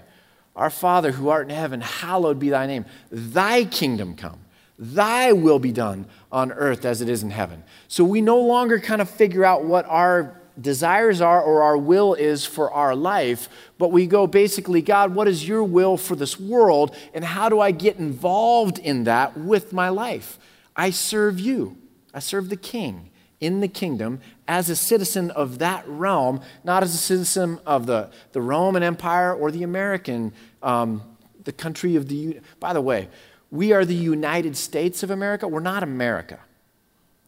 our 0.56 0.70
Father 0.70 1.12
who 1.12 1.28
art 1.28 1.48
in 1.48 1.54
heaven, 1.54 1.80
hallowed 1.80 2.38
be 2.38 2.50
thy 2.50 2.66
name. 2.66 2.84
Thy 3.10 3.64
kingdom 3.64 4.14
come. 4.14 4.38
Thy 4.78 5.32
will 5.32 5.58
be 5.58 5.72
done 5.72 6.06
on 6.32 6.52
earth 6.52 6.84
as 6.84 7.00
it 7.00 7.08
is 7.08 7.22
in 7.22 7.30
heaven. 7.30 7.62
So 7.88 8.04
we 8.04 8.20
no 8.20 8.40
longer 8.40 8.80
kind 8.80 9.00
of 9.00 9.08
figure 9.08 9.44
out 9.44 9.64
what 9.64 9.84
our 9.86 10.40
desires 10.60 11.20
are 11.20 11.42
or 11.42 11.62
our 11.62 11.76
will 11.76 12.14
is 12.14 12.44
for 12.44 12.70
our 12.72 12.94
life, 12.94 13.48
but 13.78 13.90
we 13.90 14.06
go 14.06 14.26
basically, 14.26 14.82
God, 14.82 15.14
what 15.14 15.28
is 15.28 15.46
your 15.46 15.64
will 15.64 15.96
for 15.96 16.14
this 16.14 16.38
world? 16.38 16.96
And 17.12 17.24
how 17.24 17.48
do 17.48 17.60
I 17.60 17.70
get 17.70 17.98
involved 17.98 18.78
in 18.78 19.04
that 19.04 19.36
with 19.36 19.72
my 19.72 19.88
life? 19.88 20.38
I 20.76 20.90
serve 20.90 21.40
you, 21.40 21.76
I 22.12 22.20
serve 22.20 22.48
the 22.48 22.56
king 22.56 23.10
in 23.40 23.60
the 23.60 23.68
kingdom 23.68 24.20
as 24.46 24.68
a 24.68 24.76
citizen 24.76 25.30
of 25.30 25.58
that 25.58 25.86
realm, 25.88 26.40
not 26.64 26.82
as 26.82 26.94
a 26.94 26.98
citizen 26.98 27.58
of 27.66 27.86
the, 27.86 28.10
the 28.32 28.40
Roman 28.40 28.82
Empire 28.82 29.34
or 29.34 29.50
the 29.50 29.62
American, 29.62 30.32
um, 30.62 31.02
the 31.44 31.52
country 31.52 31.96
of 31.96 32.08
the. 32.08 32.40
By 32.60 32.72
the 32.72 32.80
way, 32.80 33.08
we 33.50 33.72
are 33.72 33.84
the 33.84 33.94
United 33.94 34.56
States 34.56 35.02
of 35.02 35.10
America. 35.10 35.48
We're 35.48 35.60
not 35.60 35.82
America. 35.82 36.40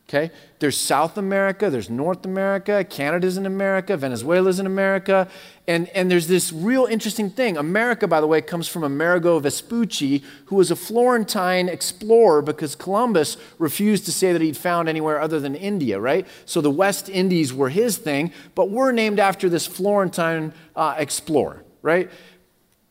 Okay? 0.09 0.31
There's 0.61 0.79
South 0.79 1.19
America, 1.19 1.69
there's 1.69 1.91
North 1.91 2.25
America, 2.25 2.85
Canada's 2.85 3.37
in 3.37 3.45
America, 3.45 3.97
Venezuela's 3.97 4.61
in 4.61 4.67
America. 4.67 5.29
And, 5.67 5.89
and 5.89 6.09
there's 6.09 6.29
this 6.29 6.53
real 6.53 6.85
interesting 6.85 7.29
thing. 7.29 7.57
America, 7.57 8.07
by 8.07 8.21
the 8.21 8.29
way, 8.29 8.41
comes 8.41 8.69
from 8.69 8.85
Amerigo 8.85 9.41
Vespucci, 9.41 10.23
who 10.45 10.55
was 10.55 10.71
a 10.71 10.77
Florentine 10.77 11.69
explorer 11.69 12.41
because 12.41 12.77
Columbus 12.77 13.37
refused 13.59 14.05
to 14.05 14.13
say 14.13 14.33
that 14.33 14.41
he'd 14.41 14.57
found 14.57 14.89
anywhere 14.89 15.21
other 15.21 15.41
than 15.41 15.57
India, 15.57 15.99
right? 15.99 16.25
So 16.45 16.61
the 16.61 16.71
West 16.71 17.09
Indies 17.09 17.53
were 17.53 17.71
his 17.71 17.99
thing, 17.99 18.33
but 18.55 18.71
we're 18.71 18.93
named 18.93 19.19
after 19.19 19.49
this 19.49 19.67
Florentine 19.67 20.55
uh, 20.77 20.95
explorer, 20.99 21.65
right? 21.83 22.09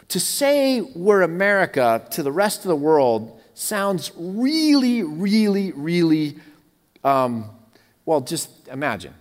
To 0.09 0.19
say 0.19 0.81
we're 0.81 1.21
America 1.21 2.05
to 2.11 2.23
the 2.23 2.31
rest 2.31 2.65
of 2.65 2.67
the 2.67 2.75
world 2.75 3.39
sounds 3.53 4.11
really, 4.17 5.01
really, 5.01 5.71
really 5.71 6.35
um, 7.05 7.51
well, 8.05 8.19
just 8.19 8.49
imagine. 8.67 9.13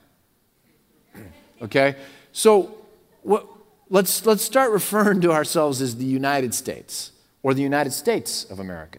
Okay? 1.62 1.95
So 2.32 2.76
what, 3.22 3.47
let's, 3.89 4.26
let's 4.26 4.43
start 4.43 4.72
referring 4.72 5.20
to 5.22 5.32
ourselves 5.32 5.80
as 5.80 5.97
the 5.97 6.05
United 6.05 6.53
States 6.53 7.12
or 7.43 7.55
the 7.55 7.62
United 7.62 7.93
States 7.93 8.45
of 8.51 8.59
America. 8.59 8.99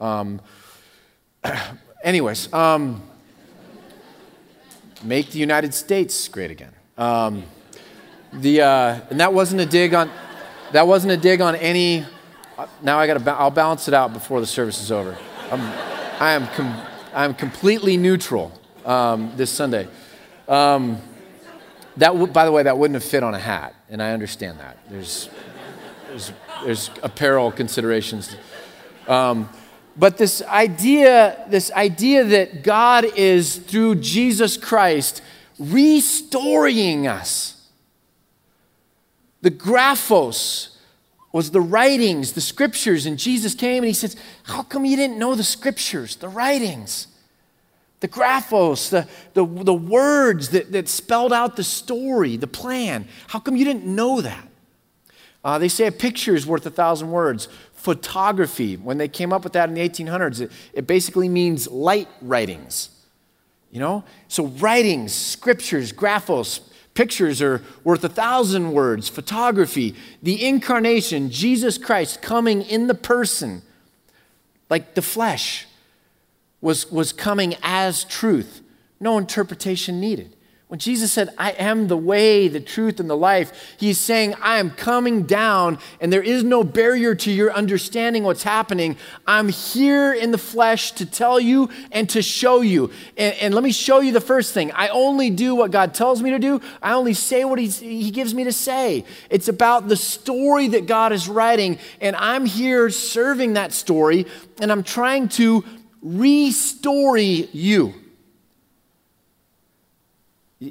Um, 0.00 0.40
anyways, 2.04 2.52
um, 2.52 3.00
make 5.02 5.30
the 5.30 5.38
United 5.38 5.72
States 5.72 6.28
great 6.28 6.50
again. 6.50 6.72
Um, 6.98 7.44
the, 8.32 8.62
uh, 8.62 9.00
and 9.08 9.20
that 9.20 9.32
wasn't 9.32 9.60
a 9.60 9.66
dig 9.66 9.94
on, 9.94 10.10
that 10.72 10.86
wasn't 10.86 11.12
a 11.12 11.16
dig 11.16 11.40
on 11.40 11.54
any, 11.56 12.04
uh, 12.58 12.66
now 12.82 12.98
I 12.98 13.06
gotta, 13.06 13.30
I'll 13.32 13.50
balance 13.50 13.86
it 13.88 13.94
out 13.94 14.12
before 14.12 14.40
the 14.40 14.46
service 14.46 14.82
is 14.82 14.90
over. 14.90 15.16
I'm, 15.50 15.60
I 16.20 16.32
am 16.32 16.48
com- 16.48 16.93
I'm 17.14 17.32
completely 17.32 17.96
neutral 17.96 18.52
um, 18.84 19.32
this 19.36 19.50
Sunday. 19.50 19.86
Um, 20.48 21.00
that, 21.96 22.08
w- 22.08 22.26
by 22.26 22.44
the 22.44 22.50
way, 22.50 22.64
that 22.64 22.76
wouldn't 22.76 23.00
have 23.00 23.08
fit 23.08 23.22
on 23.22 23.34
a 23.34 23.38
hat, 23.38 23.74
and 23.88 24.02
I 24.02 24.10
understand 24.12 24.58
that. 24.58 24.78
There's, 24.90 25.30
there's, 26.08 26.32
there's 26.64 26.90
apparel 27.04 27.52
considerations. 27.52 28.34
Um, 29.06 29.48
but 29.96 30.18
this 30.18 30.42
idea, 30.42 31.46
this 31.48 31.70
idea 31.70 32.24
that 32.24 32.64
God 32.64 33.04
is 33.16 33.58
through 33.58 33.96
Jesus 33.96 34.56
Christ 34.56 35.22
restoring 35.56 37.06
us. 37.06 37.68
The 39.42 39.52
graphos 39.52 40.73
was 41.34 41.50
the 41.50 41.60
writings, 41.60 42.34
the 42.34 42.40
scriptures. 42.40 43.06
And 43.06 43.18
Jesus 43.18 43.56
came 43.56 43.78
and 43.78 43.88
he 43.88 43.92
says, 43.92 44.14
How 44.44 44.62
come 44.62 44.84
you 44.84 44.96
didn't 44.96 45.18
know 45.18 45.34
the 45.34 45.42
scriptures, 45.42 46.14
the 46.14 46.28
writings? 46.28 47.08
The 47.98 48.06
graphos, 48.06 48.90
the, 48.90 49.08
the, 49.32 49.44
the 49.44 49.74
words 49.74 50.50
that, 50.50 50.70
that 50.70 50.88
spelled 50.88 51.32
out 51.32 51.56
the 51.56 51.64
story, 51.64 52.36
the 52.36 52.46
plan. 52.46 53.08
How 53.26 53.40
come 53.40 53.56
you 53.56 53.64
didn't 53.64 53.84
know 53.84 54.20
that? 54.20 54.46
Uh, 55.42 55.58
they 55.58 55.66
say 55.66 55.88
a 55.88 55.92
picture 55.92 56.36
is 56.36 56.46
worth 56.46 56.64
a 56.66 56.70
thousand 56.70 57.10
words. 57.10 57.48
Photography, 57.72 58.76
when 58.76 58.98
they 58.98 59.08
came 59.08 59.32
up 59.32 59.42
with 59.42 59.54
that 59.54 59.68
in 59.68 59.74
the 59.74 59.88
1800s, 59.88 60.40
it, 60.40 60.52
it 60.72 60.86
basically 60.86 61.28
means 61.28 61.66
light 61.66 62.08
writings. 62.22 62.90
You 63.72 63.80
know? 63.80 64.04
So, 64.28 64.46
writings, 64.46 65.12
scriptures, 65.12 65.92
graphos, 65.92 66.60
Pictures 66.94 67.42
are 67.42 67.60
worth 67.82 68.04
a 68.04 68.08
thousand 68.08 68.72
words. 68.72 69.08
Photography, 69.08 69.94
the 70.22 70.44
incarnation, 70.44 71.30
Jesus 71.30 71.76
Christ 71.76 72.22
coming 72.22 72.62
in 72.62 72.86
the 72.86 72.94
person, 72.94 73.62
like 74.70 74.94
the 74.94 75.02
flesh, 75.02 75.66
was, 76.60 76.90
was 76.90 77.12
coming 77.12 77.56
as 77.62 78.04
truth. 78.04 78.62
No 79.00 79.18
interpretation 79.18 80.00
needed. 80.00 80.33
When 80.74 80.80
Jesus 80.80 81.12
said, 81.12 81.32
I 81.38 81.52
am 81.52 81.86
the 81.86 81.96
way, 81.96 82.48
the 82.48 82.58
truth, 82.58 82.98
and 82.98 83.08
the 83.08 83.16
life, 83.16 83.76
he's 83.78 83.96
saying, 83.96 84.34
I 84.42 84.58
am 84.58 84.72
coming 84.72 85.22
down, 85.22 85.78
and 86.00 86.12
there 86.12 86.20
is 86.20 86.42
no 86.42 86.64
barrier 86.64 87.14
to 87.14 87.30
your 87.30 87.52
understanding 87.52 88.24
what's 88.24 88.42
happening. 88.42 88.96
I'm 89.24 89.50
here 89.50 90.12
in 90.12 90.32
the 90.32 90.36
flesh 90.36 90.90
to 90.94 91.06
tell 91.06 91.38
you 91.38 91.70
and 91.92 92.10
to 92.10 92.22
show 92.22 92.60
you. 92.60 92.90
And, 93.16 93.36
and 93.36 93.54
let 93.54 93.62
me 93.62 93.70
show 93.70 94.00
you 94.00 94.10
the 94.10 94.20
first 94.20 94.52
thing. 94.52 94.72
I 94.72 94.88
only 94.88 95.30
do 95.30 95.54
what 95.54 95.70
God 95.70 95.94
tells 95.94 96.20
me 96.20 96.30
to 96.30 96.40
do, 96.40 96.60
I 96.82 96.94
only 96.94 97.14
say 97.14 97.44
what 97.44 97.60
he 97.60 98.10
gives 98.10 98.34
me 98.34 98.42
to 98.42 98.52
say. 98.52 99.04
It's 99.30 99.46
about 99.46 99.86
the 99.86 99.96
story 99.96 100.66
that 100.66 100.86
God 100.86 101.12
is 101.12 101.28
writing, 101.28 101.78
and 102.00 102.16
I'm 102.16 102.46
here 102.46 102.90
serving 102.90 103.52
that 103.52 103.72
story, 103.72 104.26
and 104.60 104.72
I'm 104.72 104.82
trying 104.82 105.28
to 105.28 105.64
restore 106.02 107.16
you. 107.16 107.94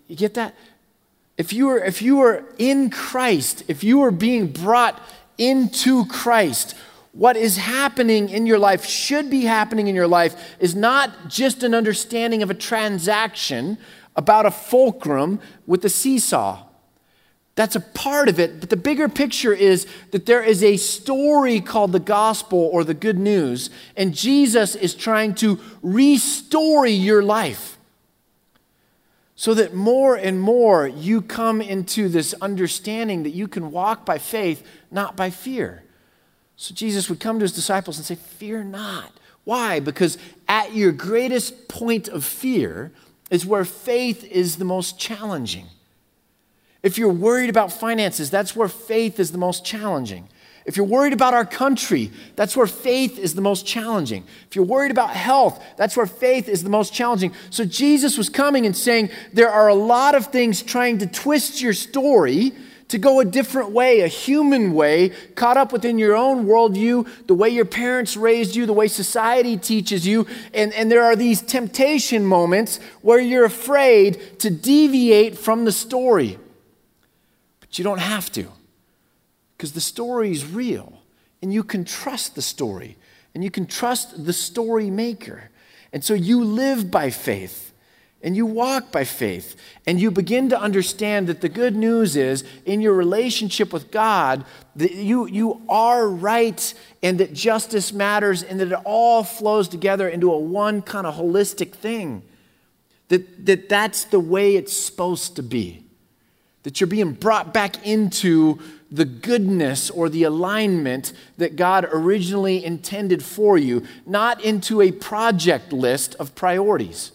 You 0.07 0.15
get 0.15 0.33
that? 0.35 0.55
If 1.37 1.51
you 1.51 1.69
are 1.69 1.79
if 1.79 2.01
you 2.01 2.21
are 2.21 2.43
in 2.57 2.89
Christ, 2.89 3.63
if 3.67 3.83
you 3.83 4.01
are 4.03 4.11
being 4.11 4.47
brought 4.47 5.01
into 5.37 6.05
Christ, 6.05 6.75
what 7.11 7.37
is 7.37 7.57
happening 7.57 8.29
in 8.29 8.45
your 8.45 8.59
life 8.59 8.85
should 8.85 9.29
be 9.29 9.41
happening 9.41 9.87
in 9.87 9.95
your 9.95 10.07
life 10.07 10.35
is 10.59 10.75
not 10.75 11.27
just 11.27 11.63
an 11.63 11.73
understanding 11.73 12.43
of 12.43 12.49
a 12.49 12.55
transaction 12.55 13.77
about 14.15 14.45
a 14.45 14.51
fulcrum 14.51 15.39
with 15.65 15.83
a 15.85 15.89
seesaw. 15.89 16.63
That's 17.55 17.75
a 17.75 17.81
part 17.81 18.29
of 18.29 18.39
it, 18.39 18.59
but 18.59 18.71
the 18.71 18.77
bigger 18.77 19.07
picture 19.07 19.53
is 19.53 19.85
that 20.09 20.25
there 20.25 20.41
is 20.41 20.63
a 20.63 20.77
story 20.77 21.61
called 21.61 21.91
the 21.91 21.99
gospel 21.99 22.69
or 22.73 22.83
the 22.83 22.95
good 22.95 23.19
news, 23.19 23.69
and 23.95 24.15
Jesus 24.15 24.73
is 24.75 24.95
trying 24.95 25.35
to 25.35 25.59
restore 25.83 26.87
your 26.87 27.21
life 27.21 27.77
so 29.43 29.53
that 29.53 29.73
more 29.73 30.15
and 30.15 30.39
more 30.39 30.87
you 30.87 31.21
come 31.21 31.59
into 31.59 32.07
this 32.07 32.33
understanding 32.35 33.23
that 33.23 33.31
you 33.31 33.45
can 33.45 33.71
walk 33.71 34.05
by 34.05 34.17
faith, 34.17 34.65
not 34.89 35.17
by 35.17 35.29
fear. 35.29 35.83
So 36.55 36.73
Jesus 36.73 37.09
would 37.09 37.19
come 37.19 37.39
to 37.39 37.43
his 37.43 37.51
disciples 37.51 37.97
and 37.97 38.05
say, 38.05 38.15
Fear 38.15 38.63
not. 38.63 39.11
Why? 39.43 39.81
Because 39.81 40.17
at 40.47 40.73
your 40.73 40.93
greatest 40.93 41.67
point 41.67 42.07
of 42.07 42.23
fear 42.23 42.93
is 43.29 43.45
where 43.45 43.65
faith 43.65 44.23
is 44.23 44.55
the 44.55 44.63
most 44.63 44.97
challenging. 44.97 45.67
If 46.81 46.97
you're 46.97 47.09
worried 47.11 47.49
about 47.49 47.73
finances, 47.73 48.29
that's 48.29 48.55
where 48.55 48.69
faith 48.69 49.19
is 49.19 49.33
the 49.33 49.37
most 49.37 49.65
challenging. 49.65 50.29
If 50.65 50.77
you're 50.77 50.85
worried 50.85 51.13
about 51.13 51.33
our 51.33 51.45
country, 51.45 52.11
that's 52.35 52.55
where 52.55 52.67
faith 52.67 53.19
is 53.19 53.35
the 53.35 53.41
most 53.41 53.65
challenging. 53.65 54.23
If 54.47 54.55
you're 54.55 54.63
worried 54.63 54.91
about 54.91 55.09
health, 55.09 55.61
that's 55.75 55.97
where 55.97 56.05
faith 56.05 56.47
is 56.47 56.63
the 56.63 56.69
most 56.69 56.93
challenging. 56.93 57.33
So 57.49 57.65
Jesus 57.65 58.17
was 58.17 58.29
coming 58.29 58.65
and 58.65 58.75
saying, 58.75 59.09
There 59.33 59.49
are 59.49 59.67
a 59.67 59.75
lot 59.75 60.15
of 60.15 60.27
things 60.27 60.63
trying 60.63 60.99
to 60.99 61.07
twist 61.07 61.61
your 61.61 61.73
story 61.73 62.53
to 62.87 62.97
go 62.97 63.19
a 63.19 63.25
different 63.25 63.71
way, 63.71 64.01
a 64.01 64.07
human 64.07 64.73
way, 64.73 65.09
caught 65.35 65.57
up 65.57 65.73
within 65.73 65.97
your 65.97 66.15
own 66.15 66.45
worldview, 66.45 67.27
the 67.27 67.33
way 67.33 67.49
your 67.49 67.65
parents 67.65 68.15
raised 68.15 68.55
you, 68.55 68.65
the 68.65 68.73
way 68.73 68.87
society 68.87 69.57
teaches 69.57 70.05
you. 70.07 70.27
And, 70.53 70.71
and 70.73 70.91
there 70.91 71.03
are 71.03 71.15
these 71.15 71.41
temptation 71.41 72.23
moments 72.23 72.79
where 73.01 73.19
you're 73.19 73.45
afraid 73.45 74.39
to 74.39 74.49
deviate 74.49 75.37
from 75.37 75.65
the 75.65 75.71
story. 75.71 76.37
But 77.59 77.77
you 77.77 77.83
don't 77.83 77.99
have 77.99 78.31
to 78.33 78.47
because 79.63 79.71
the 79.71 79.79
story 79.79 80.29
is 80.29 80.45
real 80.45 81.01
and 81.41 81.53
you 81.53 81.63
can 81.63 81.85
trust 81.85 82.35
the 82.35 82.41
story 82.41 82.97
and 83.33 83.45
you 83.45 83.49
can 83.49 83.65
trust 83.65 84.25
the 84.25 84.33
story 84.33 84.89
maker. 84.89 85.49
And 85.93 86.03
so 86.03 86.13
you 86.13 86.43
live 86.43 86.91
by 86.91 87.09
faith 87.09 87.71
and 88.21 88.35
you 88.35 88.45
walk 88.45 88.91
by 88.91 89.05
faith 89.05 89.55
and 89.87 90.01
you 90.01 90.11
begin 90.11 90.49
to 90.49 90.59
understand 90.59 91.27
that 91.27 91.39
the 91.39 91.47
good 91.47 91.77
news 91.77 92.17
is 92.17 92.43
in 92.65 92.81
your 92.81 92.91
relationship 92.91 93.71
with 93.71 93.89
God 93.89 94.43
that 94.75 94.95
you, 94.95 95.27
you 95.27 95.61
are 95.69 96.09
right 96.09 96.73
and 97.01 97.17
that 97.21 97.31
justice 97.31 97.93
matters 97.93 98.43
and 98.43 98.59
that 98.59 98.73
it 98.73 98.79
all 98.83 99.23
flows 99.23 99.69
together 99.69 100.09
into 100.09 100.29
a 100.29 100.37
one 100.37 100.81
kind 100.81 101.07
of 101.07 101.15
holistic 101.15 101.71
thing. 101.71 102.21
That, 103.07 103.45
that 103.45 103.69
that's 103.69 104.03
the 104.03 104.19
way 104.19 104.57
it's 104.57 104.75
supposed 104.75 105.37
to 105.37 105.41
be. 105.41 105.85
That 106.63 106.81
you're 106.81 106.87
being 106.87 107.13
brought 107.13 107.53
back 107.53 107.87
into 107.87 108.59
the 108.93 109.05
goodness 109.05 109.89
or 109.89 110.07
the 110.07 110.21
alignment 110.21 111.13
that 111.37 111.55
God 111.55 111.89
originally 111.91 112.63
intended 112.63 113.23
for 113.23 113.57
you, 113.57 113.83
not 114.05 114.39
into 114.43 114.81
a 114.81 114.91
project 114.91 115.73
list 115.73 116.13
of 116.15 116.35
priorities. 116.35 117.11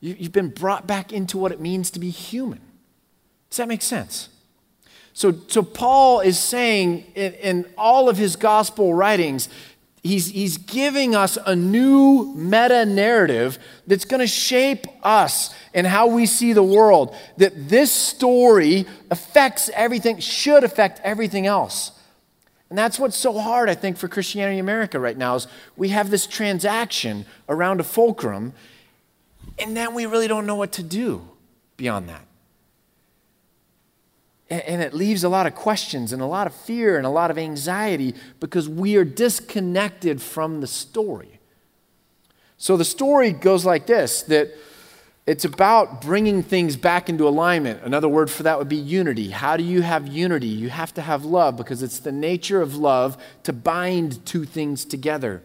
You, 0.00 0.14
have 0.14 0.32
been 0.32 0.50
brought 0.50 0.86
back 0.86 1.12
into 1.12 1.38
what 1.38 1.50
it 1.50 1.60
means 1.60 1.90
to 1.90 1.98
be 1.98 2.10
human. 2.10 2.60
Does 3.50 3.56
that 3.56 3.66
make 3.66 3.82
sense? 3.82 4.28
So, 5.12 5.34
so 5.48 5.62
Paul 5.62 6.20
is 6.20 6.38
saying 6.38 7.04
in, 7.16 7.32
in 7.34 7.66
all 7.76 8.08
of 8.08 8.16
his 8.16 8.36
gospel 8.36 8.94
writings 8.94 9.48
He's, 10.04 10.28
he's 10.28 10.58
giving 10.58 11.14
us 11.14 11.38
a 11.46 11.56
new 11.56 12.34
meta 12.36 12.84
narrative 12.84 13.58
that's 13.86 14.04
going 14.04 14.20
to 14.20 14.26
shape 14.26 14.86
us 15.02 15.54
and 15.72 15.86
how 15.86 16.08
we 16.08 16.26
see 16.26 16.52
the 16.52 16.62
world. 16.62 17.16
That 17.38 17.70
this 17.70 17.90
story 17.90 18.84
affects 19.10 19.70
everything, 19.70 20.18
should 20.18 20.62
affect 20.62 21.00
everything 21.02 21.46
else. 21.46 21.92
And 22.68 22.78
that's 22.78 22.98
what's 22.98 23.16
so 23.16 23.38
hard, 23.38 23.70
I 23.70 23.74
think, 23.74 23.96
for 23.96 24.06
Christianity 24.06 24.58
America 24.58 25.00
right 25.00 25.16
now 25.16 25.36
is 25.36 25.46
we 25.74 25.88
have 25.88 26.10
this 26.10 26.26
transaction 26.26 27.24
around 27.48 27.80
a 27.80 27.84
fulcrum, 27.84 28.52
And 29.58 29.74
then 29.74 29.94
we 29.94 30.04
really 30.04 30.28
don't 30.28 30.44
know 30.44 30.56
what 30.56 30.72
to 30.72 30.82
do 30.82 31.26
beyond 31.78 32.10
that. 32.10 32.26
And 34.50 34.82
it 34.82 34.92
leaves 34.92 35.24
a 35.24 35.28
lot 35.28 35.46
of 35.46 35.54
questions 35.54 36.12
and 36.12 36.20
a 36.20 36.26
lot 36.26 36.46
of 36.46 36.54
fear 36.54 36.98
and 36.98 37.06
a 37.06 37.10
lot 37.10 37.30
of 37.30 37.38
anxiety 37.38 38.14
because 38.40 38.68
we 38.68 38.96
are 38.96 39.04
disconnected 39.04 40.20
from 40.20 40.60
the 40.60 40.66
story. 40.66 41.40
So 42.58 42.76
the 42.76 42.84
story 42.84 43.32
goes 43.32 43.64
like 43.64 43.86
this 43.86 44.22
that 44.24 44.54
it's 45.26 45.46
about 45.46 46.02
bringing 46.02 46.42
things 46.42 46.76
back 46.76 47.08
into 47.08 47.26
alignment. 47.26 47.82
Another 47.82 48.08
word 48.08 48.30
for 48.30 48.42
that 48.42 48.58
would 48.58 48.68
be 48.68 48.76
unity. 48.76 49.30
How 49.30 49.56
do 49.56 49.64
you 49.64 49.80
have 49.80 50.06
unity? 50.06 50.48
You 50.48 50.68
have 50.68 50.92
to 50.94 51.02
have 51.02 51.24
love 51.24 51.56
because 51.56 51.82
it's 51.82 51.98
the 51.98 52.12
nature 52.12 52.60
of 52.60 52.76
love 52.76 53.16
to 53.44 53.52
bind 53.52 54.24
two 54.26 54.44
things 54.44 54.84
together. 54.84 55.42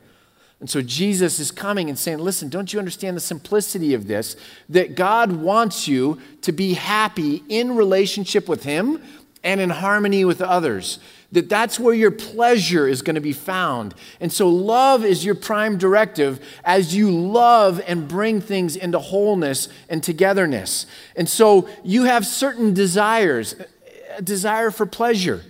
And 0.60 0.70
so 0.70 0.82
Jesus 0.82 1.39
is 1.39 1.51
coming 1.51 1.89
and 1.89 1.97
saying, 1.97 2.20
Listen, 2.20 2.49
don't 2.49 2.72
you 2.74 2.80
understand 2.80 3.16
the 3.16 3.22
simplicity 3.22 3.93
of 3.93 4.07
this? 4.07 4.36
That 4.68 4.95
God 4.95 5.32
wants 5.32 5.88
you 5.88 6.20
to 6.41 6.51
be 6.51 6.74
happy 6.74 7.43
in 7.47 7.76
relationship 7.76 8.49
with 8.49 8.64
Him 8.64 9.01
and 9.41 9.62
in 9.62 9.70
harmony 9.70 10.26
with 10.26 10.41
others. 10.41 10.99
That 11.32 11.47
that's 11.47 11.80
where 11.80 11.93
your 11.93 12.12
pleasure 12.12 12.88
is 12.88 13.01
going 13.01 13.16
to 13.16 13.22
be 13.22 13.34
found. 13.34 13.93
And 14.20 14.34
so 14.34 14.49
love 14.49 15.05
is 15.05 15.24
your 15.24 15.36
prime 15.36 15.78
directive 15.78 16.43
as 16.66 16.93
you 16.95 17.10
love 17.12 17.82
and 17.88 18.07
bring 18.07 18.41
things 18.41 18.76
into 18.76 18.99
wholeness 18.99 19.70
and 19.88 20.03
togetherness. 20.03 20.88
And 21.16 21.30
so 21.30 21.70
you 21.84 22.03
have 22.03 22.26
certain 22.26 22.74
desires, 22.74 23.55
a 24.18 24.22
desire 24.22 24.72
for 24.72 24.86
pleasure. 24.86 25.43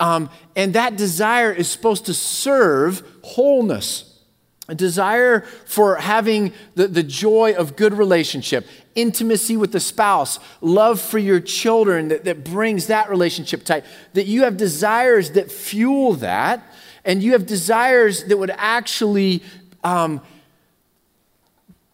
Um, 0.00 0.28
and 0.56 0.74
that 0.74 0.96
desire 0.96 1.52
is 1.52 1.70
supposed 1.70 2.06
to 2.06 2.14
serve 2.14 3.02
wholeness 3.22 4.09
a 4.70 4.74
desire 4.74 5.40
for 5.66 5.96
having 5.96 6.52
the, 6.76 6.86
the 6.86 7.02
joy 7.02 7.54
of 7.54 7.74
good 7.74 7.92
relationship, 7.92 8.66
intimacy 8.94 9.56
with 9.56 9.72
the 9.72 9.80
spouse, 9.80 10.38
love 10.60 11.00
for 11.00 11.18
your 11.18 11.40
children 11.40 12.08
that, 12.08 12.24
that 12.24 12.44
brings 12.44 12.86
that 12.86 13.10
relationship 13.10 13.64
tight, 13.64 13.84
that 14.12 14.26
you 14.26 14.44
have 14.44 14.56
desires 14.56 15.32
that 15.32 15.50
fuel 15.50 16.14
that, 16.14 16.62
and 17.04 17.22
you 17.22 17.32
have 17.32 17.46
desires 17.46 18.24
that 18.24 18.36
would 18.36 18.52
actually 18.56 19.42
um, 19.82 20.20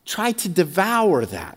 try 0.05 0.33
to 0.33 0.49
devour 0.49 1.25
that 1.25 1.57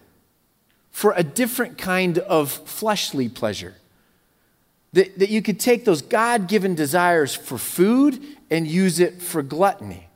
for 0.92 1.14
a 1.18 1.24
different 1.24 1.78
kind 1.78 2.18
of 2.20 2.50
fleshly 2.50 3.28
pleasure. 3.28 3.76
That, 4.94 5.20
that 5.20 5.30
you 5.30 5.44
could 5.44 5.60
take 5.60 5.86
those 5.86 6.02
God 6.02 6.48
given 6.48 6.74
desires 6.74 7.36
for 7.36 7.60
food 7.60 8.24
and 8.50 8.66
use 8.66 9.00
it 9.00 9.22
for 9.22 9.44
gluttony 9.44 10.09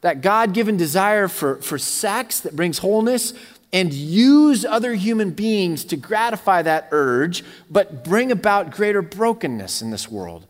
that 0.00 0.20
God 0.20 0.54
given 0.54 0.76
desire 0.76 1.28
for, 1.28 1.56
for 1.62 1.78
sex 1.78 2.40
that 2.40 2.54
brings 2.54 2.78
wholeness, 2.78 3.34
and 3.72 3.92
use 3.92 4.64
other 4.64 4.94
human 4.94 5.30
beings 5.30 5.84
to 5.86 5.96
gratify 5.96 6.62
that 6.62 6.88
urge, 6.90 7.44
but 7.70 8.02
bring 8.04 8.32
about 8.32 8.70
greater 8.70 9.02
brokenness 9.02 9.82
in 9.82 9.90
this 9.90 10.08
world. 10.08 10.46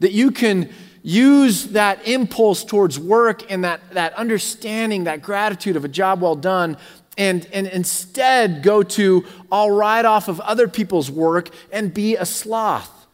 That 0.00 0.12
you 0.12 0.30
can 0.30 0.70
use 1.02 1.68
that 1.68 2.06
impulse 2.06 2.64
towards 2.64 2.98
work 2.98 3.50
and 3.50 3.64
that, 3.64 3.80
that 3.92 4.12
understanding, 4.14 5.04
that 5.04 5.22
gratitude 5.22 5.76
of 5.76 5.84
a 5.84 5.88
job 5.88 6.20
well 6.20 6.36
done, 6.36 6.76
and, 7.16 7.46
and 7.52 7.66
instead 7.66 8.62
go 8.62 8.82
to, 8.82 9.24
I'll 9.50 9.70
ride 9.70 10.04
off 10.04 10.28
of 10.28 10.40
other 10.40 10.68
people's 10.68 11.10
work 11.10 11.50
and 11.72 11.92
be 11.92 12.16
a 12.16 12.26
sloth 12.26 13.06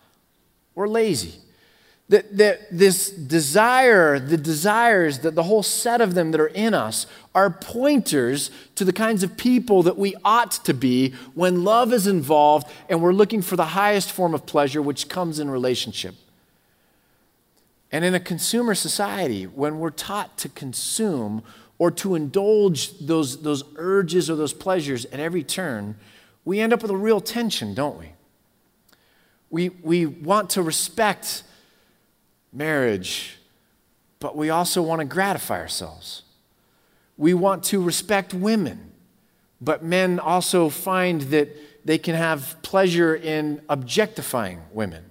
or 0.75 0.89
lazy. 0.89 1.35
That, 2.09 2.37
that 2.37 2.69
this 2.71 3.11
desire, 3.11 4.21
the 4.21 4.37
desires, 4.37 5.21
that 5.21 5.35
the 5.35 5.43
whole 5.43 5.65
set 5.65 6.01
of 6.01 6.15
them 6.15 6.31
that 6.31 6.41
are 6.41 6.47
in 6.47 6.73
us 6.73 7.07
are 7.35 7.51
pointers 7.51 8.53
to 8.77 8.85
the 8.85 8.93
kinds 8.93 9.25
of 9.25 9.37
people 9.37 9.83
that 9.83 9.99
we 9.99 10.15
ought 10.25 10.53
to 10.53 10.73
be 10.73 11.15
when 11.35 11.65
love 11.65 11.93
is 11.93 12.07
involved 12.07 12.71
and 12.89 13.03
we're 13.03 13.13
looking 13.13 13.43
for 13.43 13.57
the 13.57 13.67
highest 13.67 14.13
form 14.13 14.35
of 14.35 14.47
pleasure, 14.47 14.81
which 14.81 15.09
comes 15.09 15.41
in 15.41 15.51
relationship. 15.51 16.15
And 17.91 18.05
in 18.05 18.15
a 18.15 18.21
consumer 18.21 18.75
society, 18.75 19.45
when 19.45 19.79
we're 19.79 19.91
taught 19.91 20.39
to 20.39 20.49
consume 20.49 21.43
or 21.79 21.91
to 21.91 22.15
indulge 22.15 22.99
those, 22.99 23.43
those 23.43 23.65
urges 23.77 24.31
or 24.31 24.37
those 24.37 24.53
pleasures 24.53 25.07
at 25.07 25.21
every 25.21 25.43
turn, 25.43 25.97
we 26.45 26.61
end 26.61 26.73
up 26.73 26.83
with 26.83 26.91
a 26.91 26.97
real 26.97 27.21
tension, 27.21 27.75
don't 27.75 27.99
we? 27.99 28.13
We, 29.51 29.69
we 29.69 30.07
want 30.07 30.51
to 30.51 30.63
respect 30.63 31.43
marriage, 32.57 33.39
but 34.19 34.37
we 34.37 34.51
also 34.51 34.83
want 34.83 35.01
to 35.01 35.05
gratify 35.05 35.61
ourselves. 35.61 36.23
We 37.17 37.35
want 37.35 37.65
to 37.65 37.83
respect 37.83 38.35
women, 38.35 38.93
but 39.61 39.83
men 39.83 40.19
also 40.19 40.69
find 40.69 41.23
that 41.23 41.49
they 41.85 41.99
can 41.99 42.15
have 42.15 42.57
pleasure 42.63 43.15
in 43.15 43.63
objectifying 43.69 44.63
women. 44.73 45.05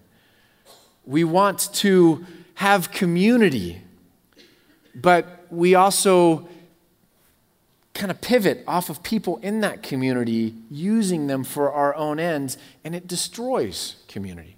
We 1.06 1.24
want 1.24 1.74
to 1.76 2.26
have 2.56 2.92
community, 2.92 3.82
but 4.94 5.46
we 5.50 5.76
also 5.76 6.48
kind 7.94 8.12
of 8.12 8.20
pivot 8.20 8.64
off 8.68 8.90
of 8.90 9.02
people 9.04 9.38
in 9.38 9.62
that 9.62 9.82
community, 9.82 10.54
using 10.70 11.28
them 11.28 11.44
for 11.44 11.72
our 11.72 11.96
own 11.96 12.20
ends, 12.20 12.58
and 12.84 12.94
it 12.94 13.08
destroys 13.08 13.96
community. 14.08 14.58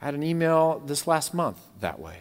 I 0.00 0.06
had 0.06 0.14
an 0.14 0.22
email 0.22 0.82
this 0.84 1.06
last 1.06 1.32
month 1.32 1.58
that 1.80 1.98
way. 1.98 2.18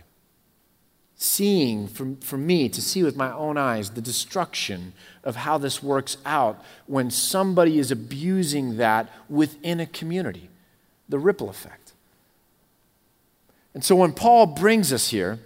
Seeing 1.17 1.87
from, 1.87 2.17
from 2.17 2.45
me 2.45 2.67
to 2.69 2.81
see 2.81 3.03
with 3.03 3.15
my 3.15 3.31
own 3.31 3.57
eyes 3.57 3.91
the 3.91 4.01
destruction 4.01 4.93
of 5.23 5.37
how 5.37 5.57
this 5.57 5.81
works 5.81 6.17
out 6.25 6.63
when 6.87 7.09
somebody 7.09 7.79
is 7.79 7.91
abusing 7.91 8.77
that 8.77 9.09
within 9.29 9.79
a 9.79 9.85
community, 9.85 10.49
the 11.07 11.19
ripple 11.19 11.49
effect. 11.49 11.93
And 13.73 13.83
so 13.83 13.95
when 13.95 14.13
Paul 14.13 14.45
brings 14.45 14.91
us 14.91 15.09
here, 15.09 15.39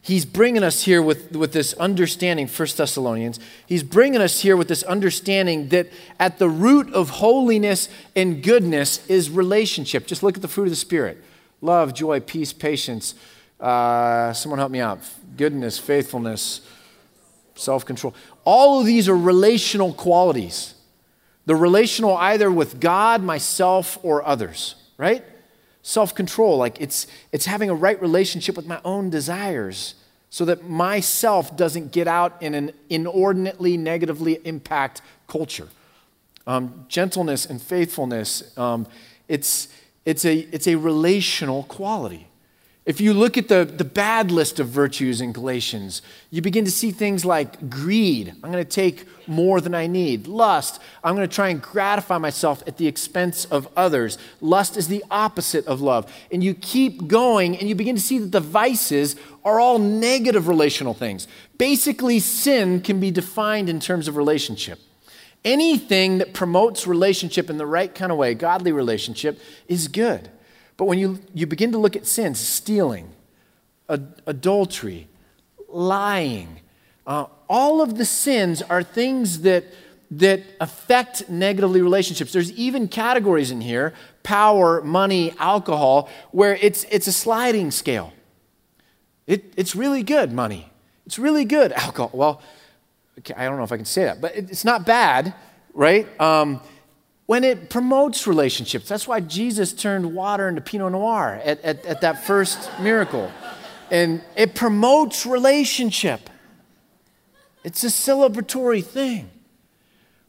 he's 0.00 0.24
bringing 0.24 0.62
us 0.62 0.84
here 0.84 1.02
with, 1.02 1.32
with 1.36 1.52
this 1.52 1.72
understanding, 1.74 2.48
1 2.48 2.68
Thessalonians, 2.76 3.38
he's 3.66 3.82
bringing 3.82 4.20
us 4.20 4.40
here 4.40 4.56
with 4.56 4.68
this 4.68 4.82
understanding 4.82 5.68
that 5.68 5.88
at 6.18 6.38
the 6.38 6.48
root 6.48 6.92
of 6.92 7.10
holiness 7.10 7.88
and 8.16 8.42
goodness 8.42 9.06
is 9.08 9.30
relationship. 9.30 10.06
Just 10.06 10.22
look 10.22 10.36
at 10.36 10.42
the 10.42 10.48
fruit 10.48 10.64
of 10.64 10.70
the 10.70 10.76
Spirit 10.76 11.22
love, 11.60 11.94
joy, 11.94 12.20
peace, 12.20 12.52
patience. 12.52 13.14
Uh, 13.58 14.32
someone 14.32 14.58
help 14.58 14.72
me 14.72 14.80
out. 14.80 15.00
Goodness, 15.36 15.78
faithfulness, 15.78 16.62
self 17.54 17.84
control. 17.84 18.14
All 18.44 18.80
of 18.80 18.86
these 18.86 19.08
are 19.08 19.16
relational 19.16 19.92
qualities. 19.92 20.74
The 21.46 21.54
relational 21.54 22.16
either 22.16 22.50
with 22.50 22.80
God, 22.80 23.22
myself, 23.22 23.98
or 24.02 24.24
others, 24.24 24.76
right? 24.96 25.24
Self 25.82 26.14
control, 26.14 26.56
like 26.58 26.80
it's, 26.80 27.06
it's 27.32 27.46
having 27.46 27.70
a 27.70 27.74
right 27.74 28.00
relationship 28.00 28.56
with 28.56 28.66
my 28.66 28.80
own 28.84 29.10
desires 29.10 29.94
so 30.28 30.44
that 30.44 30.68
myself 30.68 31.56
doesn't 31.56 31.90
get 31.90 32.06
out 32.06 32.40
in 32.40 32.54
an 32.54 32.72
inordinately 32.88 33.76
negatively 33.76 34.38
impact 34.44 35.02
culture. 35.26 35.68
Um, 36.46 36.84
gentleness 36.88 37.46
and 37.46 37.60
faithfulness, 37.60 38.56
um, 38.56 38.86
it's, 39.26 39.68
it's 40.10 40.24
a, 40.24 40.38
it's 40.52 40.66
a 40.66 40.74
relational 40.74 41.62
quality. 41.62 42.26
If 42.84 43.00
you 43.00 43.14
look 43.14 43.38
at 43.38 43.46
the, 43.46 43.64
the 43.64 43.84
bad 43.84 44.32
list 44.32 44.58
of 44.58 44.66
virtues 44.66 45.20
in 45.20 45.30
Galatians, 45.30 46.02
you 46.30 46.42
begin 46.42 46.64
to 46.64 46.70
see 46.72 46.90
things 46.90 47.24
like 47.24 47.70
greed. 47.70 48.32
I'm 48.42 48.50
going 48.50 48.64
to 48.64 48.68
take 48.68 49.06
more 49.28 49.60
than 49.60 49.72
I 49.72 49.86
need. 49.86 50.26
Lust. 50.26 50.82
I'm 51.04 51.14
going 51.14 51.28
to 51.28 51.32
try 51.32 51.50
and 51.50 51.62
gratify 51.62 52.18
myself 52.18 52.64
at 52.66 52.76
the 52.76 52.88
expense 52.88 53.44
of 53.44 53.68
others. 53.76 54.18
Lust 54.40 54.76
is 54.76 54.88
the 54.88 55.04
opposite 55.12 55.64
of 55.68 55.80
love. 55.80 56.12
And 56.32 56.42
you 56.42 56.54
keep 56.54 57.06
going 57.06 57.56
and 57.56 57.68
you 57.68 57.76
begin 57.76 57.94
to 57.94 58.02
see 58.02 58.18
that 58.18 58.32
the 58.32 58.40
vices 58.40 59.14
are 59.44 59.60
all 59.60 59.78
negative 59.78 60.48
relational 60.48 60.94
things. 60.94 61.28
Basically, 61.56 62.18
sin 62.18 62.80
can 62.80 62.98
be 62.98 63.12
defined 63.12 63.68
in 63.68 63.78
terms 63.78 64.08
of 64.08 64.16
relationship. 64.16 64.80
Anything 65.44 66.18
that 66.18 66.34
promotes 66.34 66.86
relationship 66.86 67.48
in 67.48 67.56
the 67.56 67.66
right 67.66 67.94
kind 67.94 68.12
of 68.12 68.18
way, 68.18 68.34
godly 68.34 68.72
relationship, 68.72 69.40
is 69.68 69.88
good. 69.88 70.30
But 70.76 70.84
when 70.84 70.98
you, 70.98 71.18
you 71.34 71.46
begin 71.46 71.72
to 71.72 71.78
look 71.78 71.96
at 71.96 72.06
sins, 72.06 72.38
stealing, 72.40 73.12
ad- 73.88 74.20
adultery, 74.26 75.08
lying, 75.68 76.60
uh, 77.06 77.26
all 77.48 77.80
of 77.80 77.96
the 77.96 78.04
sins 78.04 78.62
are 78.62 78.82
things 78.82 79.40
that, 79.40 79.64
that 80.10 80.42
affect 80.60 81.28
negatively 81.28 81.80
relationships. 81.80 82.32
There's 82.32 82.52
even 82.52 82.88
categories 82.88 83.50
in 83.50 83.60
here 83.60 83.94
power, 84.22 84.82
money, 84.82 85.34
alcohol 85.38 86.08
where 86.30 86.56
it's, 86.56 86.84
it's 86.90 87.06
a 87.06 87.12
sliding 87.12 87.70
scale. 87.70 88.12
It, 89.26 89.54
it's 89.56 89.74
really 89.74 90.02
good, 90.02 90.32
money. 90.32 90.70
It's 91.06 91.18
really 91.18 91.44
good, 91.44 91.72
alcohol. 91.72 92.10
Well, 92.12 92.42
I 93.36 93.44
don't 93.44 93.56
know 93.56 93.64
if 93.64 93.72
I 93.72 93.76
can 93.76 93.84
say 93.84 94.04
that, 94.04 94.20
but 94.20 94.34
it's 94.34 94.64
not 94.64 94.86
bad, 94.86 95.34
right? 95.74 96.06
Um, 96.20 96.60
when 97.26 97.44
it 97.44 97.70
promotes 97.70 98.26
relationships. 98.26 98.88
That's 98.88 99.06
why 99.06 99.20
Jesus 99.20 99.72
turned 99.72 100.14
water 100.14 100.48
into 100.48 100.60
Pinot 100.60 100.90
Noir 100.90 101.40
at, 101.44 101.60
at, 101.60 101.86
at 101.86 102.00
that 102.00 102.24
first 102.24 102.68
miracle. 102.80 103.30
And 103.88 104.22
it 104.36 104.56
promotes 104.56 105.24
relationship, 105.26 106.28
it's 107.62 107.84
a 107.84 107.88
celebratory 107.88 108.84
thing. 108.84 109.30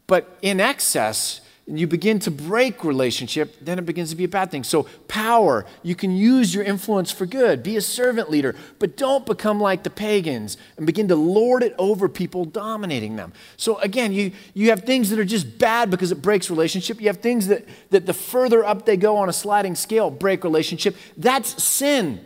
but 0.05 0.37
in 0.41 0.59
excess, 0.59 1.41
you 1.79 1.87
begin 1.87 2.19
to 2.19 2.31
break 2.31 2.83
relationship, 2.83 3.55
then 3.61 3.79
it 3.79 3.85
begins 3.85 4.09
to 4.09 4.15
be 4.15 4.25
a 4.25 4.27
bad 4.27 4.51
thing. 4.51 4.63
So, 4.63 4.87
power, 5.07 5.65
you 5.83 5.95
can 5.95 6.11
use 6.11 6.53
your 6.53 6.65
influence 6.65 7.11
for 7.11 7.25
good. 7.25 7.63
Be 7.63 7.77
a 7.77 7.81
servant 7.81 8.29
leader, 8.29 8.55
but 8.79 8.97
don't 8.97 9.25
become 9.25 9.61
like 9.61 9.83
the 9.83 9.89
pagans 9.89 10.57
and 10.75 10.85
begin 10.85 11.07
to 11.07 11.15
lord 11.15 11.63
it 11.63 11.73
over 11.77 12.09
people, 12.09 12.43
dominating 12.43 13.15
them. 13.15 13.31
So, 13.57 13.77
again, 13.77 14.11
you, 14.11 14.33
you 14.53 14.69
have 14.69 14.81
things 14.81 15.09
that 15.11 15.19
are 15.19 15.25
just 15.25 15.59
bad 15.59 15.89
because 15.89 16.11
it 16.11 16.21
breaks 16.21 16.49
relationship. 16.49 16.99
You 16.99 17.07
have 17.07 17.17
things 17.17 17.47
that, 17.47 17.65
that 17.91 18.05
the 18.05 18.13
further 18.13 18.65
up 18.65 18.85
they 18.85 18.97
go 18.97 19.15
on 19.17 19.29
a 19.29 19.33
sliding 19.33 19.75
scale 19.75 20.09
break 20.09 20.43
relationship. 20.43 20.95
That's 21.15 21.63
sin. 21.63 22.25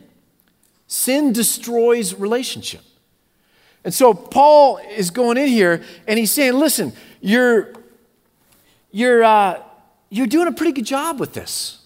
Sin 0.87 1.33
destroys 1.33 2.15
relationship. 2.15 2.81
And 3.83 3.93
so, 3.93 4.13
Paul 4.13 4.77
is 4.77 5.11
going 5.11 5.37
in 5.37 5.49
here 5.49 5.83
and 6.07 6.17
he's 6.17 6.31
saying, 6.31 6.53
listen, 6.53 6.93
you're 7.21 7.73
you're, 8.95 9.25
uh, 9.25 9.61
you're 10.09 10.25
doing 10.25 10.47
a 10.47 10.53
pretty 10.53 10.71
good 10.71 10.85
job 10.85 11.19
with 11.19 11.33
this 11.33 11.85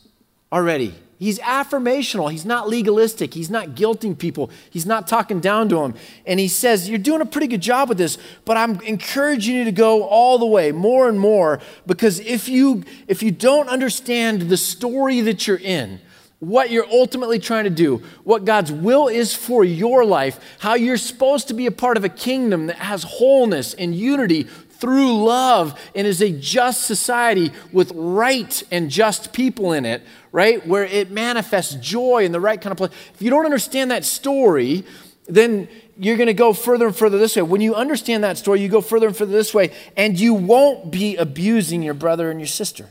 already. 0.52 0.94
He's 1.18 1.40
affirmational. 1.40 2.32
He's 2.32 2.46
not 2.46 2.70
legalistic. 2.70 3.34
He's 3.34 3.50
not 3.50 3.70
guilting 3.70 4.16
people. 4.16 4.52
He's 4.70 4.86
not 4.86 5.08
talking 5.08 5.40
down 5.40 5.70
to 5.70 5.78
them. 5.78 5.96
And 6.28 6.40
he 6.40 6.48
says, 6.48 6.88
You're 6.88 7.00
doing 7.00 7.22
a 7.22 7.26
pretty 7.26 7.48
good 7.48 7.62
job 7.62 7.90
with 7.90 7.98
this, 7.98 8.20
but 8.46 8.58
I'm 8.58 8.80
encouraging 8.82 9.56
you 9.56 9.64
to 9.64 9.72
go 9.72 10.04
all 10.04 10.38
the 10.38 10.46
way, 10.46 10.72
more 10.72 11.10
and 11.10 11.20
more, 11.20 11.60
because 11.88 12.20
if 12.20 12.48
you, 12.48 12.84
if 13.08 13.24
you 13.24 13.32
don't 13.32 13.70
understand 13.70 14.44
the 14.44 14.56
story 14.56 15.22
that 15.22 15.48
you're 15.48 15.58
in, 15.58 16.00
what 16.38 16.70
you're 16.70 16.88
ultimately 16.90 17.40
trying 17.40 17.64
to 17.64 17.72
do, 17.72 18.04
what 18.24 18.46
God's 18.46 18.72
will 18.72 19.08
is 19.08 19.34
for 19.34 19.64
your 19.64 20.06
life, 20.06 20.40
how 20.60 20.76
you're 20.76 20.96
supposed 20.96 21.48
to 21.48 21.56
be 21.56 21.66
a 21.66 21.72
part 21.72 21.98
of 21.98 22.04
a 22.04 22.10
kingdom 22.10 22.68
that 22.68 22.78
has 22.78 23.02
wholeness 23.02 23.74
and 23.74 23.96
unity 23.96 24.48
through 24.80 25.24
love 25.26 25.80
and 25.94 26.08
is 26.08 26.22
a 26.22 26.32
just 26.32 26.86
society 26.86 27.52
with 27.72 27.92
right 27.94 28.64
and 28.72 28.90
just 28.90 29.34
people 29.34 29.74
in 29.74 29.86
it, 29.86 30.02
right? 30.32 30.66
Where 30.66 30.86
it 30.86 31.12
manifests 31.12 31.76
joy 31.76 32.24
in 32.24 32.32
the 32.32 32.40
right 32.40 32.60
kind 32.60 32.72
of 32.72 32.78
place. 32.78 32.92
If 33.14 33.22
you 33.22 33.30
don't 33.30 33.46
understand 33.46 33.92
that 33.92 34.06
story, 34.06 34.86
then 35.28 35.68
you're 35.98 36.16
going 36.16 36.28
to 36.28 36.34
go 36.34 36.54
further 36.54 36.88
and 36.88 36.96
further 36.96 37.18
this 37.18 37.36
way. 37.36 37.42
When 37.42 37.60
you 37.60 37.76
understand 37.76 38.24
that 38.24 38.38
story, 38.38 38.62
you 38.62 38.70
go 38.70 38.80
further 38.80 39.08
and 39.08 39.16
further 39.16 39.34
this 39.34 39.54
way, 39.54 39.72
and 39.98 40.18
you 40.18 40.34
won't 40.34 40.92
be 40.92 41.18
abusing 41.18 41.84
your 41.84 41.94
brother 41.94 42.32
and 42.32 42.40
your 42.40 42.48
sister. 42.48 42.88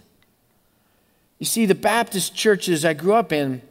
You 1.39 1.47
see, 1.47 1.65
the 1.65 1.75
Baptist 1.75 2.35
churches 2.35 2.85
I 2.85 2.93
grew 2.93 3.15
up 3.15 3.33
in, 3.33 3.63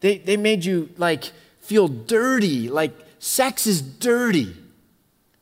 they, 0.00 0.18
they 0.18 0.36
made 0.36 0.64
you 0.64 0.90
like 0.98 1.32
feel 1.60 1.88
dirty, 1.88 2.68
like 2.68 2.92
sex 3.18 3.66
is 3.66 3.80
dirty. 3.80 4.54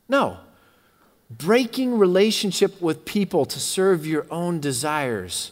No, 0.07 0.37
breaking 1.37 1.97
relationship 1.97 2.81
with 2.81 3.05
people 3.05 3.45
to 3.45 3.59
serve 3.59 4.05
your 4.05 4.25
own 4.29 4.59
desires 4.59 5.51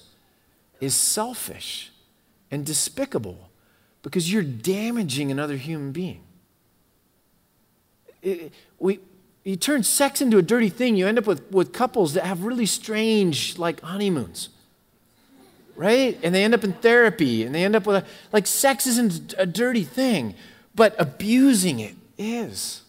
is 0.82 0.94
selfish 0.94 1.92
and 2.52 2.66
despicable 2.66 3.50
because 4.02 4.32
you're 4.32 4.44
damaging 4.44 5.32
another 5.32 5.56
human 5.56 5.92
being. 5.92 6.22
It, 8.22 8.52
we, 8.80 9.00
you 9.44 9.56
turn 9.56 9.84
sex 9.84 10.22
into 10.22 10.38
a 10.38 10.42
dirty 10.42 10.70
thing, 10.70 10.96
you 10.96 11.08
end 11.08 11.18
up 11.18 11.28
with, 11.28 11.50
with 11.52 11.72
couples 11.72 12.14
that 12.14 12.26
have 12.26 12.44
really 12.44 12.66
strange, 12.66 13.58
like 13.58 13.82
honeymoons, 13.82 14.50
right? 15.76 16.20
And 16.24 16.36
they 16.36 16.44
end 16.44 16.54
up 16.54 16.64
in 16.64 16.74
therapy 16.74 17.44
and 17.44 17.56
they 17.56 17.64
end 17.64 17.76
up 17.76 17.86
with 17.86 17.98
a, 17.98 18.06
like, 18.34 18.48
sex 18.48 18.86
isn't 18.86 19.34
a 19.38 19.46
dirty 19.46 19.84
thing, 19.84 20.36
but 20.76 20.96
abusing 21.00 21.80
it 21.80 21.96
is 22.18 22.82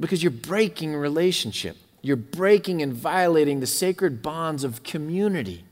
because 0.00 0.22
you're 0.22 0.30
breaking 0.30 0.96
relationship. 0.96 1.76
You're 2.02 2.16
breaking 2.16 2.80
and 2.82 2.92
violating 2.92 3.60
the 3.60 3.66
sacred 3.66 4.22
bonds 4.22 4.64
of 4.64 4.82
community 4.82 5.64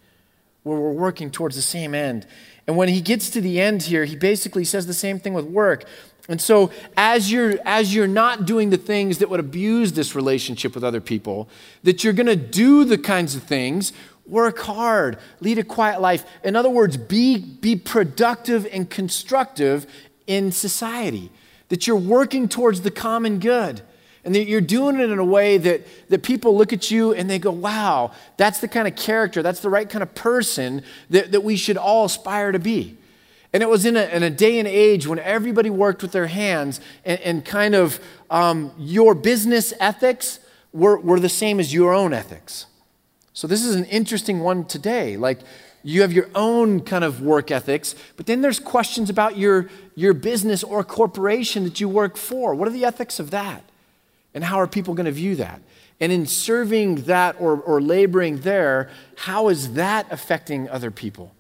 where 0.63 0.79
we're 0.79 0.93
working 0.93 1.31
towards 1.31 1.57
the 1.57 1.63
same 1.63 1.95
end. 1.95 2.27
And 2.67 2.77
when 2.77 2.89
he 2.89 3.01
gets 3.01 3.31
to 3.31 3.41
the 3.41 3.59
end 3.59 3.85
here, 3.85 4.05
he 4.05 4.15
basically 4.15 4.65
says 4.65 4.87
the 4.87 4.93
same 4.93 5.19
thing 5.19 5.33
with 5.33 5.47
work. 5.47 5.85
And 6.29 6.41
so 6.41 6.71
as 6.95 7.33
you're 7.33 7.55
as 7.65 7.95
you're 7.95 8.07
not 8.07 8.45
doing 8.45 8.69
the 8.69 8.77
things 8.77 9.17
that 9.19 9.31
would 9.31 9.41
abuse 9.41 9.95
this 9.95 10.15
relationship 10.15 10.75
with 10.75 10.85
other 10.85 11.01
people, 11.01 11.49
that 11.85 12.05
you're 12.05 12.13
going 12.13 12.27
to 12.27 12.37
do 12.37 12.85
the 12.85 12.99
kinds 12.99 13.35
of 13.35 13.45
things, 13.45 13.95
work 14.27 14.59
hard, 14.59 15.17
lead 15.41 15.59
a 15.59 15.65
quiet 15.65 16.03
life. 16.03 16.27
In 16.45 16.55
other 16.55 16.69
words, 16.69 16.99
be 16.99 17.39
be 17.39 17.77
productive 17.77 18.67
and 18.71 18.91
constructive 18.91 19.87
in 20.27 20.53
society. 20.53 21.31
That 21.71 21.87
you're 21.87 21.97
working 21.97 22.49
towards 22.49 22.83
the 22.83 22.91
common 22.91 23.39
good 23.39 23.81
and 24.37 24.49
you're 24.49 24.61
doing 24.61 25.01
it 25.01 25.11
in 25.11 25.19
a 25.19 25.25
way 25.25 25.57
that, 25.57 25.87
that 26.11 26.23
people 26.23 26.57
look 26.57 26.73
at 26.73 26.91
you 26.91 27.15
and 27.15 27.31
they 27.31 27.39
go, 27.39 27.51
wow, 27.51 28.13
that's 28.37 28.61
the 28.61 28.69
kind 28.69 28.87
of 28.87 28.95
character, 28.95 29.43
that's 29.43 29.61
the 29.61 29.71
right 29.71 29.89
kind 29.89 30.03
of 30.03 30.15
person 30.15 30.83
that, 31.09 31.33
that 31.33 31.43
we 31.43 31.57
should 31.57 31.79
all 31.79 32.05
aspire 32.05 32.53
to 32.53 32.59
be. 32.59 32.97
And 33.53 33.63
it 33.63 33.69
was 33.71 33.87
in 33.87 33.97
a, 33.97 34.03
in 34.05 34.23
a 34.23 34.29
day 34.29 34.59
and 34.59 34.69
age 34.69 35.07
when 35.07 35.19
everybody 35.19 35.71
worked 35.71 36.03
with 36.03 36.13
their 36.13 36.27
hands 36.27 36.81
and, 37.07 37.19
and 37.21 37.45
kind 37.45 37.75
of 37.75 38.01
um, 38.31 38.73
your 38.79 39.15
business 39.15 39.73
ethics 39.81 40.41
were, 40.75 40.99
were 40.99 41.19
the 41.19 41.31
same 41.31 41.59
as 41.59 41.73
your 41.73 41.95
own 41.95 42.13
ethics. 42.13 42.67
So 43.33 43.47
this 43.47 43.65
is 43.65 43.75
an 43.75 43.87
interesting 43.87 44.41
one 44.41 44.67
today. 44.67 45.17
Like, 45.17 45.39
you 45.83 46.03
have 46.03 46.13
your 46.13 46.29
own 46.35 46.81
kind 46.81 47.05
of 47.05 47.23
work 47.23 47.51
ethics, 47.51 47.95
but 48.17 48.27
then 48.27 48.43
there's 48.43 48.61
questions 48.61 49.09
about 49.09 49.39
your, 49.39 49.71
your 49.95 50.13
business 50.13 50.63
or 50.63 50.85
corporation 50.85 51.65
that 51.65 51.81
you 51.81 51.89
work 51.89 52.19
for. 52.19 52.55
What 52.55 52.69
are 52.69 52.73
the 52.73 52.85
ethics 52.85 53.19
of 53.19 53.31
that? 53.31 53.65
And 54.35 54.45
how 54.45 54.61
are 54.61 54.67
people 54.67 54.95
going 54.95 55.07
to 55.07 55.13
view 55.13 55.37
that? 55.37 55.61
And 56.01 56.13
in 56.13 56.27
serving 56.27 57.03
that 57.07 57.37
or, 57.41 57.61
or 57.61 57.81
laboring 57.81 58.41
there, 58.41 58.91
how 59.17 59.49
is 59.49 59.75
that 59.75 60.07
affecting 60.11 60.69
other 60.69 60.91
people? 60.91 61.35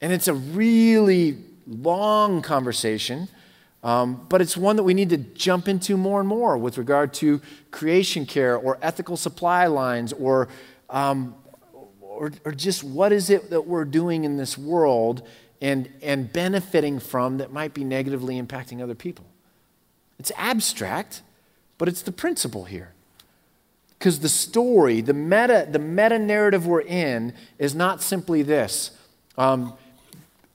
And 0.00 0.12
it's 0.12 0.28
a 0.28 0.34
really 0.34 1.38
long 1.66 2.42
conversation, 2.42 3.28
um, 3.82 4.26
but 4.28 4.40
it's 4.40 4.56
one 4.56 4.76
that 4.76 4.82
we 4.82 4.94
need 4.94 5.10
to 5.10 5.16
jump 5.16 5.68
into 5.68 5.96
more 5.96 6.20
and 6.20 6.28
more 6.28 6.58
with 6.58 6.76
regard 6.76 7.14
to 7.14 7.40
creation 7.70 8.26
care 8.26 8.56
or 8.56 8.78
ethical 8.82 9.16
supply 9.16 9.66
lines 9.66 10.12
or, 10.12 10.48
um, 10.90 11.34
or, 12.00 12.32
or 12.44 12.52
just 12.52 12.84
what 12.84 13.12
is 13.12 13.30
it 13.30 13.50
that 13.50 13.66
we're 13.66 13.84
doing 13.84 14.24
in 14.24 14.36
this 14.36 14.58
world 14.58 15.26
and, 15.62 15.88
and 16.02 16.32
benefiting 16.32 16.98
from 16.98 17.38
that 17.38 17.52
might 17.52 17.72
be 17.72 17.84
negatively 17.84 18.40
impacting 18.42 18.82
other 18.82 18.96
people. 18.96 19.24
It's 20.18 20.32
abstract 20.36 21.22
but 21.82 21.88
it's 21.88 22.02
the 22.02 22.12
principle 22.12 22.62
here. 22.62 22.92
Because 23.98 24.20
the 24.20 24.28
story, 24.28 25.00
the 25.00 25.12
meta, 25.12 25.66
the 25.68 25.80
meta 25.80 26.16
narrative 26.16 26.64
we're 26.64 26.82
in 26.82 27.34
is 27.58 27.74
not 27.74 28.00
simply 28.00 28.42
this. 28.42 28.92
Um, 29.36 29.72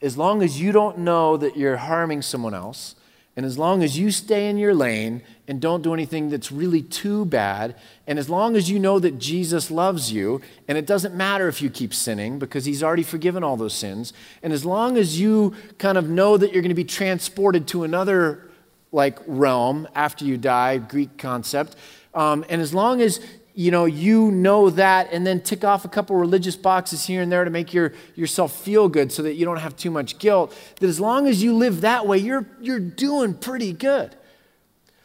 as 0.02 0.18
long 0.18 0.42
as 0.42 0.62
you 0.62 0.72
don't 0.72 1.00
know 1.00 1.36
that 1.36 1.58
you're 1.58 1.76
harming 1.76 2.22
someone 2.22 2.54
else, 2.54 2.96
and 3.36 3.46
as 3.46 3.58
long 3.58 3.84
as 3.84 4.00
you 4.00 4.10
stay 4.10 4.50
in 4.50 4.58
your 4.58 4.74
lane 4.74 5.22
and 5.50 5.60
don't 5.60 5.82
do 5.82 5.94
anything 5.94 6.30
that's 6.30 6.50
really 6.50 6.82
too 6.82 7.26
bad, 7.26 7.76
and 8.08 8.18
as 8.18 8.30
long 8.30 8.56
as 8.56 8.70
you 8.70 8.80
know 8.80 8.98
that 8.98 9.20
Jesus 9.20 9.70
loves 9.70 10.14
you, 10.14 10.40
and 10.70 10.78
it 10.78 10.86
doesn't 10.86 11.14
matter 11.14 11.50
if 11.50 11.62
you 11.62 11.70
keep 11.70 11.94
sinning 11.94 12.40
because 12.40 12.64
he's 12.64 12.82
already 12.82 13.04
forgiven 13.04 13.44
all 13.44 13.58
those 13.58 13.76
sins, 13.76 14.14
and 14.42 14.54
as 14.54 14.64
long 14.64 14.96
as 14.96 15.20
you 15.20 15.54
kind 15.78 15.98
of 15.98 16.08
know 16.08 16.38
that 16.38 16.54
you're 16.54 16.62
going 16.62 16.70
to 16.70 16.74
be 16.74 16.86
transported 16.86 17.68
to 17.68 17.84
another 17.84 18.47
like 18.92 19.20
realm 19.28 19.88
after 19.96 20.26
you 20.26 20.38
die, 20.38 20.78
Greek 20.78 21.18
concept. 21.18 21.76
Um, 22.14 22.46
and 22.50 22.62
as 22.62 22.74
long 22.74 23.02
as 23.02 23.20
you 23.58 23.72
know 23.72 23.86
you 23.86 24.30
know 24.30 24.70
that 24.70 25.10
and 25.12 25.26
then 25.26 25.42
tick 25.42 25.64
off 25.64 25.84
a 25.84 25.88
couple 25.88 26.16
religious 26.16 26.56
boxes 26.56 27.06
here 27.06 27.24
and 27.24 27.32
there 27.32 27.44
to 27.44 27.50
make 27.50 27.74
your, 27.74 27.92
yourself 28.16 28.56
feel 28.56 28.88
good 28.88 29.12
so 29.12 29.24
that 29.24 29.34
you 29.34 29.46
don't 29.46 29.58
have 29.58 29.76
too 29.76 29.90
much 29.90 30.20
guilt 30.20 30.56
that 30.80 30.88
as 30.88 31.00
long 31.00 31.28
as 31.28 31.42
you 31.42 31.56
live 31.56 31.82
that 31.82 32.06
way 32.06 32.20
you're, 32.20 32.46
you're 32.62 32.80
doing 32.80 33.34
pretty 33.34 33.74
good. 33.74 34.16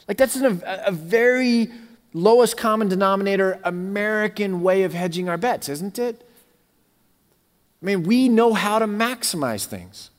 Like 0.07 0.18
that's 0.18 0.37
an, 0.37 0.62
a, 0.66 0.83
a 0.89 0.93
very 0.93 1.68
lowest 2.12 2.59
common 2.59 2.89
denominator 2.89 3.59
american 3.64 4.61
way 4.61 4.83
of 4.83 4.93
hedging 4.93 5.30
our 5.30 5.39
bets 5.39 5.70
isn't 5.70 5.99
it? 5.99 6.28
I 7.83 7.87
mean 7.87 8.03
we 8.03 8.28
know 8.28 8.53
how 8.53 8.78
to 8.78 8.87
maximize 8.87 9.64
things. 9.64 10.11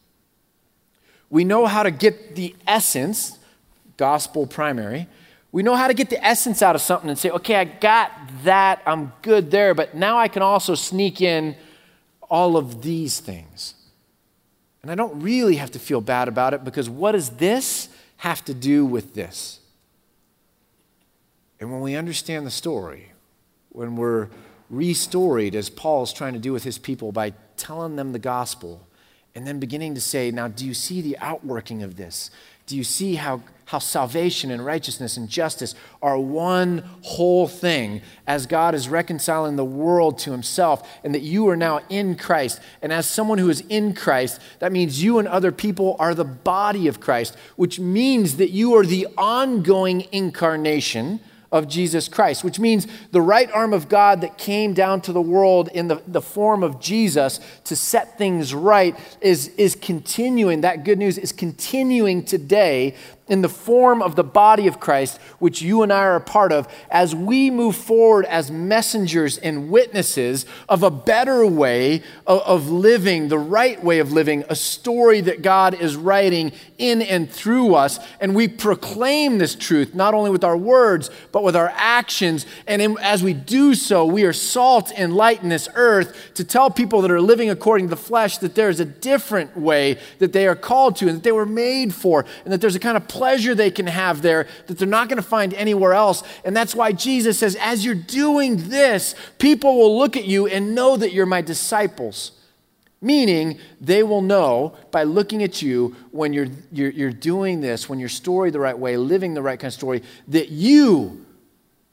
We 1.30 1.44
know 1.44 1.68
how 1.68 1.84
to 1.84 1.92
get 1.92 2.36
the 2.36 2.56
essence 2.66 3.38
gospel 4.04 4.46
primary. 4.46 5.08
We 5.54 5.64
know 5.64 5.76
how 5.76 5.88
to 5.88 5.94
get 5.94 6.10
the 6.10 6.22
essence 6.22 6.62
out 6.62 6.76
of 6.76 6.82
something 6.82 7.10
and 7.10 7.18
say, 7.18 7.30
okay, 7.30 7.56
I 7.56 7.64
got 7.64 8.12
that, 8.44 8.82
I'm 8.86 9.14
good 9.22 9.50
there, 9.50 9.74
but 9.74 9.96
now 9.96 10.18
I 10.18 10.28
can 10.28 10.42
also 10.42 10.76
sneak 10.76 11.22
in 11.22 11.56
all 12.30 12.58
of 12.58 12.82
these 12.82 13.22
things. 13.22 13.76
And 14.82 14.92
I 14.92 14.96
don't 14.96 15.22
really 15.22 15.56
have 15.56 15.72
to 15.72 15.80
feel 15.80 16.02
bad 16.02 16.28
about 16.28 16.54
it 16.54 16.66
because 16.66 16.90
what 16.90 17.14
does 17.14 17.30
this 17.30 17.88
have 18.18 18.44
to 18.44 18.54
do 18.54 18.86
with 18.86 19.14
this? 19.14 19.62
And 21.62 21.72
when 21.72 21.80
we 21.80 21.96
understand 21.96 22.46
the 22.46 22.52
story, 22.52 23.14
when 23.70 23.96
we're 23.96 24.28
restoried 24.70 25.56
as 25.56 25.70
Paul's 25.70 26.12
trying 26.12 26.34
to 26.34 26.40
do 26.40 26.52
with 26.52 26.66
his 26.66 26.78
people 26.78 27.14
by 27.14 27.32
telling 27.56 27.96
them 27.96 28.12
the 28.12 28.20
gospel 28.20 28.86
and 29.34 29.48
then 29.48 29.62
beginning 29.62 29.96
to 29.96 30.02
say, 30.02 30.30
now, 30.30 30.50
do 30.50 30.66
you 30.66 30.74
see 30.74 31.00
the 31.00 31.18
outworking 31.20 31.84
of 31.84 31.96
this? 31.96 32.30
Do 32.66 32.76
you 32.78 32.84
see 32.84 33.16
how 33.16 33.42
how 33.66 33.80
salvation 33.80 34.52
and 34.52 34.66
righteousness 34.66 35.18
and 35.18 35.30
justice 35.30 35.76
are 36.02 36.20
one 36.20 36.84
whole 37.02 37.48
thing 37.48 38.02
as 38.28 38.46
God 38.46 38.76
is 38.76 38.90
reconciling 38.90 39.56
the 39.56 39.66
world 39.66 40.18
to 40.20 40.32
himself, 40.32 40.88
and 41.04 41.16
that 41.16 41.22
you 41.22 41.48
are 41.50 41.56
now 41.56 41.80
in 41.90 42.16
Christ. 42.16 42.60
And 42.82 42.92
as 42.92 43.06
someone 43.06 43.38
who 43.38 43.50
is 43.50 43.62
in 43.70 43.94
Christ, 43.94 44.40
that 44.60 44.72
means 44.72 45.04
you 45.04 45.20
and 45.20 45.28
other 45.28 45.52
people 45.52 45.96
are 46.00 46.14
the 46.14 46.26
body 46.26 46.88
of 46.88 47.00
Christ, 47.00 47.36
which 47.56 47.80
means 47.80 48.38
that 48.38 48.50
you 48.50 48.76
are 48.76 48.86
the 48.86 49.08
ongoing 49.18 50.08
incarnation 50.12 51.20
of 51.54 51.68
Jesus 51.68 52.08
Christ, 52.08 52.44
which 52.44 52.60
means 52.60 52.88
the 53.12 53.22
right 53.22 53.50
arm 53.52 53.74
of 53.74 53.88
God 53.88 54.22
that 54.22 54.40
came 54.40 54.74
down 54.74 55.02
to 55.02 55.14
the 55.14 55.22
world 55.22 55.70
in 55.72 55.88
the, 55.88 56.02
the 56.08 56.20
form 56.20 56.64
of 56.64 56.82
Jesus 56.82 57.40
to 57.66 57.76
set 57.76 58.18
things 58.18 58.56
right 58.56 58.98
is, 59.22 59.50
is 59.50 59.76
continuing. 59.76 60.62
That 60.62 60.84
good 60.84 60.98
news 60.98 61.20
is 61.20 61.32
continuing 61.32 62.26
today 62.26 62.96
in 63.28 63.42
the 63.42 63.50
form 63.50 64.02
of 64.02 64.16
the 64.18 64.24
body 64.24 64.68
of 64.68 64.82
Christ, 64.82 65.18
which 65.40 65.62
you 65.62 65.82
and 65.82 65.94
I 65.94 66.00
are 66.00 66.18
a 66.18 66.22
part 66.22 66.52
of, 66.52 66.68
as 66.92 67.16
we 67.16 67.50
move 67.50 67.76
forward 67.76 68.26
as 68.26 68.52
messengers 68.52 69.38
and 69.38 69.70
witnesses 69.70 70.46
of 70.68 70.84
a 70.84 70.92
better 70.92 71.46
way 71.46 72.04
of, 72.28 72.70
living, 72.70 73.30
the 73.30 73.40
right 73.40 73.82
way 73.82 74.00
of 74.00 74.12
living, 74.12 74.44
a 74.50 74.56
story 74.56 75.22
that 75.22 75.42
God 75.42 75.74
is 75.74 75.96
writing 75.96 76.52
in 76.78 77.02
and 77.02 77.32
through 77.32 77.76
us. 77.76 77.98
And 78.20 78.36
we 78.36 78.50
proclaim 78.50 79.38
this 79.38 79.56
truth, 79.56 79.96
not 79.96 80.14
only 80.14 80.30
with 80.30 80.44
our 80.44 80.58
words, 80.58 81.10
but 81.32 81.44
with 81.44 81.56
our 81.56 81.72
actions. 81.76 82.46
And 82.68 82.98
as 83.00 83.24
we 83.24 83.34
do 83.34 83.74
so, 83.74 84.06
we 84.06 84.24
are 84.24 84.34
salt 84.34 84.92
and 84.98 85.16
light 85.16 85.42
in 85.42 85.48
this 85.50 85.70
earth 85.76 86.34
to 86.34 86.44
tell 86.44 86.70
people 86.70 87.02
that 87.02 87.12
are 87.12 87.22
living 87.22 87.50
according 87.50 87.88
to 87.88 87.90
the 87.92 87.96
flesh 87.96 88.40
that 88.40 88.56
there 88.56 88.70
is 88.70 88.82
a 88.82 88.86
different 88.86 89.56
way 89.56 89.98
that 90.20 90.34
they 90.34 90.46
are 90.46 90.56
called 90.56 90.98
to 90.98 91.08
and 91.08 91.18
that 91.18 91.24
they 91.24 91.32
were 91.32 91.46
made 91.46 91.94
for, 91.94 92.26
and 92.44 92.52
that 92.52 92.60
there's 92.60 92.76
a 92.76 92.80
kind 92.80 92.98
of 92.98 93.08
pleasure 93.24 93.56
they 93.56 93.72
can 93.72 93.88
have 93.88 94.22
there 94.22 94.48
that 94.68 94.78
they're 94.78 94.86
not 94.86 95.08
going 95.08 95.16
to 95.16 95.30
find 95.38 95.54
anywhere 95.54 95.94
else. 95.94 96.24
And 96.44 96.54
that's 96.54 96.76
why 96.76 96.92
Jesus 96.92 97.40
says, 97.40 97.56
as 97.56 97.86
you're 97.86 97.96
doing 97.96 98.68
this, 98.68 99.16
people 99.40 99.78
will 99.78 99.98
look 99.98 100.18
at 100.18 100.26
you 100.26 100.46
and 100.46 100.76
know 100.76 100.98
that 100.98 101.14
you're 101.14 101.26
my 101.26 101.42
disciples. 101.42 102.34
Meaning, 103.00 103.60
they 103.80 104.04
will 104.04 104.22
know 104.22 104.76
by 104.92 105.04
looking 105.04 105.42
at 105.42 105.62
you 105.62 105.96
when 106.12 106.34
you're, 106.34 106.50
you're, 106.70 106.90
you're 106.90 107.14
doing 107.14 107.62
this, 107.62 107.88
when 107.88 107.98
you're 107.98 108.10
story 108.10 108.52
the 108.52 108.60
right 108.60 108.78
way, 108.78 108.98
living 108.98 109.34
the 109.34 109.42
right 109.42 109.58
kind 109.58 109.70
of 109.70 109.74
story, 109.74 110.04
that 110.28 110.50
you 110.50 111.26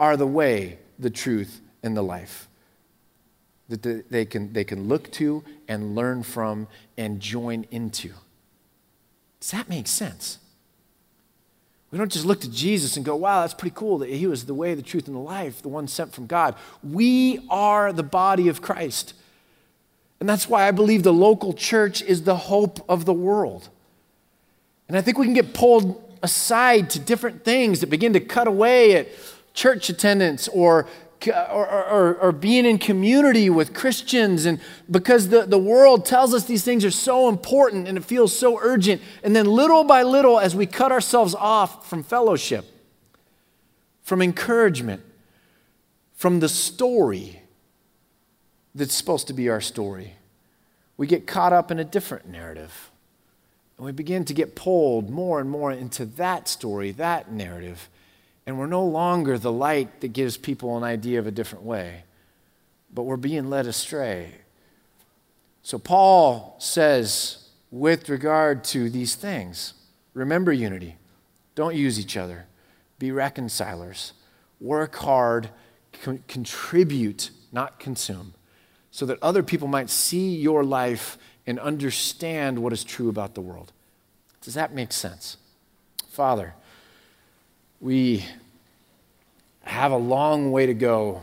are 0.01 0.16
the 0.16 0.26
way, 0.26 0.81
the 0.99 1.11
truth, 1.11 1.61
and 1.85 1.97
the 1.97 2.03
life. 2.03 2.49
That 3.68 4.11
they 4.11 4.24
can, 4.24 4.53
they 4.53 4.64
can 4.64 4.89
look 4.89 5.12
to 5.12 5.45
and 5.68 5.95
learn 5.95 6.24
from 6.24 6.66
and 6.97 7.20
join 7.20 7.66
into. 7.70 8.14
Does 9.39 9.53
that 9.53 9.68
make 9.68 9.87
sense? 9.87 10.41
We 11.91 11.99
don't 11.99 12.12
just 12.12 12.24
look 12.24 12.41
to 12.43 12.51
Jesus 12.51 12.97
and 12.97 13.05
go, 13.05 13.16
wow, 13.16 13.41
that's 13.41 13.55
pretty 13.55 13.74
cool 13.74 13.99
that 13.99 14.11
he 14.11 14.26
was 14.26 14.45
the 14.45 14.55
way, 14.55 14.74
the 14.74 14.82
truth, 14.82 15.09
and 15.09 15.16
the 15.16 15.20
life, 15.20 15.61
the 15.61 15.68
one 15.68 15.88
sent 15.88 16.12
from 16.12 16.26
God. 16.26 16.55
We 16.84 17.45
are 17.51 17.93
the 17.93 18.05
body 18.05 18.49
of 18.49 18.62
Christ. 18.62 19.14
And 20.20 20.28
that's 20.28 20.49
why 20.49 20.68
I 20.68 20.70
believe 20.70 21.03
the 21.03 21.12
local 21.12 21.53
church 21.53 22.03
is 22.03 22.22
the 22.22 22.36
hope 22.36 22.84
of 22.88 23.07
the 23.07 23.12
world. 23.12 23.70
And 24.86 24.97
I 24.97 25.01
think 25.01 25.18
we 25.18 25.26
can 25.26 25.34
get 25.34 25.55
pulled 25.55 26.18
aside 26.22 26.91
to 26.91 26.99
different 27.01 27.45
things 27.45 27.80
that 27.80 27.88
begin 27.88 28.12
to 28.12 28.20
cut 28.20 28.47
away 28.47 28.97
at 28.97 29.09
church 29.55 29.88
attendance 29.88 30.47
or 30.49 30.86
or, 31.29 31.68
or, 31.68 32.14
or, 32.16 32.33
being 32.33 32.64
in 32.64 32.79
community 32.79 33.51
with 33.51 33.75
Christians, 33.75 34.47
and 34.47 34.61
because 34.91 35.29
the, 35.29 35.45
the 35.45 35.59
world 35.59 36.07
tells 36.07 36.33
us 36.33 36.45
these 36.45 36.64
things 36.64 36.85
are 36.85 36.91
so 36.91 37.29
important 37.29 37.89
and 37.89 37.99
it 37.99 38.05
feels 38.05 38.37
so 38.37 38.59
urgent. 38.61 39.03
And 39.23 39.37
then, 39.37 39.47
little 39.47 39.85
by 39.85 40.03
little, 40.03 40.41
as 40.41 40.55
we 40.57 40.66
cut 40.66 40.93
ourselves 40.93 41.35
off 41.35 41.89
from 41.89 42.03
fellowship, 42.03 42.64
from 44.03 44.23
encouragement, 44.23 45.03
from 46.14 46.41
the 46.41 46.49
story 46.49 47.43
that's 48.75 48.95
supposed 48.95 49.27
to 49.27 49.33
be 49.33 49.49
our 49.49 49.61
story, 49.61 50.14
we 50.97 51.07
get 51.07 51.27
caught 51.27 51.53
up 51.53 51.71
in 51.71 51.79
a 51.79 51.85
different 51.85 52.29
narrative. 52.29 52.91
And 53.77 53.87
we 53.87 53.93
begin 53.93 54.25
to 54.27 54.35
get 54.35 54.55
pulled 54.55 55.09
more 55.09 55.41
and 55.41 55.49
more 55.49 55.73
into 55.73 56.05
that 56.05 56.49
story, 56.49 56.93
that 56.93 57.33
narrative. 57.33 57.89
And 58.51 58.59
we're 58.59 58.66
no 58.66 58.84
longer 58.84 59.38
the 59.38 59.53
light 59.53 60.01
that 60.01 60.09
gives 60.09 60.36
people 60.36 60.76
an 60.76 60.82
idea 60.82 61.20
of 61.20 61.28
a 61.28 61.30
different 61.30 61.64
way, 61.64 62.03
but 62.92 63.05
we're 63.05 63.16
being 63.16 63.48
led 63.48 63.68
astray. 63.68 64.38
So, 65.62 65.78
Paul 65.78 66.57
says, 66.59 67.48
with 67.70 68.09
regard 68.09 68.64
to 68.64 68.90
these 68.90 69.14
things, 69.14 69.74
remember 70.14 70.53
unity. 70.53 70.96
Don't 71.55 71.76
use 71.76 72.01
each 72.01 72.16
other. 72.16 72.46
Be 72.98 73.12
reconcilers. 73.12 74.14
Work 74.61 74.96
hard. 74.96 75.51
Con- 76.03 76.24
contribute, 76.26 77.30
not 77.53 77.78
consume, 77.78 78.34
so 78.90 79.07
that 79.07 79.22
other 79.22 79.44
people 79.44 79.68
might 79.68 79.90
see 79.90 80.34
your 80.34 80.64
life 80.64 81.18
and 81.46 81.61
understand 81.61 82.59
what 82.59 82.72
is 82.72 82.82
true 82.82 83.09
about 83.09 83.36
the 83.36 83.42
world. 83.42 83.70
Does 84.40 84.55
that 84.55 84.74
make 84.74 84.90
sense? 84.90 85.36
Father, 86.09 86.55
we 87.81 88.26
have 89.62 89.91
a 89.91 89.97
long 89.97 90.53
way 90.53 90.66
to 90.66 90.74
go 90.74 91.22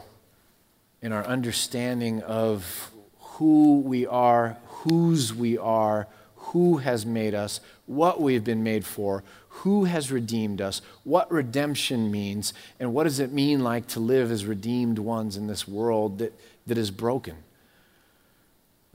in 1.02 1.12
our 1.14 1.26
understanding 1.26 2.24
of 2.24 2.92
who 3.20 3.80
we 3.82 4.08
are, 4.08 4.58
whose 4.68 5.34
we 5.34 5.58
are, 5.58 6.08
who 6.36 6.78
has 6.78 7.06
made 7.06 7.36
us, 7.36 7.60
what 7.86 8.20
we've 8.20 8.44
been 8.44 8.64
made 8.64 8.86
for, 8.86 9.24
who 9.50 9.86
has 9.86 10.12
redeemed 10.12 10.60
us, 10.60 10.82
what 11.04 11.32
redemption 11.32 12.10
means, 12.10 12.54
and 12.80 12.94
what 12.94 13.04
does 13.04 13.20
it 13.20 13.32
mean 13.32 13.64
like 13.64 13.86
to 13.88 14.00
live 14.00 14.32
as 14.32 14.46
redeemed 14.46 14.98
ones 14.98 15.38
in 15.38 15.48
this 15.48 15.68
world 15.68 16.18
that, 16.18 16.34
that 16.66 16.78
is 16.78 16.90
broken. 16.90 17.36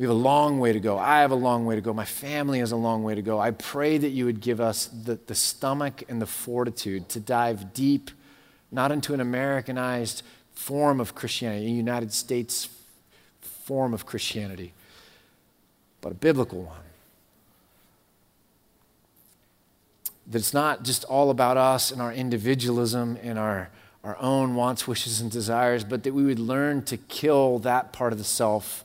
We 0.03 0.09
have 0.09 0.17
a 0.17 0.19
long 0.19 0.59
way 0.59 0.73
to 0.73 0.81
go. 0.81 0.99
I 0.99 1.21
have 1.21 1.31
a 1.31 1.37
long 1.37 1.65
way 1.65 1.77
to 1.77 1.81
go. 1.81 1.95
My 1.95 2.05
family 2.05 2.59
has 2.59 2.73
a 2.73 2.77
long 2.77 3.05
way 3.05 3.15
to 3.15 3.23
go. 3.23 3.39
I 3.39 3.53
pray 3.53 3.99
that 3.99 4.09
you 4.09 4.25
would 4.25 4.41
give 4.41 4.61
us 4.61 4.87
the, 4.87 5.17
the 5.29 5.35
stomach 5.37 6.03
and 6.09 6.21
the 6.21 6.27
fortitude 6.27 7.09
to 7.11 7.21
dive 7.21 7.73
deep, 7.73 8.11
not 8.73 8.91
into 8.91 9.15
an 9.15 9.21
Americanized 9.21 10.25
form 10.55 10.99
of 10.99 11.15
Christianity, 11.15 11.67
a 11.67 11.71
United 11.71 12.13
States 12.13 12.69
form 13.43 13.95
of 13.95 14.05
Christianity, 14.05 14.73
but 16.01 16.11
a 16.11 16.17
biblical 16.17 16.65
one. 16.65 16.83
That 20.27 20.39
it's 20.41 20.53
not 20.53 20.83
just 20.83 21.05
all 21.05 21.31
about 21.31 21.57
us 21.57 21.93
and 21.93 22.03
our 22.03 22.13
individualism 22.13 23.19
and 23.23 23.39
our, 23.39 23.71
our 24.03 24.17
own 24.19 24.57
wants, 24.57 24.89
wishes, 24.89 25.21
and 25.21 25.31
desires, 25.31 25.85
but 25.85 26.03
that 26.03 26.13
we 26.13 26.25
would 26.25 26.41
learn 26.41 26.83
to 26.87 26.97
kill 26.97 27.61
that 27.61 27.93
part 27.93 28.13
of 28.13 28.19
the 28.19 28.25
self 28.25 28.85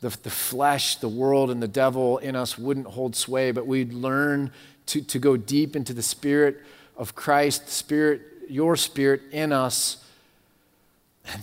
the, 0.00 0.08
the 0.22 0.30
flesh, 0.30 0.96
the 0.96 1.08
world, 1.08 1.50
and 1.50 1.62
the 1.62 1.68
devil 1.68 2.18
in 2.18 2.34
us 2.34 2.56
wouldn't 2.56 2.86
hold 2.86 3.14
sway, 3.14 3.50
but 3.50 3.66
we'd 3.66 3.92
learn 3.92 4.50
to, 4.86 5.02
to 5.02 5.18
go 5.18 5.36
deep 5.36 5.76
into 5.76 5.92
the 5.92 6.02
Spirit 6.02 6.62
of 6.96 7.14
Christ, 7.14 7.66
the 7.66 7.70
Spirit, 7.70 8.22
your 8.48 8.76
Spirit 8.76 9.22
in 9.30 9.52
us, 9.52 10.04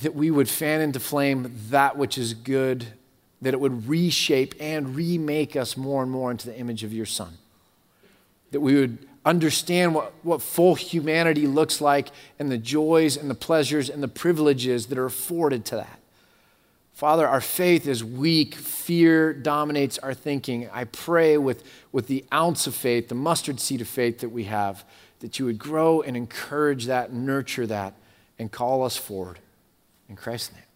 that 0.02 0.16
we 0.16 0.32
would 0.32 0.50
fan 0.50 0.82
into 0.82 1.00
flame 1.00 1.54
that 1.70 1.98
which 1.98 2.18
is 2.18 2.34
good, 2.34 2.86
that 3.42 3.54
it 3.54 3.60
would 3.60 3.88
reshape 3.88 4.56
and 4.60 4.96
remake 4.96 5.56
us 5.56 5.78
more 5.78 6.02
and 6.02 6.12
more 6.12 6.32
into 6.32 6.48
the 6.48 6.58
image 6.58 6.84
of 6.84 6.92
your 6.92 7.06
Son. 7.06 7.38
That 8.52 8.62
we 8.62 8.76
would 8.76 8.98
understand 9.24 9.94
what, 9.94 10.14
what 10.24 10.42
full 10.42 10.76
humanity 10.76 11.46
looks 11.46 11.80
like 11.80 12.10
and 12.40 12.50
the 12.50 12.58
joys 12.58 13.18
and 13.18 13.30
the 13.30 13.36
pleasures 13.36 13.90
and 13.90 14.02
the 14.02 14.08
privileges 14.08 14.88
that 14.88 14.98
are 14.98 15.06
afforded 15.06 15.66
to 15.66 15.76
that. 15.76 15.97
Father, 16.98 17.28
our 17.28 17.42
faith 17.42 17.86
is 17.86 18.04
weak. 18.04 18.56
Fear 18.56 19.32
dominates 19.36 20.00
our 20.00 20.16
thinking. 20.16 20.68
I 20.74 20.86
pray 20.86 21.38
with, 21.38 21.64
with 21.92 22.08
the 22.08 22.26
ounce 22.34 22.66
of 22.66 22.74
faith, 22.74 23.08
the 23.08 23.14
mustard 23.14 23.60
seed 23.60 23.82
of 23.82 23.88
faith 23.88 24.22
that 24.22 24.30
we 24.30 24.46
have, 24.46 24.84
that 25.20 25.38
you 25.38 25.46
would 25.46 25.60
grow 25.60 26.02
and 26.02 26.18
encourage 26.18 26.88
that, 26.88 27.14
nurture 27.14 27.68
that, 27.68 27.94
and 28.40 28.52
call 28.52 28.84
us 28.84 28.98
forward. 28.98 29.38
In 30.10 30.16
Christ's 30.16 30.56
name. 30.56 30.67